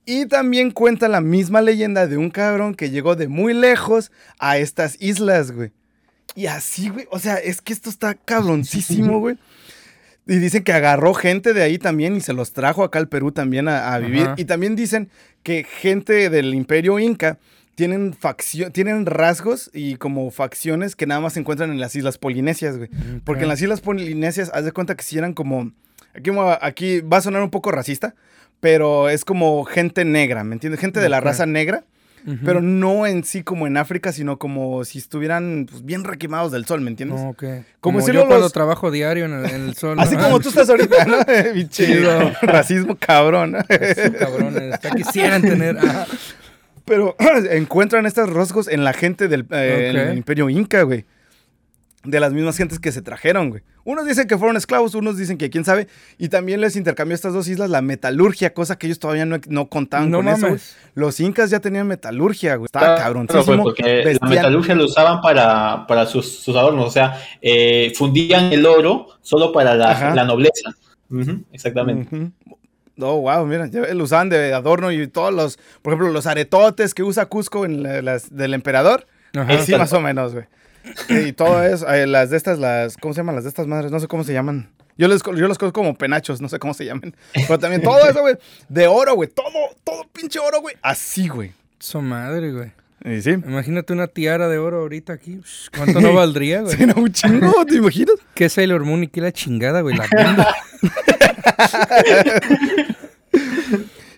Y 0.06 0.28
también 0.28 0.72
cuenta 0.72 1.08
la 1.08 1.22
misma 1.22 1.62
leyenda 1.62 2.06
de 2.08 2.18
un 2.18 2.30
cabrón 2.30 2.76
que 2.76 2.90
llegó 2.92 3.16
de 3.16 3.28
muy 3.28 3.54
lejos 3.54 4.12
a 4.40 4.58
estas 4.58 4.98
islas, 5.02 5.52
güey. 5.52 5.72
Y 6.36 6.46
así, 6.48 6.90
güey. 6.90 7.08
O 7.12 7.20
sea, 7.20 7.36
es 7.36 7.62
que 7.62 7.74
esto 7.74 7.90
está 7.90 8.14
cabroncísimo, 8.14 9.20
güey. 9.20 9.38
Y 10.28 10.38
dicen 10.38 10.64
que 10.64 10.74
agarró 10.74 11.14
gente 11.14 11.54
de 11.54 11.62
ahí 11.64 11.78
también 11.78 12.16
y 12.16 12.22
se 12.22 12.34
los 12.34 12.52
trajo 12.54 12.84
acá 12.84 13.00
al 13.00 13.08
Perú 13.08 13.32
también 13.32 13.68
a, 13.68 13.94
a 13.94 14.00
vivir. 14.00 14.24
Ajá. 14.24 14.36
Y 14.38 14.46
también 14.46 14.76
dicen 14.76 15.10
que 15.44 15.64
gente 15.64 16.30
del 16.30 16.54
imperio 16.56 16.98
inca 17.00 17.38
tienen, 17.76 18.14
faccio- 18.14 18.72
tienen 18.72 19.06
rasgos 19.06 19.70
y 19.74 19.96
como 19.98 20.32
facciones 20.32 20.96
que 20.96 21.06
nada 21.06 21.22
más 21.22 21.34
se 21.34 21.42
encuentran 21.42 21.72
en 21.72 21.80
las 21.80 21.96
islas 21.96 22.18
polinesias, 22.18 22.78
güey. 22.78 22.90
Porque 23.24 23.44
en 23.44 23.50
las 23.50 23.62
islas 23.62 23.82
polinesias, 23.82 24.50
haz 24.54 24.66
de 24.66 24.72
cuenta 24.72 24.96
que 24.96 25.04
si 25.04 25.18
eran 25.18 25.34
como... 25.34 25.72
Aquí 26.62 27.02
va 27.02 27.18
a 27.18 27.22
sonar 27.22 27.42
un 27.44 27.50
poco 27.52 27.72
racista, 27.72 28.16
pero 28.60 29.10
es 29.10 29.26
como 29.26 29.64
gente 29.66 30.06
negra, 30.06 30.44
¿me 30.44 30.54
entiendes? 30.54 30.80
Gente 30.80 31.00
de 31.00 31.10
la 31.10 31.20
raza 31.22 31.46
negra, 31.46 31.84
pero 32.44 32.60
no 32.60 33.06
en 33.06 33.24
sí 33.24 33.44
como 33.44 33.68
en 33.68 33.78
África, 33.78 34.12
sino 34.12 34.40
como 34.40 34.84
si 34.84 34.98
estuvieran 34.98 35.68
pues, 35.70 35.86
bien 35.86 36.04
requemados 36.04 36.52
del 36.52 36.66
sol, 36.66 36.82
¿me 36.82 36.90
entiendes? 36.90 37.20
Como 37.20 37.36
Como, 37.80 38.02
si 38.02 38.08
yo 38.08 38.14
los- 38.22 38.26
cuando 38.26 38.50
trabajo 38.50 38.90
diario 38.90 39.26
en 39.26 39.34
el, 39.34 39.46
en 39.46 39.62
el 39.68 39.76
sol. 39.76 40.00
Así 40.00 40.16
¿no? 40.16 40.24
como 40.24 40.40
tú 40.40 40.50
estás 40.50 40.68
ahorita, 40.70 41.06
¿no? 41.06 41.18
Racismo 42.42 42.96
cabrón. 42.96 43.56
Sí, 43.70 44.12
cabrones. 44.18 44.80
Ya 44.82 44.92
quisieran 44.92 45.44
tener. 45.44 45.78
Pero 46.86 47.16
encuentran 47.52 48.06
estos 48.06 48.32
rasgos 48.32 48.68
en 48.68 48.84
la 48.84 48.94
gente 48.94 49.28
del 49.28 49.46
eh, 49.52 49.92
el 50.10 50.18
imperio 50.18 50.50
inca, 50.50 50.82
güey. 50.82 51.06
De 52.06 52.20
las 52.20 52.34
mismas 52.34 52.58
gentes 52.58 52.80
que 52.80 52.92
se 52.92 53.02
trajeron, 53.02 53.50
güey. 53.50 53.64
Unos 53.84 54.06
dicen 54.06 54.28
que 54.28 54.38
fueron 54.38 54.58
esclavos, 54.58 54.96
unos 54.96 55.18
dicen 55.18 55.38
que 55.38 55.50
quién 55.50 55.66
sabe. 55.66 55.88
Y 56.18 56.30
también 56.30 56.62
les 56.62 56.76
intercambió 56.76 57.14
a 57.14 57.16
estas 57.16 57.34
dos 57.34 57.48
islas 57.48 57.70
la 57.70 57.82
metalurgia, 57.82 58.54
cosa 58.54 58.78
que 58.78 58.88
ellos 58.88 59.00
todavía 59.00 59.26
no, 59.26 59.38
no 59.48 59.68
contaban 59.70 60.10
No 60.12 60.18
con 60.20 60.28
eso. 60.30 60.48
güey. 60.48 60.60
Los 60.94 61.20
incas 61.20 61.50
ya 61.50 61.60
tenían 61.60 61.88
metalurgia, 61.88 62.56
güey. 62.56 62.66
Estaba 62.66 62.96
Claro, 63.34 63.44
pues, 63.46 63.58
porque 63.64 64.04
la 64.22 64.28
metalurgia 64.30 64.76
lo 64.76 64.86
usaban 64.86 65.22
para, 65.22 65.86
para 65.88 66.06
sus, 66.06 66.40
sus 66.40 66.56
adornos, 66.56 66.88
o 66.88 66.92
sea, 66.92 67.20
eh, 67.42 67.92
fundían 67.96 68.52
el 68.54 68.66
oro 68.66 69.08
solo 69.22 69.52
para 69.52 69.76
la, 69.76 69.92
la 70.16 70.24
nobleza. 70.26 70.72
Exactamente. 71.52 72.16
Ujú. 72.16 72.32
Oh, 73.02 73.22
wow, 73.22 73.46
mira, 73.46 73.68
ya 73.68 73.94
lo 73.94 74.04
usaban 74.06 74.30
de 74.30 74.54
adorno 74.54 74.90
y 74.92 75.06
todos 75.08 75.34
los, 75.34 75.58
por 75.82 75.92
ejemplo, 75.94 76.14
los 76.14 76.28
aretotes 76.28 76.94
que 76.94 77.04
usa 77.04 77.26
Cusco 77.26 77.66
en 77.66 77.84
la- 77.84 78.02
las 78.02 78.34
del 78.34 78.54
emperador. 78.54 79.06
Ajá. 79.36 79.58
Sí, 79.60 79.76
más 79.76 79.92
o 79.92 80.00
menos, 80.00 80.32
güey. 80.34 80.46
Y 81.10 81.32
todo 81.34 81.64
eso, 81.64 81.92
eh, 81.92 82.06
las 82.08 82.30
de 82.30 82.38
estas, 82.38 82.60
las, 82.60 82.98
¿cómo 82.98 83.14
se 83.14 83.20
llaman? 83.22 83.36
Las 83.36 83.44
de 83.44 83.50
estas 83.50 83.68
madres, 83.68 83.92
no 83.92 84.00
sé 84.00 84.08
cómo 84.08 84.24
se 84.24 84.34
llaman. 84.34 84.70
Yo, 84.98 85.08
les, 85.08 85.22
yo 85.24 85.48
los 85.48 85.58
conozco 85.58 85.74
como 85.82 85.96
penachos, 85.96 86.40
no 86.42 86.48
sé 86.50 86.58
cómo 86.60 86.74
se 86.74 86.86
llaman. 86.86 87.16
Pero 87.34 87.60
también 87.60 87.82
todo 87.82 88.08
eso, 88.08 88.22
güey, 88.22 88.36
de 88.70 88.88
oro, 88.88 89.16
güey, 89.16 89.30
todo, 89.30 89.46
todo 89.84 90.04
pinche 90.14 90.40
oro, 90.40 90.62
güey. 90.62 90.76
Así, 90.82 91.28
güey. 91.28 91.52
Su 91.80 92.02
madre, 92.02 92.52
güey. 92.52 92.72
Y 93.04 93.22
sí. 93.22 93.32
Imagínate 93.32 93.94
una 93.94 94.08
tiara 94.08 94.48
de 94.48 94.58
oro 94.58 94.80
ahorita 94.80 95.14
aquí. 95.14 95.40
¿Cuánto 95.76 96.02
no 96.02 96.14
valdría, 96.14 96.62
güey? 96.62 96.76
Sí, 96.78 96.86
no, 96.86 96.94
un 96.96 97.12
chingo, 97.12 97.66
¿te 97.66 97.76
imaginas? 97.76 98.16
¿Qué 98.34 98.48
Sailor 98.50 98.84
Moon 98.86 99.04
y 99.04 99.08
qué 99.10 99.22
la 99.22 99.32
chingada, 99.32 99.82
güey? 99.82 99.96
La. 99.96 100.08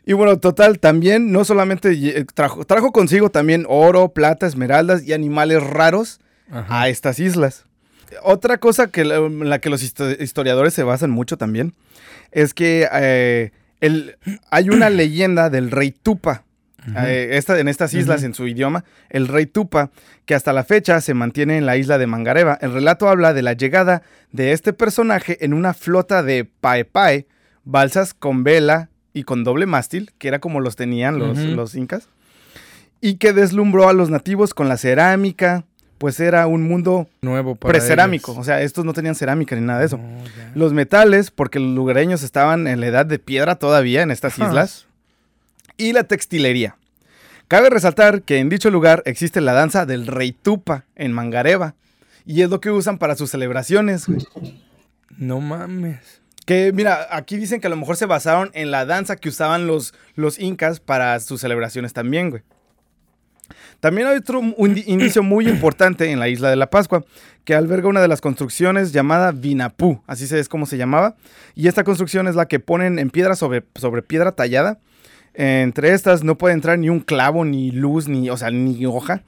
Y 0.05 0.13
bueno, 0.13 0.39
total, 0.39 0.79
también 0.79 1.33
no 1.33 1.43
solamente 1.43 1.91
lle- 1.91 2.25
trajo, 2.33 2.63
trajo 2.63 2.93
consigo 2.93 3.29
también 3.29 3.65
oro, 3.67 4.07
plata, 4.13 4.47
esmeraldas 4.47 5.03
y 5.03 5.11
animales 5.11 5.61
raros 5.61 6.21
Ajá. 6.51 6.81
a 6.83 6.89
estas 6.89 7.19
islas. 7.19 7.65
Otra 8.23 8.57
cosa 8.57 8.87
que 8.87 9.01
en 9.01 9.49
la 9.49 9.59
que 9.59 9.69
los 9.69 9.83
histo- 9.83 10.15
historiadores 10.21 10.73
se 10.73 10.83
basan 10.83 11.09
mucho 11.11 11.37
también 11.37 11.73
es 12.31 12.53
que 12.53 12.87
eh, 12.93 13.51
el- 13.81 14.15
hay 14.49 14.69
una 14.69 14.89
leyenda 14.89 15.49
del 15.49 15.71
rey 15.71 15.91
Tupa. 15.91 16.43
eh, 16.95 17.31
esta- 17.33 17.59
en 17.59 17.67
estas 17.67 17.93
islas, 17.93 18.23
en 18.23 18.33
su 18.33 18.47
idioma, 18.47 18.85
el 19.09 19.27
rey 19.27 19.45
Tupa, 19.45 19.91
que 20.25 20.35
hasta 20.35 20.53
la 20.53 20.63
fecha 20.63 21.01
se 21.01 21.13
mantiene 21.13 21.57
en 21.57 21.65
la 21.65 21.75
isla 21.75 21.97
de 21.97 22.07
Mangareva. 22.07 22.57
El 22.61 22.71
relato 22.71 23.09
habla 23.09 23.33
de 23.33 23.41
la 23.41 23.51
llegada 23.51 24.03
de 24.31 24.53
este 24.53 24.71
personaje 24.71 25.43
en 25.43 25.53
una 25.53 25.73
flota 25.73 26.23
de 26.23 26.45
paepae, 26.45 27.27
balsas 27.65 28.13
con 28.13 28.45
vela 28.45 28.89
y 29.13 29.23
con 29.23 29.43
doble 29.43 29.65
mástil, 29.65 30.11
que 30.17 30.29
era 30.29 30.39
como 30.39 30.61
los 30.61 30.77
tenían 30.77 31.19
los, 31.19 31.37
los 31.37 31.75
incas, 31.75 32.07
y 33.01 33.15
que 33.15 33.33
deslumbró 33.33 33.89
a 33.89 33.93
los 33.93 34.09
nativos 34.09 34.53
con 34.53 34.69
la 34.69 34.77
cerámica, 34.77 35.65
pues 35.97 36.19
era 36.19 36.47
un 36.47 36.63
mundo 36.63 37.07
Nuevo 37.21 37.55
precerámico. 37.55 38.33
O 38.37 38.43
sea, 38.43 38.61
estos 38.61 38.85
no 38.85 38.93
tenían 38.93 39.15
cerámica 39.15 39.55
ni 39.55 39.61
nada 39.61 39.79
de 39.79 39.85
eso. 39.85 39.97
Oh. 39.97 40.23
Los 40.55 40.73
metales, 40.73 41.31
porque 41.31 41.59
los 41.59 41.73
lugareños 41.73 42.23
estaban 42.23 42.67
en 42.67 42.79
la 42.79 42.87
edad 42.87 43.05
de 43.05 43.19
piedra 43.19 43.55
todavía 43.55 44.01
en 44.01 44.11
estas 44.11 44.37
islas. 44.37 44.85
Y 45.77 45.93
la 45.93 46.03
textilería. 46.03 46.75
Cabe 47.47 47.69
resaltar 47.69 48.23
que 48.23 48.39
en 48.39 48.49
dicho 48.49 48.69
lugar 48.69 49.03
existe 49.05 49.41
la 49.41 49.53
danza 49.53 49.85
del 49.85 50.07
rey 50.07 50.31
Tupa 50.31 50.83
en 50.95 51.13
Mangareva. 51.13 51.75
Y 52.25 52.41
es 52.41 52.49
lo 52.49 52.59
que 52.59 52.71
usan 52.71 52.97
para 52.97 53.15
sus 53.15 53.31
celebraciones. 53.31 54.05
güey. 54.07 54.19
No 55.17 55.39
mames. 55.39 56.21
Que 56.45 56.71
mira, 56.73 57.07
aquí 57.11 57.37
dicen 57.37 57.59
que 57.59 57.67
a 57.67 57.69
lo 57.69 57.75
mejor 57.75 57.97
se 57.97 58.05
basaron 58.05 58.51
en 58.53 58.71
la 58.71 58.85
danza 58.85 59.15
que 59.15 59.29
usaban 59.29 59.67
los, 59.67 59.93
los 60.15 60.39
incas 60.39 60.79
para 60.79 61.19
sus 61.19 61.41
celebraciones 61.41 61.93
también, 61.93 62.29
güey. 62.29 62.43
También 63.79 64.07
hay 64.07 64.17
otro 64.17 64.39
un 64.39 64.73
di- 64.73 64.83
indicio 64.87 65.21
muy 65.23 65.47
importante 65.47 66.09
en 66.11 66.19
la 66.19 66.27
isla 66.29 66.49
de 66.49 66.55
la 66.55 66.69
Pascua, 66.69 67.03
que 67.45 67.53
alberga 67.55 67.87
una 67.87 68.01
de 68.01 68.07
las 68.07 68.21
construcciones 68.21 68.91
llamada 68.91 69.31
Vinapú, 69.31 70.01
así 70.07 70.25
es 70.35 70.49
como 70.49 70.65
se 70.65 70.77
llamaba. 70.77 71.15
Y 71.55 71.67
esta 71.67 71.83
construcción 71.83 72.27
es 72.27 72.35
la 72.35 72.47
que 72.47 72.59
ponen 72.59 72.99
en 72.99 73.09
piedra 73.09 73.35
sobre, 73.35 73.63
sobre 73.75 74.01
piedra 74.01 74.31
tallada. 74.33 74.79
Entre 75.33 75.93
estas 75.93 76.23
no 76.23 76.37
puede 76.37 76.55
entrar 76.55 76.79
ni 76.79 76.89
un 76.89 76.99
clavo, 76.99 77.45
ni 77.45 77.71
luz, 77.71 78.07
ni, 78.07 78.29
o 78.29 78.37
sea, 78.37 78.49
ni 78.49 78.85
hoja. 78.87 79.21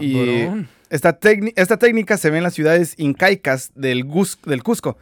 Y 0.00 0.42
Cabrón. 0.44 0.68
esta, 0.90 1.18
esta 1.56 1.76
técnica 1.78 2.16
se 2.16 2.30
ve 2.30 2.38
en 2.38 2.42
las 2.42 2.54
ciudades 2.54 2.94
incaicas 2.98 3.70
del, 3.76 4.04
del 4.44 4.62
Cusco, 4.64 4.96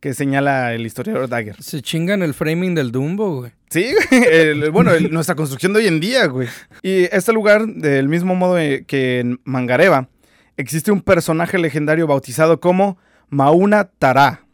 que 0.00 0.14
señala 0.14 0.74
el 0.74 0.86
historiador 0.86 1.28
Dagger. 1.28 1.60
Se 1.62 1.82
chingan 1.82 2.22
el 2.22 2.34
framing 2.34 2.74
del 2.74 2.92
Dumbo, 2.92 3.40
güey. 3.40 3.52
Sí, 3.70 3.86
el- 4.10 4.70
bueno, 4.70 4.92
el- 4.92 5.10
nuestra 5.12 5.34
construcción 5.34 5.72
de 5.72 5.80
hoy 5.80 5.86
en 5.88 6.00
día, 6.00 6.26
güey. 6.26 6.48
Y 6.82 7.04
este 7.14 7.32
lugar, 7.32 7.66
del 7.66 8.08
mismo 8.08 8.34
modo 8.34 8.58
eh, 8.58 8.84
que 8.86 9.20
en 9.20 9.40
Mangareva, 9.44 10.08
existe 10.56 10.92
un 10.92 11.02
personaje 11.02 11.58
legendario 11.58 12.06
bautizado 12.06 12.60
como 12.60 12.98
Mauna 13.28 13.90
Tara, 13.98 14.44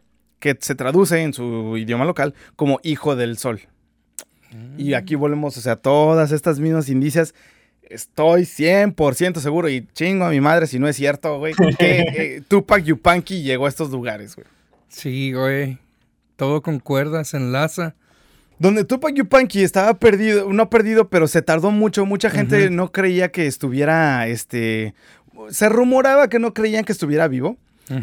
que 0.41 0.57
se 0.61 0.75
traduce 0.75 1.23
en 1.23 1.33
su 1.33 1.77
idioma 1.79 2.05
local 2.05 2.35
como 2.57 2.81
Hijo 2.83 3.15
del 3.17 3.39
Sol. 3.39 3.61
Y 4.79 4.95
aquí 4.95 5.15
volvemos, 5.17 5.57
o 5.57 5.61
sea, 5.61 5.77
todas 5.77 6.31
estas 6.31 6.61
mismas 6.61 6.89
indicias. 6.89 7.35
Estoy 7.83 8.43
100% 8.47 9.41
seguro 9.41 9.69
y 9.69 9.87
chingo 9.95 10.25
a 10.25 10.31
mi 10.31 10.41
madre 10.41 10.67
si 10.69 10.79
no 10.79 10.89
es 10.89 10.97
cierto, 10.97 11.39
güey, 11.39 11.55
que 11.79 12.01
eh, 12.01 12.43
Tupac 12.49 12.83
Yupanqui 12.85 13.43
llegó 13.43 13.67
a 13.67 13.69
estos 13.69 13.91
lugares, 13.91 14.37
güey. 14.37 14.47
Sí, 14.95 15.33
güey. 15.33 15.79
Todo 16.37 16.63
concuerda, 16.63 17.25
se 17.25 17.37
enlaza. 17.37 17.95
Donde 18.59 18.85
Tupac 18.85 19.15
Yupanqui 19.15 19.63
estaba 19.63 19.95
perdido, 19.95 20.53
no 20.53 20.71
perdido, 20.71 21.09
pero 21.09 21.27
se 21.27 21.43
tardó 21.43 21.73
mucho. 21.73 22.07
Mucha 22.07 22.31
gente 22.31 22.71
no 22.71 22.93
creía 22.93 23.31
que 23.31 23.47
estuviera, 23.47 24.27
este... 24.29 24.95
Se 25.51 25.69
rumoraba 25.69 26.29
que 26.29 26.39
no 26.39 26.55
creían 26.55 26.85
que 26.85 26.93
estuviera 26.93 27.27
vivo. 27.27 27.57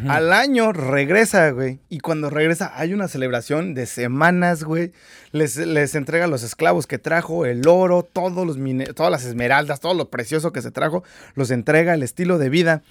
Al 0.08 0.32
año 0.32 0.74
regresa, 0.74 1.50
güey. 1.52 1.80
Y 1.90 2.02
cuando 2.02 2.30
regresa 2.30 2.72
hay 2.76 2.94
una 2.94 3.08
celebración 3.08 3.74
de 3.74 3.86
semanas, 3.86 4.64
güey. 4.64 4.92
Les, 5.32 5.58
les 5.58 5.96
entrega 5.96 6.28
los 6.28 6.44
esclavos 6.44 6.86
que 6.86 7.00
trajo, 7.00 7.46
el 7.46 7.68
oro, 7.68 8.04
todos 8.04 8.46
los 8.46 8.58
todas 8.94 9.12
las 9.12 9.26
esmeraldas, 9.26 9.80
todo 9.80 9.94
lo 9.96 10.10
precioso 10.10 10.52
que 10.52 10.62
se 10.62 10.72
trajo. 10.72 11.04
Los 11.36 11.50
entrega, 11.50 11.94
el 11.94 12.04
estilo 12.04 12.38
de 12.38 12.50
vida. 12.50 12.84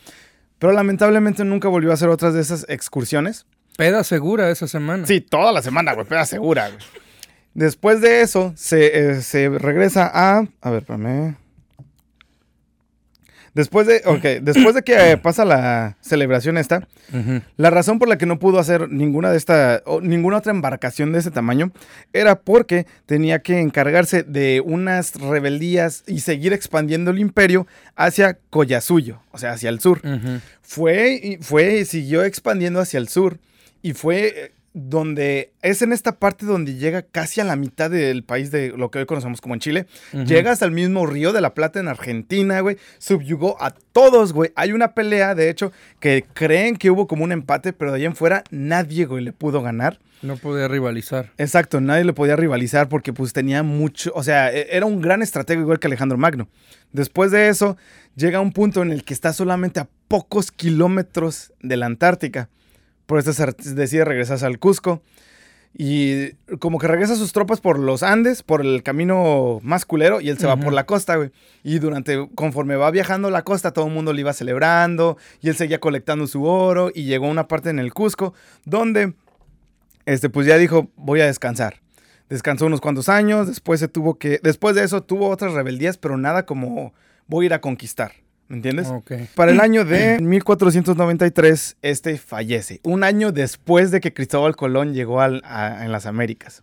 Pero 0.58 0.72
lamentablemente 0.72 1.44
nunca 1.44 1.68
volvió 1.68 1.90
a 1.90 1.94
hacer 1.94 2.08
otras 2.08 2.34
de 2.34 2.40
esas 2.40 2.66
excursiones. 2.68 3.46
Peda 3.80 4.04
segura 4.04 4.50
esa 4.50 4.68
semana. 4.68 5.06
Sí, 5.06 5.22
toda 5.22 5.52
la 5.52 5.62
semana, 5.62 5.94
güey, 5.94 6.06
peda 6.06 6.26
segura, 6.26 6.68
güey. 6.68 6.80
Después 7.54 8.02
de 8.02 8.20
eso, 8.20 8.52
se, 8.54 9.12
eh, 9.12 9.22
se 9.22 9.48
regresa 9.48 10.10
a. 10.12 10.44
A 10.60 10.70
ver, 10.70 10.80
espérame. 10.80 11.36
Después 13.54 13.86
de. 13.86 14.02
Ok, 14.04 14.42
después 14.42 14.74
de 14.74 14.82
que 14.82 15.12
eh, 15.12 15.16
pasa 15.16 15.46
la 15.46 15.96
celebración 16.02 16.58
esta, 16.58 16.86
la 17.56 17.70
razón 17.70 17.98
por 17.98 18.08
la 18.08 18.18
que 18.18 18.26
no 18.26 18.38
pudo 18.38 18.58
hacer 18.58 18.90
ninguna 18.90 19.30
de 19.30 19.38
esta. 19.38 19.82
o 19.86 20.02
ninguna 20.02 20.36
otra 20.36 20.52
embarcación 20.52 21.12
de 21.12 21.20
ese 21.20 21.30
tamaño 21.30 21.72
era 22.12 22.38
porque 22.42 22.86
tenía 23.06 23.38
que 23.38 23.60
encargarse 23.60 24.24
de 24.24 24.60
unas 24.62 25.14
rebeldías 25.14 26.04
y 26.06 26.20
seguir 26.20 26.52
expandiendo 26.52 27.12
el 27.12 27.18
imperio 27.18 27.66
hacia 27.96 28.36
Collasuyo, 28.50 29.22
o 29.30 29.38
sea, 29.38 29.52
hacia 29.52 29.70
el 29.70 29.80
sur 29.80 30.02
fue 30.60 31.38
fue 31.40 31.78
y 31.78 31.84
siguió 31.86 32.24
expandiendo 32.24 32.78
hacia 32.78 32.98
el 32.98 33.08
sur 33.08 33.38
y 33.82 33.92
fue 33.94 34.26
eh, 34.28 34.52
donde 34.72 35.52
es 35.62 35.82
en 35.82 35.92
esta 35.92 36.18
parte 36.20 36.46
donde 36.46 36.76
llega 36.76 37.02
casi 37.02 37.40
a 37.40 37.44
la 37.44 37.56
mitad 37.56 37.90
del 37.90 38.22
país 38.22 38.50
de 38.52 38.68
lo 38.76 38.90
que 38.90 39.00
hoy 39.00 39.06
conocemos 39.06 39.40
como 39.40 39.54
en 39.54 39.60
Chile. 39.60 39.86
Llega 40.12 40.52
hasta 40.52 40.64
el 40.64 40.70
mismo 40.70 41.06
Río 41.06 41.32
de 41.32 41.40
la 41.40 41.54
Plata 41.54 41.80
en 41.80 41.88
Argentina, 41.88 42.60
güey. 42.60 42.76
Subyugó 42.98 43.60
a 43.60 43.72
todos, 43.92 44.32
güey. 44.32 44.52
Hay 44.54 44.72
una 44.72 44.94
pelea, 44.94 45.34
de 45.34 45.50
hecho, 45.50 45.72
que 45.98 46.24
creen 46.34 46.76
que 46.76 46.90
hubo 46.90 47.08
como 47.08 47.24
un 47.24 47.32
empate, 47.32 47.72
pero 47.72 47.90
de 47.90 47.98
ahí 47.98 48.04
en 48.04 48.14
fuera 48.14 48.44
nadie, 48.50 49.06
güey, 49.06 49.24
le 49.24 49.32
pudo 49.32 49.60
ganar. 49.60 49.98
No 50.22 50.36
podía 50.36 50.68
rivalizar. 50.68 51.30
Exacto, 51.38 51.80
nadie 51.80 52.04
le 52.04 52.12
podía 52.12 52.36
rivalizar 52.36 52.88
porque 52.90 53.12
pues 53.12 53.32
tenía 53.32 53.62
mucho, 53.62 54.12
o 54.14 54.22
sea, 54.22 54.52
e- 54.52 54.68
era 54.70 54.84
un 54.86 55.00
gran 55.00 55.22
estratega 55.22 55.60
igual 55.62 55.80
que 55.80 55.86
Alejandro 55.88 56.18
Magno. 56.18 56.48
Después 56.92 57.30
de 57.32 57.48
eso, 57.48 57.76
llega 58.16 58.38
un 58.38 58.52
punto 58.52 58.82
en 58.82 58.92
el 58.92 59.02
que 59.02 59.14
está 59.14 59.32
solamente 59.32 59.80
a 59.80 59.88
pocos 60.08 60.52
kilómetros 60.52 61.52
de 61.60 61.76
la 61.76 61.86
Antártica. 61.86 62.50
Por 63.10 63.18
eso 63.18 63.44
re- 63.44 63.54
decide 63.74 64.04
regresarse 64.04 64.46
al 64.46 64.60
Cusco. 64.60 65.02
Y 65.76 66.34
como 66.60 66.78
que 66.78 66.86
regresa 66.86 67.16
sus 67.16 67.32
tropas 67.32 67.60
por 67.60 67.76
los 67.76 68.04
Andes, 68.04 68.44
por 68.44 68.60
el 68.60 68.84
camino 68.84 69.58
más 69.62 69.84
culero, 69.84 70.20
y 70.20 70.28
él 70.28 70.38
se 70.38 70.46
va 70.46 70.56
por 70.56 70.72
la 70.72 70.86
costa, 70.86 71.16
güey. 71.16 71.32
Y 71.64 71.80
durante, 71.80 72.28
conforme 72.36 72.76
va 72.76 72.88
viajando 72.92 73.28
la 73.28 73.42
costa, 73.42 73.72
todo 73.72 73.88
el 73.88 73.92
mundo 73.92 74.12
le 74.12 74.20
iba 74.20 74.32
celebrando, 74.32 75.16
y 75.40 75.48
él 75.48 75.56
seguía 75.56 75.80
colectando 75.80 76.28
su 76.28 76.44
oro, 76.44 76.92
y 76.94 77.02
llegó 77.02 77.26
a 77.26 77.30
una 77.30 77.48
parte 77.48 77.70
en 77.70 77.80
el 77.80 77.92
Cusco, 77.92 78.32
donde 78.64 79.14
este, 80.06 80.30
pues 80.30 80.46
ya 80.46 80.56
dijo, 80.56 80.88
voy 80.94 81.20
a 81.20 81.26
descansar. 81.26 81.80
Descansó 82.28 82.66
unos 82.66 82.80
cuantos 82.80 83.08
años, 83.08 83.48
después 83.48 83.80
se 83.80 83.88
tuvo 83.88 84.18
que, 84.18 84.38
después 84.40 84.76
de 84.76 84.84
eso 84.84 85.02
tuvo 85.02 85.30
otras 85.30 85.52
rebeldías, 85.52 85.98
pero 85.98 86.16
nada 86.16 86.46
como 86.46 86.94
voy 87.26 87.44
a 87.44 87.46
ir 87.46 87.54
a 87.54 87.60
conquistar, 87.60 88.12
¿me 88.50 88.56
entiendes? 88.56 88.88
Para 89.34 89.52
el 89.52 89.60
año 89.62 89.86
de 89.86 90.18
1493, 90.20 91.76
este 91.82 92.18
fallece, 92.18 92.80
un 92.82 93.04
año 93.04 93.32
después 93.32 93.90
de 93.90 94.00
que 94.00 94.12
Cristóbal 94.12 94.56
Colón 94.56 94.92
llegó 94.92 95.20
al- 95.22 95.40
a- 95.44 95.84
en 95.84 95.92
las 95.92 96.04
Américas. 96.06 96.62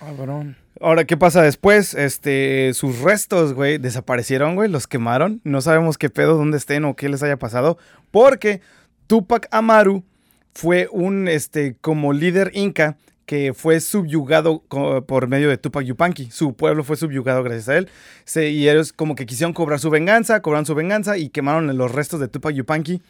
Cabrón. 0.00 0.56
Ahora, 0.80 1.04
¿qué 1.04 1.16
pasa 1.16 1.40
después? 1.42 1.94
Este, 1.94 2.72
sus 2.74 2.98
restos, 3.00 3.54
güey, 3.54 3.78
desaparecieron, 3.78 4.54
güey, 4.56 4.68
los 4.70 4.86
quemaron. 4.86 5.40
No 5.44 5.60
sabemos 5.62 5.96
qué 5.96 6.10
pedo, 6.10 6.36
dónde 6.36 6.58
estén 6.58 6.84
o 6.84 6.96
qué 6.96 7.08
les 7.08 7.22
haya 7.22 7.38
pasado, 7.38 7.78
porque 8.10 8.60
Tupac 9.06 9.48
Amaru 9.52 10.04
fue 10.52 10.88
un, 10.90 11.28
este, 11.28 11.76
como 11.80 12.12
líder 12.12 12.50
inca 12.54 12.96
que 13.26 13.52
fue 13.54 13.80
subyugado 13.80 14.62
por 15.06 15.26
medio 15.28 15.48
de 15.48 15.58
Tupac 15.58 15.84
Yupanqui. 15.84 16.30
Su 16.30 16.54
pueblo 16.54 16.84
fue 16.84 16.96
subyugado 16.96 17.42
gracias 17.42 17.68
a 17.68 17.76
él. 17.76 17.88
Se- 18.24 18.50
y 18.50 18.68
ellos 18.68 18.92
como 18.92 19.14
que 19.16 19.26
quisieron 19.26 19.52
cobrar 19.52 19.80
su 19.80 19.90
venganza, 19.90 20.40
cobraron 20.40 20.64
su 20.64 20.74
venganza 20.74 21.18
y 21.18 21.28
quemaron 21.28 21.76
los 21.76 21.92
restos 21.92 22.20
de 22.20 22.28
Tupac 22.28 22.54
Yupanqui. 22.54 23.02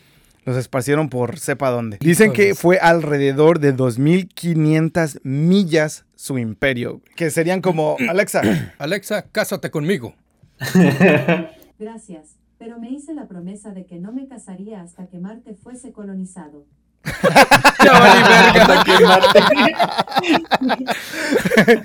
Los 0.47 0.57
esparcieron 0.57 1.09
por 1.09 1.39
sepa 1.41 1.71
dónde. 1.71 1.99
Dicen 2.01 2.33
que 2.33 2.55
fue 2.55 2.79
alrededor 2.79 3.59
de 3.59 3.75
2.500 3.77 5.21
millas 5.25 6.05
su 6.15 6.39
imperio. 6.39 7.01
Que 7.17 7.31
serían 7.31 7.61
como, 7.61 7.97
Alexa, 8.09 8.43
Alexa, 8.79 9.23
cásate 9.33 9.71
conmigo. 9.71 10.15
Gracias, 11.79 12.37
pero 12.59 12.79
me 12.79 12.91
hice 12.91 13.13
la 13.13 13.27
promesa 13.29 13.73
de 13.73 13.85
que 13.87 13.99
no 13.99 14.13
me 14.13 14.27
casaría 14.29 14.81
hasta 14.81 15.07
que 15.09 15.19
Marte 15.19 15.55
fuese 15.55 15.93
colonizado. 15.93 16.65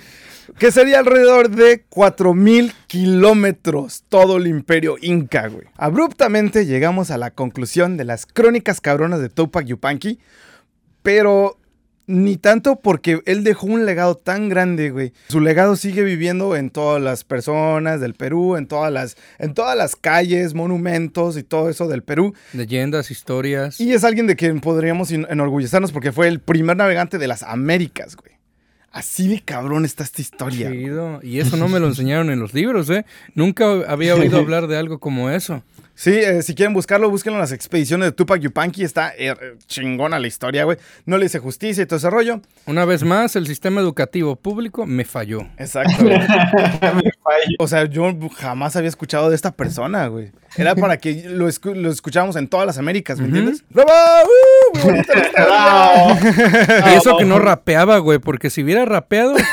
Que 0.61 0.71
sería 0.71 0.99
alrededor 0.99 1.49
de 1.49 1.89
4.000 1.89 2.71
kilómetros 2.85 4.03
todo 4.09 4.37
el 4.37 4.45
imperio 4.45 4.95
inca, 5.01 5.47
güey. 5.47 5.65
Abruptamente 5.75 6.67
llegamos 6.67 7.09
a 7.09 7.17
la 7.17 7.31
conclusión 7.31 7.97
de 7.97 8.05
las 8.05 8.27
crónicas 8.27 8.79
cabronas 8.79 9.21
de 9.21 9.29
Tupac 9.29 9.65
Yupanqui, 9.65 10.19
pero 11.01 11.57
ni 12.11 12.37
tanto 12.37 12.75
porque 12.79 13.21
él 13.25 13.43
dejó 13.43 13.67
un 13.67 13.85
legado 13.85 14.15
tan 14.15 14.49
grande, 14.49 14.89
güey. 14.91 15.13
Su 15.29 15.39
legado 15.39 15.75
sigue 15.75 16.03
viviendo 16.03 16.55
en 16.55 16.69
todas 16.69 17.01
las 17.01 17.23
personas 17.23 17.99
del 18.01 18.13
Perú, 18.13 18.55
en 18.57 18.67
todas 18.67 18.91
las, 18.91 19.17
en 19.39 19.53
todas 19.53 19.77
las 19.77 19.95
calles, 19.95 20.53
monumentos 20.53 21.37
y 21.37 21.43
todo 21.43 21.69
eso 21.69 21.87
del 21.87 22.03
Perú. 22.03 22.33
Leyendas, 22.53 23.11
historias. 23.11 23.79
Y 23.79 23.93
es 23.93 24.03
alguien 24.03 24.27
de 24.27 24.35
quien 24.35 24.59
podríamos 24.61 25.11
en- 25.11 25.25
enorgullecernos 25.29 25.91
porque 25.91 26.11
fue 26.11 26.27
el 26.27 26.39
primer 26.39 26.77
navegante 26.77 27.17
de 27.17 27.27
las 27.27 27.43
Américas, 27.43 28.15
güey. 28.15 28.31
Así 28.91 29.29
de 29.29 29.39
cabrón 29.39 29.85
está 29.85 30.03
esta 30.03 30.21
historia. 30.21 30.69
Chido. 30.69 31.21
Y 31.23 31.39
eso 31.39 31.55
no 31.55 31.69
me 31.69 31.79
lo 31.79 31.87
enseñaron 31.87 32.29
en 32.29 32.39
los 32.39 32.53
libros, 32.53 32.89
¿eh? 32.89 33.05
Nunca 33.35 33.65
había 33.87 34.15
oído 34.17 34.37
hablar 34.37 34.67
de 34.67 34.75
algo 34.77 34.99
como 34.99 35.29
eso. 35.29 35.63
Sí, 36.01 36.09
eh, 36.15 36.41
si 36.41 36.55
quieren 36.55 36.73
buscarlo, 36.73 37.11
búsquenlo 37.11 37.37
en 37.37 37.41
las 37.41 37.51
expediciones 37.51 38.07
de 38.07 38.11
Tupac 38.11 38.41
Yupanqui. 38.41 38.83
Está 38.83 39.09
eh, 39.09 39.35
eh, 39.39 39.53
chingona 39.67 40.17
la 40.17 40.25
historia, 40.25 40.63
güey. 40.63 40.79
No 41.05 41.19
le 41.19 41.27
hice 41.27 41.37
justicia 41.37 41.83
y 41.83 41.85
todo 41.85 41.97
ese 41.97 42.09
rollo. 42.09 42.41
Una 42.65 42.85
vez 42.85 43.03
más, 43.03 43.35
el 43.35 43.45
sistema 43.45 43.81
educativo 43.81 44.35
público 44.35 44.87
me 44.87 45.05
falló. 45.05 45.41
Exacto. 45.59 46.03
güey. 46.03 46.15
Spotify. 46.81 47.55
O 47.59 47.67
sea, 47.67 47.85
yo 47.85 48.11
jamás 48.35 48.75
había 48.75 48.89
escuchado 48.89 49.29
de 49.29 49.35
esta 49.35 49.51
persona, 49.51 50.07
güey. 50.07 50.31
Era 50.57 50.73
para 50.73 50.97
que 50.97 51.23
lo, 51.29 51.47
escu- 51.47 51.75
lo 51.75 51.91
escucháramos 51.91 52.35
en 52.35 52.47
todas 52.47 52.65
las 52.65 52.79
Américas, 52.79 53.19
¿me 53.19 53.27
entiendes? 53.27 53.63
¡Bravo! 53.69 53.91
¡Uh! 53.91 54.50
Y 56.91 56.95
eso 56.95 57.17
que 57.17 57.25
no 57.25 57.39
rapeaba, 57.39 57.97
güey, 57.99 58.19
porque 58.19 58.49
si 58.49 58.63
hubiera 58.63 58.85
rapeado. 58.85 59.35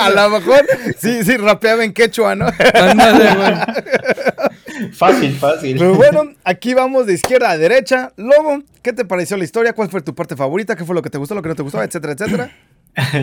A 0.00 0.10
lo 0.10 0.30
mejor, 0.30 0.64
sí, 0.98 1.24
sí, 1.24 1.36
rapeaba 1.36 1.84
en 1.84 1.92
quechua, 1.92 2.36
¿no? 2.36 2.46
Ándale, 2.74 3.34
güey. 3.34 3.52
Fácil, 4.92 5.32
fácil. 5.32 5.76
Pero 5.78 5.94
bueno, 5.94 6.32
aquí 6.44 6.74
vamos 6.74 7.06
de 7.06 7.14
izquierda 7.14 7.50
a 7.50 7.58
derecha. 7.58 8.12
Lobo, 8.16 8.62
¿qué 8.82 8.92
te 8.92 9.04
pareció 9.04 9.36
la 9.36 9.44
historia? 9.44 9.74
¿Cuál 9.74 9.88
fue 9.88 10.00
tu 10.00 10.14
parte 10.14 10.34
favorita? 10.34 10.74
¿Qué 10.76 10.84
fue 10.84 10.94
lo 10.94 11.02
que 11.02 11.10
te 11.10 11.18
gustó, 11.18 11.34
lo 11.34 11.42
que 11.42 11.48
no 11.48 11.54
te 11.54 11.62
gustó? 11.62 11.82
Etcétera, 11.82 12.14
etcétera. 12.14 12.50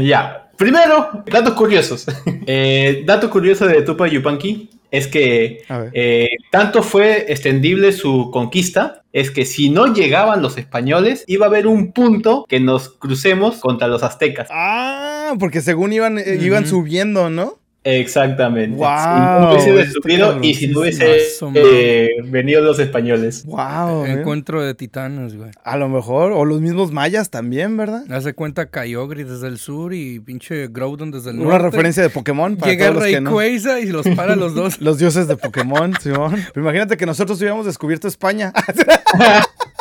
ya. 0.02 0.50
Primero, 0.58 1.24
datos 1.32 1.54
curiosos. 1.56 2.06
Eh, 2.46 3.04
dato 3.06 3.30
curioso 3.30 3.68
de 3.68 3.82
Tupac 3.82 4.12
Yupanqui 4.12 4.70
es 4.92 5.08
que 5.08 5.64
eh, 5.94 6.30
tanto 6.52 6.82
fue 6.82 7.26
extendible 7.32 7.92
su 7.92 8.30
conquista, 8.32 8.99
es 9.12 9.32
que 9.32 9.46
si 9.46 9.70
no 9.70 9.94
llegaban 9.94 10.42
los 10.42 10.58
españoles, 10.58 11.24
iba 11.28 11.46
a 11.46 11.50
haber 11.50 11.68
un 11.68 11.92
punto 11.92 12.46
que 12.48 12.60
nos 12.60 12.90
crucemos 12.90 13.60
contra 13.60 13.88
los 13.88 14.04
aztecas. 14.04 14.48
Ah, 14.52 15.34
porque 15.40 15.62
según 15.62 15.94
iban, 15.94 16.18
eh, 16.20 16.38
iban 16.42 16.68
subiendo, 16.68 17.30
¿no? 17.30 17.59
Exactamente. 17.84 18.76
Guau, 18.76 19.60
si 19.60 19.70
no 19.70 19.74
hubiese 19.74 20.48
y 20.48 20.54
si 20.54 20.68
no 20.68 20.82
hubiese 20.82 21.22
eh, 21.56 22.10
venido 22.26 22.62
los 22.62 22.78
españoles. 22.78 23.46
Wow. 23.46 24.06
Encuentro 24.06 24.62
de 24.62 24.76
titanes, 24.76 25.36
güey. 25.36 25.52
A 25.64 25.78
lo 25.78 25.88
mejor, 25.88 26.34
o 26.34 26.44
los 26.44 26.60
mismos 26.60 26.92
mayas 26.92 27.30
también, 27.30 27.78
¿verdad? 27.78 28.04
Hace 28.12 28.34
cuenta 28.34 28.70
Kyogre 28.70 29.24
desde 29.24 29.48
el 29.48 29.60
sur 29.60 29.94
y 29.94 30.20
pinche 30.20 30.68
Groudon 30.68 31.12
desde 31.12 31.32
el 31.32 31.38
norte. 31.38 31.50
Una 31.50 31.58
referencia 31.60 32.04
de 32.04 32.10
Pokémon 32.10 32.58
para 32.58 32.72
Llega 32.72 32.88
todos 32.88 33.04
los 33.04 33.12
que 33.12 33.22
no. 33.22 33.38
Rayquaza 33.38 33.80
y 33.80 33.86
los 33.86 34.08
para 34.10 34.34
a 34.34 34.36
los 34.36 34.54
dos. 34.54 34.82
Los 34.90 34.98
dioses 34.98 35.28
de 35.28 35.38
Pokémon, 35.38 35.94
Simón. 36.02 36.36
Pero 36.54 36.66
imagínate 36.66 36.98
que 36.98 37.06
nosotros 37.06 37.40
hubiéramos 37.40 37.66
descubierto 37.66 38.08
España. 38.08 38.54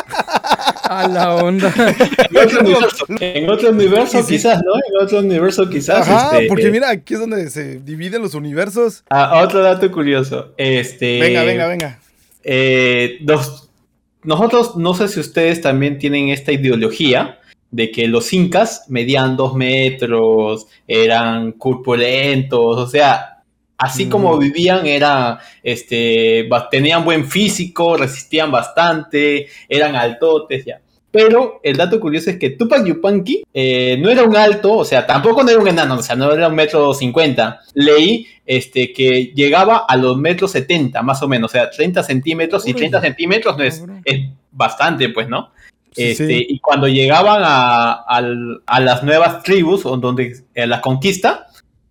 A 0.85 1.09
la 1.09 1.35
onda. 1.37 1.73
En 1.77 2.37
otro 2.37 2.61
universo, 2.61 3.07
en 3.21 3.51
otro 3.51 3.71
universo 3.71 4.27
quizás, 4.27 4.62
¿no? 4.64 4.73
En 4.75 5.05
otro 5.05 5.19
universo 5.21 5.69
quizás. 5.69 6.09
Ajá, 6.09 6.33
este, 6.35 6.49
porque 6.49 6.71
mira, 6.71 6.91
aquí 6.91 7.14
es 7.14 7.21
donde 7.21 7.49
se 7.51 7.79
dividen 7.81 8.23
los 8.23 8.35
universos. 8.35 9.05
Ah, 9.11 9.43
otro 9.45 9.62
dato 9.62 9.91
curioso. 9.91 10.53
Este, 10.57 11.21
Venga, 11.21 11.43
venga, 11.45 11.66
venga. 11.66 11.99
eh, 12.45 13.19
nos- 13.23 13.69
nosotros, 14.25 14.77
no 14.77 14.95
sé 14.95 15.09
si 15.09 15.21
ustedes 15.21 15.61
también 15.61 15.99
tienen 15.99 16.29
esta 16.31 16.53
ideología 16.53 17.39
de 17.71 17.91
que 17.91 18.09
los 18.09 18.33
incas 18.33 18.85
medían 18.89 19.37
dos 19.37 19.55
metros, 19.55 20.66
eran 20.87 21.53
corpulentos, 21.53 22.77
o 22.79 22.87
sea, 22.87 23.38
así 23.79 24.07
Mm. 24.07 24.11
como 24.11 24.37
vivían, 24.39 24.87
era, 24.87 25.39
este, 25.62 26.49
tenían 26.70 27.05
buen 27.05 27.24
físico, 27.29 27.97
resistían 27.97 28.51
bastante, 28.51 29.47
eran 29.68 29.97
altotes, 29.97 30.64
ya. 30.64 30.81
Pero 31.11 31.61
el 31.62 31.76
dato 31.79 31.99
curioso 31.99 32.29
es 32.29 32.37
que 32.39 32.51
Tupac 32.51 32.85
Yupanqui 32.85 33.43
eh, 33.55 33.97
no 33.99 34.11
era 34.11 34.24
un 34.24 34.37
alto, 34.37 34.74
o 34.74 34.85
sea, 34.85 35.07
tampoco 35.07 35.43
no 35.43 35.51
era 35.51 35.59
un 35.59 35.66
enano, 35.68 35.95
o 35.95 36.03
sea, 36.03 36.14
no 36.16 36.31
era 36.31 36.49
un 36.49 36.55
metro 36.55 36.93
cincuenta. 36.93 37.61
Leí 37.72 38.26
este, 38.45 38.93
que 38.93 39.33
llegaba 39.35 39.87
a 39.89 39.97
los 39.97 40.18
metros 40.18 40.51
setenta, 40.53 41.01
más 41.03 41.22
o 41.22 41.29
menos, 41.29 41.51
o 41.51 41.53
sea, 41.53 41.70
30 41.70 42.03
centímetros, 42.03 42.66
y 42.68 42.72
Uy, 42.72 42.76
30 42.76 43.01
centímetros 43.01 43.57
no 43.57 43.64
es, 43.64 43.83
bastante, 44.53 45.09
pues, 45.09 45.29
¿no? 45.29 45.51
Este, 45.97 46.26
sí. 46.26 46.47
Y 46.51 46.59
cuando 46.61 46.87
llegaban 46.89 47.41
a, 47.43 47.93
al- 48.07 48.61
a 48.66 48.81
las 48.81 49.03
nuevas 49.03 49.43
tribus, 49.43 49.87
o 49.87 49.97
donde 49.97 50.37
a 50.57 50.66
la 50.66 50.81
conquista, 50.83 51.47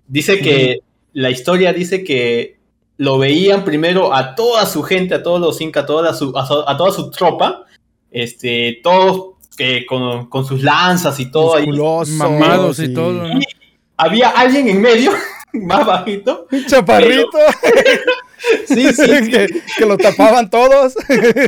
dice 0.08 0.40
que 0.40 0.80
la 1.18 1.32
historia 1.32 1.74
dice 1.74 2.04
que 2.04 2.58
lo 2.98 3.18
veían 3.18 3.64
primero 3.66 4.14
a 4.14 4.36
toda 4.36 4.66
su 4.68 4.84
gente, 4.84 5.16
a 5.16 5.24
todos 5.24 5.42
los 5.42 5.60
incas, 5.62 5.84
a 5.84 5.86
toda 5.88 6.14
su, 6.14 6.38
a, 6.38 6.46
su- 6.46 6.64
a 6.68 6.78
toda 6.78 6.92
su 6.92 7.10
tropa, 7.10 7.66
este, 8.12 8.80
todos 8.84 9.32
que 9.58 9.86
con, 9.88 10.28
con 10.30 10.46
sus 10.46 10.62
lanzas 10.62 11.20
y 11.20 11.32
todo 11.32 11.56
ahí. 11.56 11.66
Musculosos 11.66 12.14
Mamados 12.16 12.80
y 12.80 12.94
todo, 12.94 13.14
¿no? 13.14 13.40
Había 13.98 14.30
alguien 14.30 14.68
en 14.68 14.80
medio, 14.80 15.12
más 15.54 15.86
bajito. 15.86 16.46
Un 16.52 16.66
chaparrito 16.68 17.38
Sí, 18.68 18.94
sí, 18.94 18.94
sí, 18.94 19.32
que, 19.32 19.48
que 19.80 19.86
lo 19.88 19.98
tapaban 19.98 20.50
todos. 20.52 20.94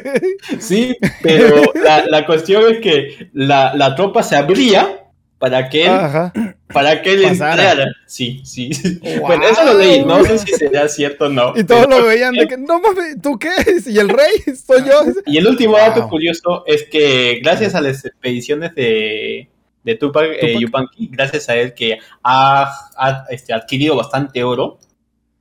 sí, 0.60 0.98
pero 1.22 1.62
la, 1.76 2.06
la 2.08 2.26
cuestión 2.26 2.64
es 2.74 2.80
que 2.80 3.30
la, 3.34 3.76
la 3.76 3.94
tropa 3.96 4.24
se 4.24 4.36
abría 4.36 5.06
para 5.40 5.70
que 5.70 5.84
él 5.86 5.90
Ajá. 5.90 6.34
para 6.72 7.02
que 7.02 7.14
él 7.14 7.24
Pasara. 7.24 7.72
entrara. 7.72 7.92
Sí, 8.06 8.42
sí. 8.44 8.70
Wow. 9.02 9.22
Bueno, 9.28 9.48
eso 9.48 9.64
lo 9.64 9.74
leí, 9.76 10.04
no 10.06 10.24
sé 10.26 10.38
si 10.38 10.52
será 10.54 10.88
cierto 10.90 11.26
o 11.26 11.30
no. 11.30 11.54
Y 11.56 11.64
todos 11.64 11.88
pero- 11.88 12.02
lo 12.02 12.06
veían 12.08 12.34
de 12.36 12.46
que, 12.48 12.58
no 12.58 12.80
mames, 12.82 13.22
¿tú 13.22 13.40
qué? 13.40 13.50
¿Y 13.88 13.98
el 13.98 14.10
rey? 14.10 14.54
Soy 14.56 14.84
yo. 14.86 15.02
Y 15.26 15.38
el 15.38 15.48
último 15.48 15.78
dato 15.78 16.02
Wow. 16.02 16.10
curioso 16.10 16.64
es 16.68 16.84
que 16.92 17.40
gracias 17.42 17.74
a 17.74 17.82
las 17.82 18.04
expediciones 18.06 18.76
de, 18.76 19.48
de 19.84 19.96
Tupac, 19.96 20.26
eh, 20.26 20.38
Tupac. 20.40 20.60
Yupanqui, 20.62 21.08
gracias 21.12 21.48
a 21.50 21.56
él 21.56 21.74
que 21.74 21.98
ha, 22.22 22.72
ha, 22.98 23.26
este, 23.30 23.54
adquirido 23.54 23.96
bastante 23.96 24.44
oro, 24.44 24.78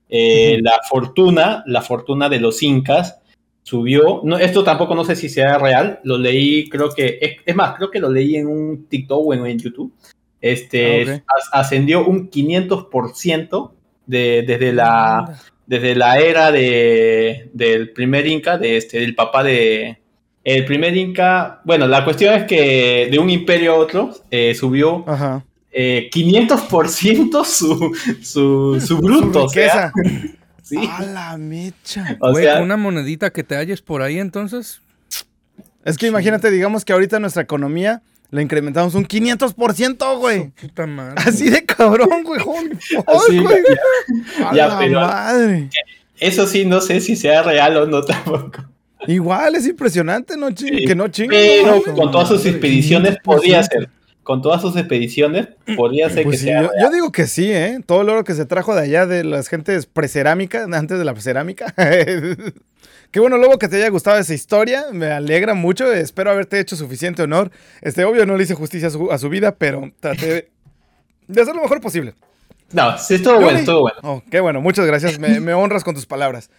eh, 0.08 0.58
la 0.62 0.78
fortuna, 0.88 1.62
la 1.66 1.82
fortuna 1.82 2.28
de 2.28 2.38
los 2.40 2.62
incas 2.62 3.18
subió. 3.68 4.22
No, 4.24 4.38
esto 4.38 4.64
tampoco 4.64 4.94
no 4.94 5.04
sé 5.04 5.14
si 5.14 5.28
sea 5.28 5.58
real, 5.58 6.00
lo 6.02 6.16
leí, 6.16 6.68
creo 6.70 6.88
que, 6.94 7.18
es, 7.20 7.36
es 7.44 7.54
más, 7.54 7.76
creo 7.76 7.90
que 7.90 7.98
lo 8.00 8.10
leí 8.10 8.36
en 8.36 8.46
un 8.46 8.86
TikTok 8.88 9.26
o 9.26 9.34
en, 9.34 9.44
en 9.44 9.58
YouTube. 9.58 9.92
Este 10.40 11.22
Ah, 11.26 11.60
ascendió 11.60 12.06
un 12.06 12.30
500% 12.30 13.72
de, 14.06 14.44
desde 14.46 14.72
la 14.72 15.38
desde 15.66 15.94
la 15.94 16.18
era 16.18 16.50
de, 16.50 17.50
del 17.52 17.90
primer 17.90 18.26
Inca, 18.26 18.56
de 18.56 18.78
este, 18.78 19.00
del 19.00 19.14
papá 19.14 19.42
de... 19.44 19.98
El 20.42 20.64
primer 20.64 20.96
Inca, 20.96 21.60
bueno, 21.64 21.86
la 21.86 22.04
cuestión 22.04 22.32
es 22.34 22.44
que 22.44 23.08
de 23.10 23.18
un 23.18 23.28
imperio 23.28 23.72
a 23.72 23.76
otro 23.76 24.14
eh, 24.30 24.54
subió 24.54 25.04
Ajá. 25.06 25.44
eh, 25.70 26.08
500% 26.10 27.44
su, 27.44 27.94
su, 28.22 28.80
su 28.80 28.96
bruto. 28.96 29.44
o 29.44 29.48
sea, 29.50 29.92
riqueza. 29.92 30.37
Sí, 30.68 30.76
A 30.90 31.02
la 31.02 31.36
mecha. 31.36 32.16
o 32.20 32.30
Güey, 32.32 32.44
sea, 32.44 32.60
una 32.62 32.76
monedita 32.76 33.30
que 33.30 33.42
te 33.44 33.56
halles 33.56 33.82
por 33.82 34.02
ahí, 34.02 34.18
entonces. 34.18 34.80
Es 35.84 35.96
que 35.96 36.06
imagínate, 36.06 36.50
digamos 36.50 36.84
que 36.84 36.92
ahorita 36.92 37.18
nuestra 37.20 37.42
economía 37.42 38.02
la 38.30 38.42
incrementamos 38.42 38.94
un 38.94 39.06
500%, 39.06 40.18
güey. 40.18 40.48
Puta 40.50 40.86
madre. 40.86 41.14
Así 41.26 41.48
de 41.48 41.64
cabrón, 41.64 42.22
güey. 42.24 42.40
Holy 42.44 42.76
fuck, 42.80 43.22
Sí, 43.28 43.38
güey. 43.38 43.62
ya, 44.38 44.50
A 44.50 44.54
ya, 44.54 44.68
la 44.68 44.78
pero- 44.78 45.00
madre. 45.00 45.70
eso 46.20 46.46
sí, 46.46 46.64
no 46.66 46.80
sé 46.80 47.00
si 47.00 47.16
sea 47.16 47.42
real 47.42 47.76
o 47.78 47.86
no 47.86 48.02
tampoco. 48.04 48.64
Igual 49.06 49.54
es 49.54 49.66
impresionante, 49.66 50.36
no 50.36 50.48
Sí, 50.54 50.84
que 50.84 50.94
no 50.94 51.08
chingue. 51.08 51.60
Pero 51.62 51.82
no, 51.86 51.94
con 51.94 52.10
todas 52.10 52.28
sus 52.28 52.44
expediciones 52.44 53.14
500%. 53.14 53.22
podría 53.22 53.62
ser. 53.62 53.88
Con 54.28 54.42
todas 54.42 54.60
sus 54.60 54.76
expediciones 54.76 55.48
podría 55.74 56.10
ser 56.10 56.22
Pues 56.22 56.34
que 56.34 56.38
sí, 56.40 56.44
sea 56.48 56.68
yo, 56.78 56.90
digo 56.90 57.10
que 57.10 57.26
sí, 57.26 57.50
¿eh? 57.50 57.80
Todo 57.86 58.02
el 58.02 58.10
oro 58.10 58.24
que 58.24 58.34
se 58.34 58.44
trajo 58.44 58.74
de 58.74 58.82
allá 58.82 59.06
de 59.06 59.24
las 59.24 59.48
gentes 59.48 59.86
precerámicas, 59.86 60.68
antes 60.74 60.98
de 60.98 61.04
la 61.06 61.18
cerámica. 61.18 61.74
Qué 63.10 63.20
bueno, 63.20 63.38
Lobo, 63.38 63.58
que 63.58 63.68
te 63.68 63.76
haya 63.76 63.88
gustado 63.88 64.18
esa 64.18 64.34
historia. 64.34 64.84
Me 64.92 65.06
alegra 65.06 65.54
mucho. 65.54 65.90
Espero 65.90 66.30
haberte 66.30 66.60
hecho 66.60 66.76
suficiente 66.76 67.22
honor. 67.22 67.50
Este, 67.80 68.04
obvio, 68.04 68.26
no 68.26 68.36
le 68.36 68.42
hice 68.42 68.52
justicia 68.52 68.88
a 68.88 68.90
su, 68.90 69.10
a 69.10 69.16
su 69.16 69.30
vida, 69.30 69.56
pero 69.56 69.90
traté 69.98 70.50
de, 71.26 71.40
hacer 71.40 71.56
lo 71.56 71.62
mejor 71.62 71.80
posible. 71.80 72.12
No, 72.70 72.98
sí, 72.98 73.14
estuvo 73.14 73.40
bueno, 73.40 73.58
estuvo 73.58 73.80
bueno. 73.80 73.98
Oh, 74.02 74.22
qué 74.30 74.40
bueno, 74.40 74.60
muchas 74.60 74.84
gracias. 74.84 75.18
Me, 75.18 75.40
me 75.40 75.54
honras 75.54 75.84
con 75.84 75.94
tus 75.94 76.04
palabras. 76.04 76.50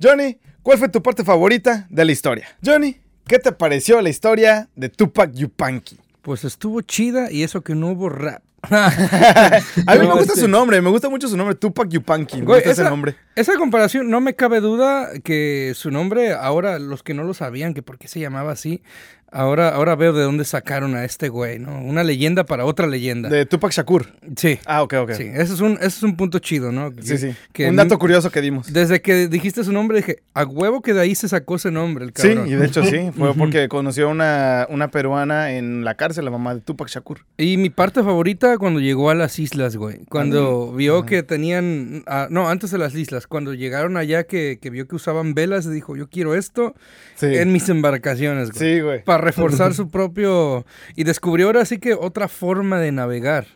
Johnny, 0.00 0.38
¿cuál 0.62 0.78
fue 0.78 0.88
tu 0.88 1.02
parte 1.02 1.24
favorita 1.24 1.88
de 1.90 2.04
la 2.04 2.12
historia? 2.12 2.46
Johnny, 2.64 2.98
¿qué 3.26 3.40
te 3.40 3.50
pareció 3.50 4.00
la 4.00 4.10
historia 4.10 4.68
de 4.76 4.90
Tupac 4.90 5.32
Yupanqui? 5.32 5.98
Pues 6.26 6.42
estuvo 6.42 6.80
chida 6.80 7.30
y 7.30 7.44
eso 7.44 7.60
que 7.60 7.76
no 7.76 7.90
hubo 7.90 8.08
rap. 8.08 8.42
A 8.70 9.94
mí 9.94 9.98
me 10.00 10.06
gusta 10.06 10.32
este- 10.32 10.40
su 10.40 10.48
nombre, 10.48 10.80
me 10.80 10.90
gusta 10.90 11.08
mucho 11.08 11.28
su 11.28 11.36
nombre, 11.36 11.54
Tupac 11.54 11.88
Yupanqui. 11.88 12.38
Me 12.38 12.44
Güey, 12.44 12.58
gusta 12.60 12.70
ese 12.72 12.80
esa- 12.82 12.90
nombre. 12.90 13.16
Esa 13.34 13.54
comparación, 13.56 14.08
no 14.10 14.20
me 14.20 14.34
cabe 14.34 14.60
duda 14.60 15.08
que 15.22 15.72
su 15.74 15.90
nombre, 15.90 16.32
ahora 16.32 16.78
los 16.78 17.02
que 17.02 17.14
no 17.14 17.22
lo 17.24 17.34
sabían, 17.34 17.74
que 17.74 17.82
por 17.82 17.98
qué 17.98 18.08
se 18.08 18.18
llamaba 18.18 18.52
así, 18.52 18.82
ahora, 19.30 19.68
ahora 19.68 19.94
veo 19.94 20.14
de 20.14 20.22
dónde 20.22 20.44
sacaron 20.46 20.94
a 20.96 21.04
este 21.04 21.28
güey, 21.28 21.58
¿no? 21.58 21.82
Una 21.82 22.02
leyenda 22.02 22.46
para 22.46 22.64
otra 22.64 22.86
leyenda. 22.86 23.28
De 23.28 23.44
Tupac 23.44 23.72
Shakur. 23.72 24.06
Sí. 24.36 24.58
Ah, 24.64 24.82
ok, 24.82 24.94
ok. 25.02 25.10
Sí, 25.12 25.24
ese 25.24 25.52
es 25.52 25.60
un, 25.60 25.72
ese 25.74 25.86
es 25.88 26.02
un 26.02 26.16
punto 26.16 26.38
chido, 26.38 26.72
¿no? 26.72 26.90
Sí, 27.02 27.10
Que- 27.10 27.18
sí. 27.18 27.34
que 27.52 27.68
Un 27.68 27.76
dato 27.76 27.98
curioso 27.98 28.30
que 28.30 28.40
dimos. 28.40 28.72
Desde 28.72 29.02
que 29.02 29.28
dijiste 29.28 29.64
su 29.64 29.72
nombre 29.72 29.98
dije, 29.98 30.22
a 30.32 30.44
huevo 30.44 30.80
que 30.80 30.94
de 30.94 31.02
ahí 31.02 31.14
se 31.14 31.28
sacó 31.28 31.56
ese 31.56 31.70
nombre, 31.70 32.06
el 32.06 32.12
Sí, 32.16 32.28
cabrón. 32.28 32.48
y 32.48 32.54
de 32.54 32.64
hecho 32.66 32.82
sí, 32.84 33.10
fue 33.18 33.34
porque 33.34 33.68
conoció 33.68 34.06
a 34.08 34.12
una, 34.12 34.66
una 34.70 34.90
peruana 34.90 35.52
en 35.52 35.84
la 35.84 35.94
cárcel, 35.96 36.24
la 36.24 36.30
mamá 36.30 36.54
de 36.54 36.62
Tupac 36.62 36.88
Shakur. 36.88 37.26
Y 37.36 37.58
mi 37.58 37.68
parte 37.68 38.02
favorita 38.02 38.55
cuando 38.58 38.80
llegó 38.80 39.10
a 39.10 39.14
las 39.14 39.38
islas, 39.38 39.76
güey. 39.76 40.04
Cuando 40.08 40.72
vio 40.72 41.04
que 41.06 41.22
tenían... 41.22 42.02
ah, 42.06 42.28
no, 42.30 42.48
antes 42.48 42.70
de 42.70 42.78
las 42.78 42.94
islas. 42.94 43.26
Cuando 43.26 43.54
llegaron 43.54 43.96
allá 43.96 44.24
que, 44.24 44.58
que 44.60 44.70
vio 44.70 44.86
que 44.88 44.96
usaban 44.96 45.34
velas, 45.34 45.70
dijo, 45.70 45.96
yo 45.96 46.08
quiero 46.08 46.34
esto 46.34 46.74
Sí, 47.14 47.26
en 47.26 47.52
mis 47.52 47.68
embarcaciones, 47.68 48.50
güey. 48.50 48.76
sí, 48.76 48.80
güey. 48.80 48.98
Pa' 49.00 49.04
para 49.16 49.24
reforzar 49.24 49.74
su 49.74 49.88
propio... 49.90 50.66
Y 50.94 51.04
descubrió 51.04 51.46
ahora 51.46 51.64
sí 51.64 51.78
que 51.78 51.94
otra 51.94 52.28
forma 52.28 52.78
de 52.80 52.92
navegar. 52.92 53.46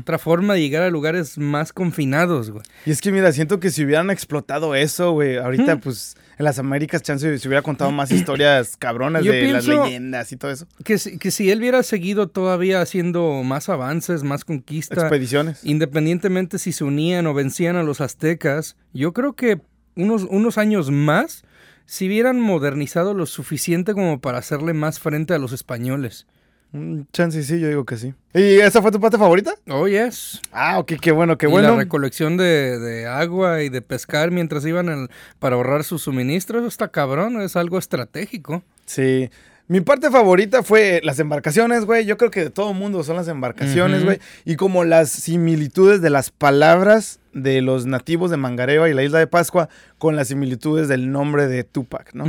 Otra 0.00 0.18
forma 0.18 0.54
de 0.54 0.60
llegar 0.60 0.82
a 0.82 0.90
lugares 0.90 1.38
más 1.38 1.72
confinados, 1.72 2.50
güey. 2.50 2.62
Y 2.84 2.90
es 2.90 3.00
que 3.00 3.10
mira, 3.12 3.32
siento 3.32 3.58
que 3.60 3.70
si 3.70 3.84
hubieran 3.84 4.10
explotado 4.10 4.74
eso, 4.74 5.12
güey, 5.12 5.36
ahorita 5.36 5.78
pues 5.80 6.16
en 6.38 6.44
las 6.44 6.58
Américas 6.58 7.02
chance 7.02 7.38
se 7.38 7.48
hubiera 7.48 7.62
contado 7.62 7.90
más 7.90 8.10
historias 8.10 8.76
cabronas 8.78 9.24
Yo 9.24 9.32
de 9.32 9.52
las 9.52 9.66
leyendas 9.66 10.32
y 10.32 10.36
todo 10.36 10.50
eso. 10.50 10.66
Que 10.84 10.98
si, 10.98 11.18
que 11.18 11.30
si 11.30 11.50
él 11.50 11.60
hubiera 11.60 11.82
seguido 11.82 12.28
todavía 12.28 12.80
haciendo 12.82 13.42
más 13.42 13.68
avances, 13.68 14.22
más 14.22 14.44
conquista, 14.44 15.00
Expediciones. 15.00 15.60
independientemente 15.64 16.58
si 16.58 16.72
se 16.72 16.84
unían 16.84 17.26
o 17.26 17.34
vencían 17.34 17.76
a 17.76 17.82
los 17.82 18.00
aztecas, 18.00 18.76
yo 18.92 19.12
creo 19.12 19.34
que 19.34 19.60
unos, 19.94 20.24
unos 20.24 20.58
años 20.58 20.90
más, 20.90 21.44
si 21.86 22.06
hubieran 22.06 22.38
modernizado 22.38 23.14
lo 23.14 23.26
suficiente 23.26 23.94
como 23.94 24.20
para 24.20 24.38
hacerle 24.38 24.74
más 24.74 25.00
frente 25.00 25.32
a 25.32 25.38
los 25.38 25.52
españoles. 25.52 26.26
Mm, 26.72 27.02
Chance 27.12 27.42
sí, 27.42 27.58
yo 27.60 27.68
digo 27.68 27.84
que 27.84 27.96
sí. 27.96 28.12
¿Y 28.34 28.58
esa 28.58 28.82
fue 28.82 28.90
tu 28.90 29.00
parte 29.00 29.16
favorita? 29.18 29.54
Oh, 29.68 29.86
yes. 29.88 30.40
Ah, 30.52 30.78
ok, 30.78 30.94
qué 31.00 31.12
bueno, 31.12 31.38
qué 31.38 31.46
y 31.46 31.50
bueno. 31.50 31.70
la 31.70 31.76
recolección 31.76 32.36
de, 32.36 32.78
de 32.78 33.06
agua 33.06 33.62
y 33.62 33.68
de 33.68 33.80
pescar 33.82 34.30
mientras 34.30 34.66
iban 34.66 34.88
al- 34.88 35.10
para 35.38 35.56
ahorrar 35.56 35.84
sus 35.84 36.02
suministros, 36.02 36.60
eso 36.60 36.68
está 36.68 36.88
cabrón, 36.88 37.40
es 37.40 37.56
algo 37.56 37.78
estratégico. 37.78 38.62
Sí. 38.84 39.30
Mi 39.68 39.80
parte 39.80 40.10
favorita 40.10 40.62
fue 40.62 41.00
las 41.02 41.18
embarcaciones, 41.18 41.84
güey. 41.84 42.04
Yo 42.06 42.16
creo 42.16 42.30
que 42.30 42.44
de 42.44 42.50
todo 42.50 42.72
mundo 42.72 43.02
son 43.02 43.16
las 43.16 43.26
embarcaciones, 43.26 44.04
güey. 44.04 44.20
Y 44.44 44.54
como 44.54 44.84
las 44.84 45.10
similitudes 45.10 46.00
de 46.00 46.10
las 46.10 46.30
palabras 46.30 47.18
de 47.32 47.60
los 47.62 47.84
nativos 47.84 48.30
de 48.30 48.36
Mangareva 48.36 48.88
y 48.88 48.94
la 48.94 49.02
isla 49.02 49.18
de 49.18 49.26
Pascua 49.26 49.68
con 49.98 50.14
las 50.16 50.28
similitudes 50.28 50.86
del 50.88 51.10
nombre 51.10 51.48
de 51.48 51.64
Tupac, 51.64 52.14
¿no? 52.14 52.24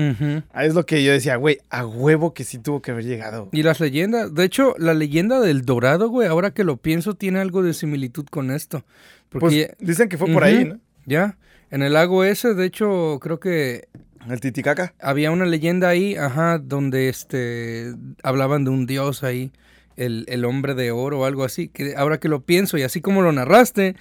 Ahí 0.51 0.67
es 0.67 0.73
lo 0.73 0.85
que 0.85 1.03
yo 1.03 1.11
decía, 1.11 1.35
güey, 1.35 1.59
a 1.69 1.85
huevo 1.85 2.33
que 2.33 2.43
sí 2.43 2.57
tuvo 2.57 2.81
que 2.81 2.91
haber 2.91 3.05
llegado. 3.05 3.49
Y 3.51 3.63
las 3.63 3.79
leyendas, 3.79 4.33
de 4.33 4.43
hecho, 4.43 4.73
la 4.79 4.93
leyenda 4.95 5.39
del 5.39 5.61
Dorado, 5.61 6.09
güey, 6.09 6.27
ahora 6.27 6.51
que 6.51 6.63
lo 6.63 6.77
pienso, 6.77 7.13
tiene 7.13 7.39
algo 7.39 7.61
de 7.61 7.73
similitud 7.73 8.25
con 8.25 8.51
esto. 8.51 8.83
Porque 9.29 9.75
Pues 9.77 9.87
dicen 9.87 10.09
que 10.09 10.17
fue 10.17 10.31
por 10.33 10.43
ahí, 10.43 10.65
¿no? 10.65 10.79
ya, 11.05 11.37
en 11.69 11.83
el 11.83 11.93
lago 11.93 12.23
ese, 12.23 12.53
de 12.53 12.65
hecho, 12.65 13.19
creo 13.21 13.39
que 13.39 13.87
El 14.29 14.39
Titicaca. 14.41 14.93
había 14.99 15.31
una 15.31 15.45
leyenda 15.45 15.89
ahí, 15.89 16.15
ajá, 16.15 16.57
donde 16.59 17.09
este 17.09 17.93
hablaban 18.23 18.63
de 18.63 18.69
un 18.71 18.85
dios 18.85 19.23
ahí, 19.23 19.51
el, 19.95 20.25
el 20.27 20.45
hombre 20.45 20.73
de 20.75 20.91
oro 20.91 21.21
o 21.21 21.25
algo 21.25 21.43
así, 21.43 21.67
que 21.69 21.95
ahora 21.95 22.19
que 22.19 22.27
lo 22.29 22.41
pienso 22.41 22.77
y 22.77 22.83
así 22.83 23.01
como 23.01 23.21
lo 23.21 23.31
narraste, 23.31 23.95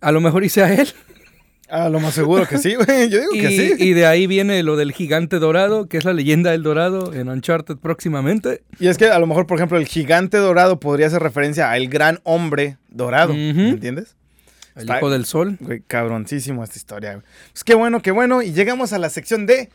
a 0.00 0.12
lo 0.12 0.20
mejor 0.20 0.44
hice 0.44 0.62
a 0.62 0.72
él. 0.74 0.88
Ah, 1.70 1.90
lo 1.90 2.00
más 2.00 2.14
seguro 2.14 2.46
que 2.48 2.56
sí, 2.56 2.74
güey. 2.76 3.10
Yo 3.10 3.20
digo 3.20 3.34
Y, 3.34 3.40
que 3.42 3.48
sí. 3.50 3.74
y 3.84 3.92
de 3.92 4.06
ahí 4.06 4.26
viene 4.26 4.62
lo 4.62 4.76
del 4.78 4.92
gigante 4.92 5.38
dorado, 5.38 5.86
que 5.86 5.98
es 5.98 6.06
la 6.06 6.14
leyenda 6.14 6.50
del 6.52 6.62
dorado 6.62 7.12
en 7.12 7.28
Uncharted 7.28 7.76
próximamente. 7.76 8.62
Y 8.80 8.86
es 8.88 8.96
que 8.96 9.04
a 9.08 9.18
lo 9.18 9.26
mejor, 9.26 9.46
por 9.46 9.58
ejemplo, 9.58 9.76
el 9.76 9.86
gigante 9.86 10.38
dorado 10.38 10.80
podría 10.80 11.08
hacer 11.08 11.20
referencia 11.22 11.70
al 11.70 11.88
gran 11.88 12.20
hombre 12.22 12.78
dorado. 12.88 13.34
¿Me 13.34 13.68
entiendes? 13.68 14.16
El 14.78 14.84
Está- 14.84 14.98
hijo 14.98 15.10
del 15.10 15.24
sol. 15.26 15.56
Güey, 15.60 15.82
cabroncísimo 15.86 16.64
esta 16.64 16.76
historia. 16.78 17.12
güey. 17.14 17.24
Pues 17.52 17.64
qué 17.64 17.74
bueno, 17.74 18.00
qué 18.00 18.10
bueno. 18.10 18.42
Y 18.42 18.52
llegamos 18.52 18.92
a 18.92 18.98
la 18.98 19.10
sección 19.10 19.44
de 19.46 19.68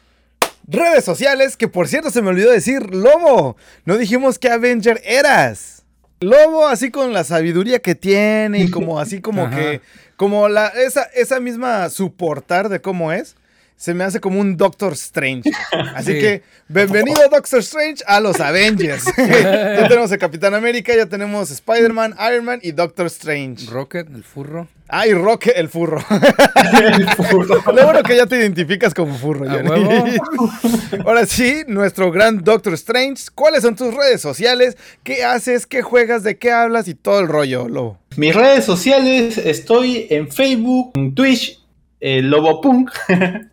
redes 0.68 1.04
sociales, 1.04 1.58
que 1.58 1.68
por 1.68 1.88
cierto 1.88 2.10
se 2.10 2.22
me 2.22 2.30
olvidó 2.30 2.50
decir, 2.52 2.96
Lobo. 2.96 3.58
No 3.86 3.98
dijimos 3.98 4.40
qué 4.40 4.50
Avenger 4.50 5.02
eras. 5.04 5.84
Lobo, 6.22 6.68
así 6.68 6.90
con 6.90 7.12
la 7.12 7.26
sabiduría 7.26 7.80
que 7.80 7.96
tiene 7.96 8.60
y 8.62 8.70
como 8.72 8.98
así 9.00 9.20
como 9.20 9.50
que, 9.52 9.82
como 10.16 10.48
la, 10.48 10.68
esa, 10.68 11.04
esa 11.14 11.40
misma 11.42 11.90
soportar 11.90 12.70
de 12.70 12.80
cómo 12.80 13.12
es, 13.12 13.36
se 13.76 13.94
me 13.94 14.06
hace 14.06 14.22
como 14.22 14.40
un 14.40 14.56
Doctor 14.56 14.94
Strange. 14.94 15.52
Así 15.96 16.14
Sí. 16.14 16.20
que, 16.22 16.44
bienvenido 16.70 17.20
Doctor 17.30 17.60
Strange 17.60 18.02
a 18.08 18.22
los 18.22 18.40
Avengers. 18.40 19.04
ya 19.18 19.88
tenemos 19.90 20.14
a 20.14 20.18
Capitán 20.18 20.54
América, 20.54 20.96
ya 20.96 21.08
tenemos 21.08 21.52
Spider-Man, 21.52 22.16
Iron 22.32 22.46
Man 22.46 22.60
y 22.64 22.72
Doctor 22.72 23.08
Strange. 23.08 23.66
Rocket, 23.70 24.08
el 24.16 24.24
furro. 24.24 24.70
Ah, 24.96 25.08
y 25.08 25.14
Roque 25.14 25.52
el 25.56 25.70
furro. 25.70 25.98
Lo 27.74 27.84
bueno 27.84 28.04
que 28.04 28.16
ya 28.16 28.28
te 28.28 28.38
identificas 28.38 28.94
como 28.94 29.16
furro. 29.16 29.50
Ahora 31.06 31.26
sí, 31.26 31.64
nuestro 31.68 32.12
gran 32.12 32.44
Doctor 32.44 32.76
Strange. 32.76 33.24
¿Cuáles 33.34 33.64
son 33.64 33.76
tus 33.76 33.92
redes 33.92 34.22
sociales? 34.22 34.78
¿Qué 35.02 35.24
haces? 35.24 35.66
¿Qué 35.66 35.82
juegas? 35.82 36.22
¿De 36.22 36.38
qué 36.38 36.52
hablas? 36.52 36.88
Y 36.88 36.94
todo 36.94 37.22
el 37.22 37.28
rollo, 37.28 37.68
Lobo. 37.68 37.98
Mis 38.18 38.36
redes 38.36 38.66
sociales, 38.66 39.40
estoy 39.40 40.06
en 40.12 40.32
Facebook, 40.32 40.92
en 40.94 41.16
Twitch, 41.16 41.60
eh, 42.00 42.22
Lobopunk. 42.22 42.92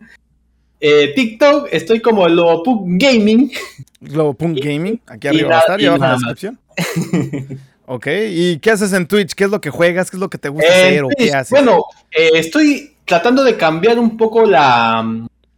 Eh, 0.82 1.12
TikTok, 1.14 1.68
estoy 1.72 2.00
como 2.00 2.26
Lobopunk 2.26 2.98
Gaming. 2.98 3.52
Lobo 4.00 4.32
Punk 4.32 4.60
Gaming. 4.64 4.98
Aquí 5.06 5.26
y 5.26 5.28
arriba 5.28 5.48
va 5.50 5.56
a 5.56 5.60
estar 5.60 5.78
y 5.78 5.84
y 5.84 5.86
abajo 5.88 6.04
en 6.04 6.10
la 6.10 6.16
descripción. 6.16 7.60
Ok, 7.92 8.06
¿y 8.30 8.58
qué 8.60 8.70
haces 8.70 8.92
en 8.92 9.06
Twitch? 9.08 9.34
¿Qué 9.34 9.44
es 9.44 9.50
lo 9.50 9.60
que 9.60 9.70
juegas? 9.70 10.10
¿Qué 10.10 10.16
es 10.16 10.20
lo 10.20 10.30
que 10.30 10.38
te 10.38 10.48
gusta 10.48 10.68
Eh, 10.68 10.70
hacer 10.72 11.04
o 11.04 11.08
Twitch, 11.08 11.18
qué 11.30 11.34
haces? 11.34 11.50
Bueno, 11.50 11.84
eh, 12.12 12.30
estoy 12.34 12.94
tratando 13.04 13.42
de 13.42 13.56
cambiar 13.56 13.98
un 13.98 14.16
poco 14.16 14.46
la 14.46 15.04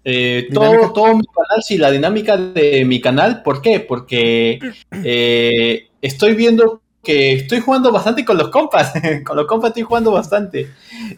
eh, 0.05 0.47
¿Dinámica? 0.51 0.79
todo, 0.89 0.93
todo 0.93 1.17
mi 1.17 1.25
canal, 1.27 1.63
sí, 1.63 1.77
la 1.77 1.91
dinámica 1.91 2.37
de 2.37 2.85
mi 2.87 3.01
canal. 3.01 3.43
¿Por 3.43 3.61
qué? 3.61 3.81
Porque 3.81 4.59
eh, 5.05 5.89
estoy 6.01 6.35
viendo 6.35 6.81
que 7.05 7.33
estoy 7.35 7.61
jugando 7.61 7.93
bastante 7.93 8.25
con 8.25 8.39
los 8.39 8.49
compas. 8.49 8.93
con 9.25 9.37
los 9.37 9.47
compas 9.47 9.69
estoy 9.71 9.83
jugando 9.83 10.11
bastante. 10.13 10.71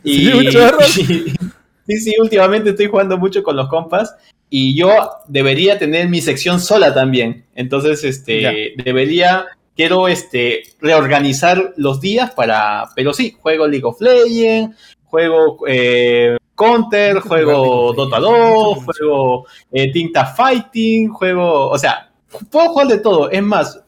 Sí, 0.05 0.33
un 0.33 0.49
chorro. 0.49 0.79
y- 0.97 1.33
sí, 1.87 1.97
sí, 1.99 2.15
últimamente 2.21 2.71
estoy 2.71 2.87
jugando 2.89 3.19
mucho 3.19 3.43
con 3.43 3.55
los 3.57 3.69
compas. 3.69 4.15
Y 4.51 4.77
yo 4.77 4.91
debería 5.29 5.79
tener 5.79 6.09
mi 6.09 6.21
sección 6.21 6.61
sola 6.61 6.93
también. 6.93 7.45
Entonces, 7.55 8.05
este, 8.05 8.41
Ya. 8.43 8.53
debería, 8.85 9.47
quiero 9.77 10.09
este, 10.09 10.63
reorganizar 10.81 11.73
los 11.77 12.01
días 12.01 12.31
para, 12.33 12.87
pero 12.95 13.13
sí, 13.13 13.37
juego 13.41 13.67
League 13.67 13.85
of 13.85 14.01
Legends, 14.01 14.77
juego 15.05 15.59
eh, 15.67 16.37
Counter, 16.55 17.21
juego 17.21 17.93
Dota 17.93 18.21
Legends, 18.21 18.39
2, 18.41 18.77
mucho 18.77 18.85
juego 18.85 19.47
eh, 19.73 19.93
Tinta 19.93 20.27
Fighting, 20.27 21.09
juego, 21.09 21.69
o 21.69 21.79
sea, 21.79 22.11
puedo 22.51 22.69
jugar 22.71 22.87
de 22.89 22.99
todo. 22.99 23.31
Es 23.31 23.43
más, 23.43 23.81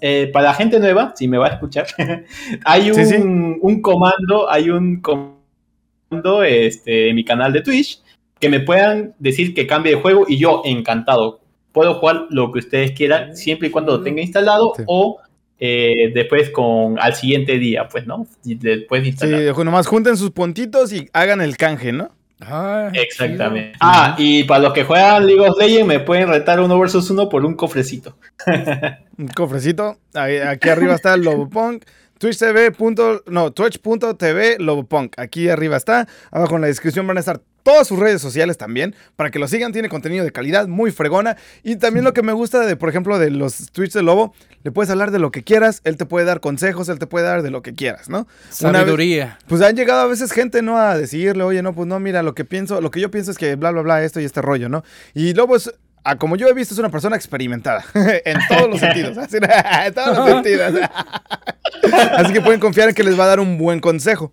eh, 0.00 0.30
para 0.32 0.48
la 0.48 0.54
gente 0.54 0.78
nueva, 0.80 1.12
si 1.16 1.28
me 1.28 1.38
va 1.38 1.46
a 1.46 1.50
escuchar, 1.50 1.86
hay 2.64 2.90
un, 2.90 2.96
Sí, 2.96 3.04
sí. 3.06 3.16
un 3.16 3.80
comando, 3.82 4.50
hay 4.50 4.70
un 4.70 5.00
comando 5.00 6.42
este, 6.42 7.10
en 7.10 7.16
mi 7.16 7.24
canal 7.24 7.52
de 7.52 7.62
Twitch 7.62 8.00
que 8.38 8.48
me 8.48 8.60
puedan 8.60 9.14
decir 9.18 9.54
que 9.54 9.66
cambie 9.66 9.94
de 9.94 10.02
juego 10.02 10.26
y 10.28 10.38
yo 10.38 10.62
encantado. 10.64 11.40
Puedo 11.72 11.94
jugar 11.94 12.26
lo 12.30 12.52
que 12.52 12.60
ustedes 12.60 12.92
quieran, 12.92 13.36
siempre 13.36 13.68
y 13.68 13.70
cuando 13.70 13.92
lo 13.96 14.02
tenga 14.02 14.20
instalado 14.20 14.74
Sí. 14.76 14.82
o 14.86 15.18
eh, 15.58 16.10
después 16.14 16.50
con 16.50 16.98
al 16.98 17.14
siguiente 17.14 17.58
día, 17.58 17.88
pues, 17.88 18.06
¿no? 18.06 18.26
Y 18.44 18.54
Después 18.56 19.02
de 19.02 19.04
Sí, 19.06 19.10
instalar. 19.10 19.64
nomás 19.64 19.86
junten 19.86 20.16
sus 20.16 20.30
puntitos 20.32 20.92
y 20.92 21.08
hagan 21.12 21.40
el 21.40 21.56
canje, 21.56 21.92
¿no? 21.92 22.10
Ah, 22.40 22.90
Exactamente. 22.92 23.78
Ah, 23.80 24.16
y 24.18 24.44
para 24.44 24.60
los 24.64 24.72
que 24.72 24.84
juegan 24.84 25.26
League 25.26 25.40
of 25.40 25.56
Legends 25.58 25.86
me 25.86 26.00
pueden 26.00 26.28
retar 26.28 26.60
uno 26.60 26.78
versus 26.78 27.08
uno 27.10 27.28
por 27.28 27.44
un 27.46 27.54
cofrecito. 27.54 28.16
Un 29.16 29.28
cofrecito. 29.28 29.96
Ahí- 30.12 30.38
aquí 30.38 30.68
arriba 30.68 30.94
está 30.94 31.14
el 31.14 31.22
Lobopunk. 31.22 31.84
Twitch 32.18 32.36
TV. 32.38 32.72
punto- 32.72 33.22
no, 33.26 33.52
Twitch.tv 33.52 34.56
Lobopunk. 34.58 35.18
Aquí 35.18 35.48
arriba 35.48 35.76
está. 35.76 36.08
Abajo 36.32 36.56
en 36.56 36.62
la 36.62 36.66
descripción 36.66 37.06
van 37.06 37.16
a 37.16 37.20
estar 37.20 37.40
todas 37.64 37.88
sus 37.88 37.98
redes 37.98 38.22
sociales 38.22 38.56
también. 38.56 38.94
Para 39.16 39.32
que 39.32 39.40
lo 39.40 39.48
sigan. 39.48 39.72
Tiene 39.72 39.88
contenido 39.88 40.24
de 40.24 40.30
calidad, 40.30 40.68
muy 40.68 40.92
fregona. 40.92 41.36
Y 41.64 41.74
también 41.76 42.04
lo 42.04 42.14
que 42.14 42.22
me 42.22 42.32
gusta 42.32 42.60
de, 42.64 42.76
por 42.76 42.88
ejemplo, 42.88 43.18
de 43.18 43.30
los 43.30 43.72
Twitch 43.72 43.92
de 43.94 44.02
Lobo, 44.02 44.32
le 44.62 44.70
puedes 44.70 44.90
hablar 44.90 45.10
de 45.10 45.18
lo 45.18 45.32
que 45.32 45.42
quieras. 45.42 45.80
Él 45.82 45.96
te 45.96 46.06
puede 46.06 46.24
dar 46.24 46.38
consejos, 46.40 46.88
él 46.88 47.00
te 47.00 47.06
puede 47.08 47.26
dar 47.26 47.42
de 47.42 47.50
lo 47.50 47.62
que 47.62 47.74
quieras, 47.74 48.08
¿no? 48.08 48.26
Vez- 48.48 48.56
Sabiduría. 48.58 49.38
pues 49.48 49.60
han 49.62 49.74
llegado 49.74 50.00
a 50.02 50.06
veces 50.06 50.30
gente, 50.30 50.62
¿no? 50.62 50.78
A 50.78 50.96
decirle, 50.96 51.42
oye, 51.42 51.62
no, 51.62 51.74
pues 51.74 51.88
no, 51.88 51.98
mira, 51.98 52.22
lo 52.22 52.34
que 52.34 52.44
pienso, 52.44 52.80
lo 52.80 52.90
que 52.92 53.00
yo 53.00 53.10
pienso 53.10 53.30
es 53.32 53.38
que 53.38 53.56
bla, 53.56 53.70
bla, 53.72 53.82
bla, 53.82 54.04
esto 54.04 54.20
y 54.20 54.24
este 54.24 54.40
rollo, 54.42 54.68
¿no? 54.68 54.84
Y 55.14 55.34
Lobo 55.34 55.56
es, 55.56 55.72
ah, 56.04 56.16
como 56.16 56.36
yo 56.36 56.46
he 56.48 56.54
visto, 56.54 56.74
es 56.74 56.78
una 56.78 56.90
persona 56.90 57.16
experimentada, 57.16 57.84
en 57.94 58.38
todos 58.48 58.68
los 58.70 58.80
sentidos, 58.80 59.16
así, 59.18 59.38
en 59.86 59.94
todos 59.94 60.16
los 60.18 60.28
sentidos. 60.28 60.74
Así 62.16 62.32
que 62.32 62.40
pueden 62.40 62.60
confiar 62.60 62.88
en 62.88 62.94
que 62.94 63.02
les 63.04 63.18
va 63.18 63.24
a 63.24 63.28
dar 63.28 63.40
un 63.40 63.58
buen 63.58 63.80
consejo. 63.80 64.32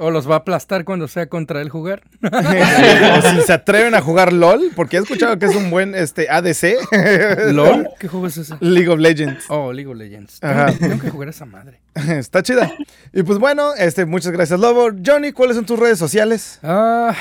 O 0.00 0.10
los 0.10 0.28
va 0.28 0.34
a 0.36 0.38
aplastar 0.38 0.84
cuando 0.84 1.06
sea 1.08 1.26
contra 1.26 1.60
él 1.60 1.68
jugar. 1.68 2.02
o 2.22 3.22
si 3.22 3.42
se 3.42 3.52
atreven 3.52 3.94
a 3.94 4.00
jugar 4.00 4.32
LOL, 4.32 4.70
porque 4.74 4.96
he 4.96 5.00
escuchado 5.00 5.38
que 5.38 5.44
es 5.44 5.54
un 5.54 5.68
buen 5.70 5.94
este, 5.94 6.30
ADC. 6.30 7.50
¿LOL? 7.52 7.86
¿Qué 7.98 8.08
juego 8.08 8.26
es 8.26 8.38
ese? 8.38 8.54
League 8.60 8.88
of 8.88 8.98
Legends. 8.98 9.44
Oh, 9.50 9.70
League 9.72 9.90
of 9.90 9.98
Legends. 9.98 10.42
Ajá. 10.42 10.72
Tengo, 10.72 10.98
que 10.98 11.10
jugar 11.10 11.28
esa 11.28 11.44
madre. 11.44 11.82
Está 11.94 12.42
chida. 12.42 12.72
Y 13.12 13.22
pues 13.22 13.38
bueno, 13.38 13.74
este, 13.74 14.06
muchas 14.06 14.32
gracias, 14.32 14.58
Lobo. 14.58 14.88
Johnny, 15.04 15.32
¿cuáles 15.32 15.56
son 15.56 15.66
tus 15.66 15.78
redes 15.78 15.98
sociales? 15.98 16.58
Ah, 16.62 17.14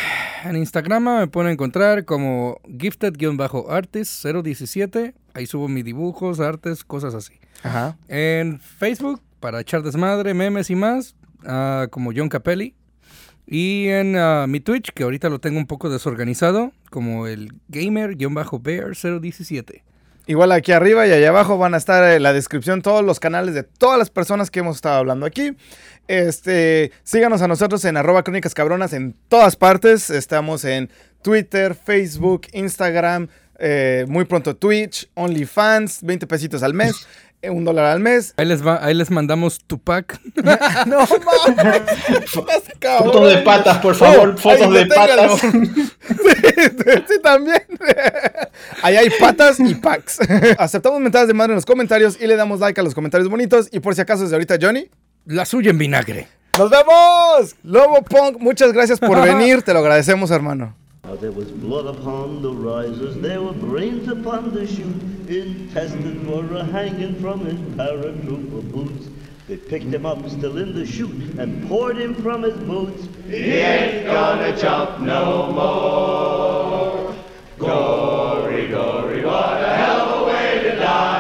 en 0.46 0.56
Instagram 0.56 1.04
me 1.04 1.28
pueden 1.28 1.52
encontrar 1.52 2.06
como 2.06 2.62
gifted-artist017. 2.66 5.14
Ahí 5.34 5.46
subo 5.46 5.68
mis 5.68 5.84
dibujos, 5.84 6.40
artes, 6.40 6.86
cosas 6.86 7.14
así. 7.14 7.34
Ajá. 7.62 7.98
En 8.08 8.60
Facebook, 8.60 9.22
para 9.40 9.60
echar 9.60 9.84
desmadre, 9.84 10.34
memes 10.34 10.70
y 10.70 10.76
más, 10.76 11.16
ah, 11.46 11.88
como 11.90 12.12
John 12.16 12.30
Capelli. 12.30 12.76
Y 13.46 13.88
en 13.88 14.16
ah, 14.16 14.46
mi 14.48 14.60
Twitch, 14.60 14.92
que 14.94 15.04
ahorita 15.04 15.30
lo 15.30 15.40
tengo 15.40 15.58
un 15.58 15.68
poco 15.68 15.90
desorganizado, 15.90 16.72
como 16.90 17.28
el 17.28 17.54
gamer-bear017. 17.70 19.84
Igual 20.30 20.52
aquí 20.52 20.72
arriba 20.72 21.08
y 21.08 21.12
allá 21.12 21.30
abajo 21.30 21.58
van 21.58 21.74
a 21.74 21.78
estar 21.78 22.14
en 22.14 22.22
la 22.22 22.34
descripción 22.34 22.84
todos 22.84 23.04
los 23.04 23.20
canales 23.20 23.56
de 23.56 23.64
todas 23.64 23.98
las 23.98 24.12
personas 24.12 24.52
que 24.52 24.60
hemos 24.60 24.76
estado 24.76 25.00
hablando 25.00 25.26
aquí. 25.26 25.58
Este, 26.08 26.92
síganos 27.02 27.42
a 27.42 27.48
nosotros 27.48 27.84
en 27.86 27.98
arroba 27.98 28.22
crónicas 28.22 28.54
cabronas 28.54 28.94
en 28.94 29.16
todas 29.28 29.56
partes. 29.56 30.12
Estamos 30.12 30.66
en 30.66 30.92
Twitter, 31.24 31.74
Facebook, 31.74 32.42
Instagram, 32.54 33.28
eh, 33.58 34.06
muy 34.08 34.26
pronto 34.26 34.56
Twitch, 34.56 35.10
OnlyFans, 35.16 36.04
20 36.04 36.28
pesitos 36.28 36.62
al 36.62 36.76
mes. 36.76 37.08
eh, 37.42 37.50
Un 37.50 37.64
dólar 37.66 37.86
al 37.86 38.00
mes. 38.00 38.34
Ahí 38.38 38.46
les, 38.46 38.66
va, 38.66 38.84
ahí 38.84 38.94
les 38.94 39.10
mandamos 39.12 39.60
Tupac. 39.66 40.20
no 40.86 41.00
mames. 41.00 41.82
Fotos 43.00 43.30
de 43.30 43.38
patas, 43.44 43.78
por 43.80 43.96
favor, 43.96 44.36
Oh, 44.36 44.38
fotos 44.38 44.74
de 44.74 44.86
patas. 44.86 45.40
sí, 45.42 45.54
sí, 47.08 47.22
también. 47.22 47.64
Ahí 48.82 48.96
hay 48.98 49.10
patas 49.20 49.60
y 49.60 49.76
packs. 49.76 50.20
Aceptamos 50.58 51.00
mentadas 51.00 51.28
de 51.28 51.34
madre 51.34 51.54
en 51.54 51.56
los 51.56 51.66
comentarios 51.66 52.18
y 52.20 52.28
le 52.28 52.36
damos 52.36 52.60
like 52.60 52.80
a 52.80 52.84
los 52.84 52.96
comentarios 52.96 53.30
bonitos. 53.30 53.68
Y 53.72 53.80
por 53.80 53.96
si 53.96 54.02
acaso 54.02 54.24
desde 54.24 54.36
ahorita, 54.36 54.58
Johnny. 54.62 54.90
La 55.26 55.46
suya 55.46 55.70
en 55.70 55.78
vinagre. 55.78 56.28
¡Nos 56.58 56.70
vemos! 56.70 57.56
Lobo 57.64 58.02
Punk, 58.02 58.38
muchas 58.40 58.74
gracias 58.74 59.00
por 59.00 59.22
venir. 59.22 59.62
Te 59.62 59.74
lo 59.74 59.80
agradecemos, 59.80 60.32
hermano. 60.32 60.76
Now 61.10 61.16
there 61.16 61.32
was 61.32 61.50
blood 61.50 61.88
upon 61.88 62.44
the 62.44 62.52
risers, 62.52 63.16
there 63.16 63.42
were 63.42 63.54
brains 63.54 64.08
upon 64.08 64.54
the 64.54 64.68
chute, 64.68 65.02
intestines 65.28 66.28
were 66.28 66.56
a 66.56 66.64
hanging 66.64 67.20
from 67.20 67.40
his 67.48 67.60
paratrooper 67.76 68.72
boots. 68.72 69.08
They 69.48 69.58
picked 69.58 69.86
him 69.86 70.06
up 70.06 70.30
still 70.30 70.60
in 70.60 70.76
the 70.76 70.86
chute 70.86 71.40
and 71.40 71.68
poured 71.68 71.98
him 71.98 72.14
from 72.14 72.44
his 72.44 72.54
boots. 72.60 73.08
He 73.26 73.54
ain't 73.54 74.06
gonna 74.06 74.56
jump 74.56 75.00
no 75.00 75.52
more. 75.52 77.16
Gory, 77.58 78.68
gory, 78.68 79.26
what 79.26 79.64
a 79.64 79.68
hell 79.68 80.02
of 80.02 80.22
a 80.22 80.26
way 80.28 80.60
to 80.62 80.76
die. 80.76 81.19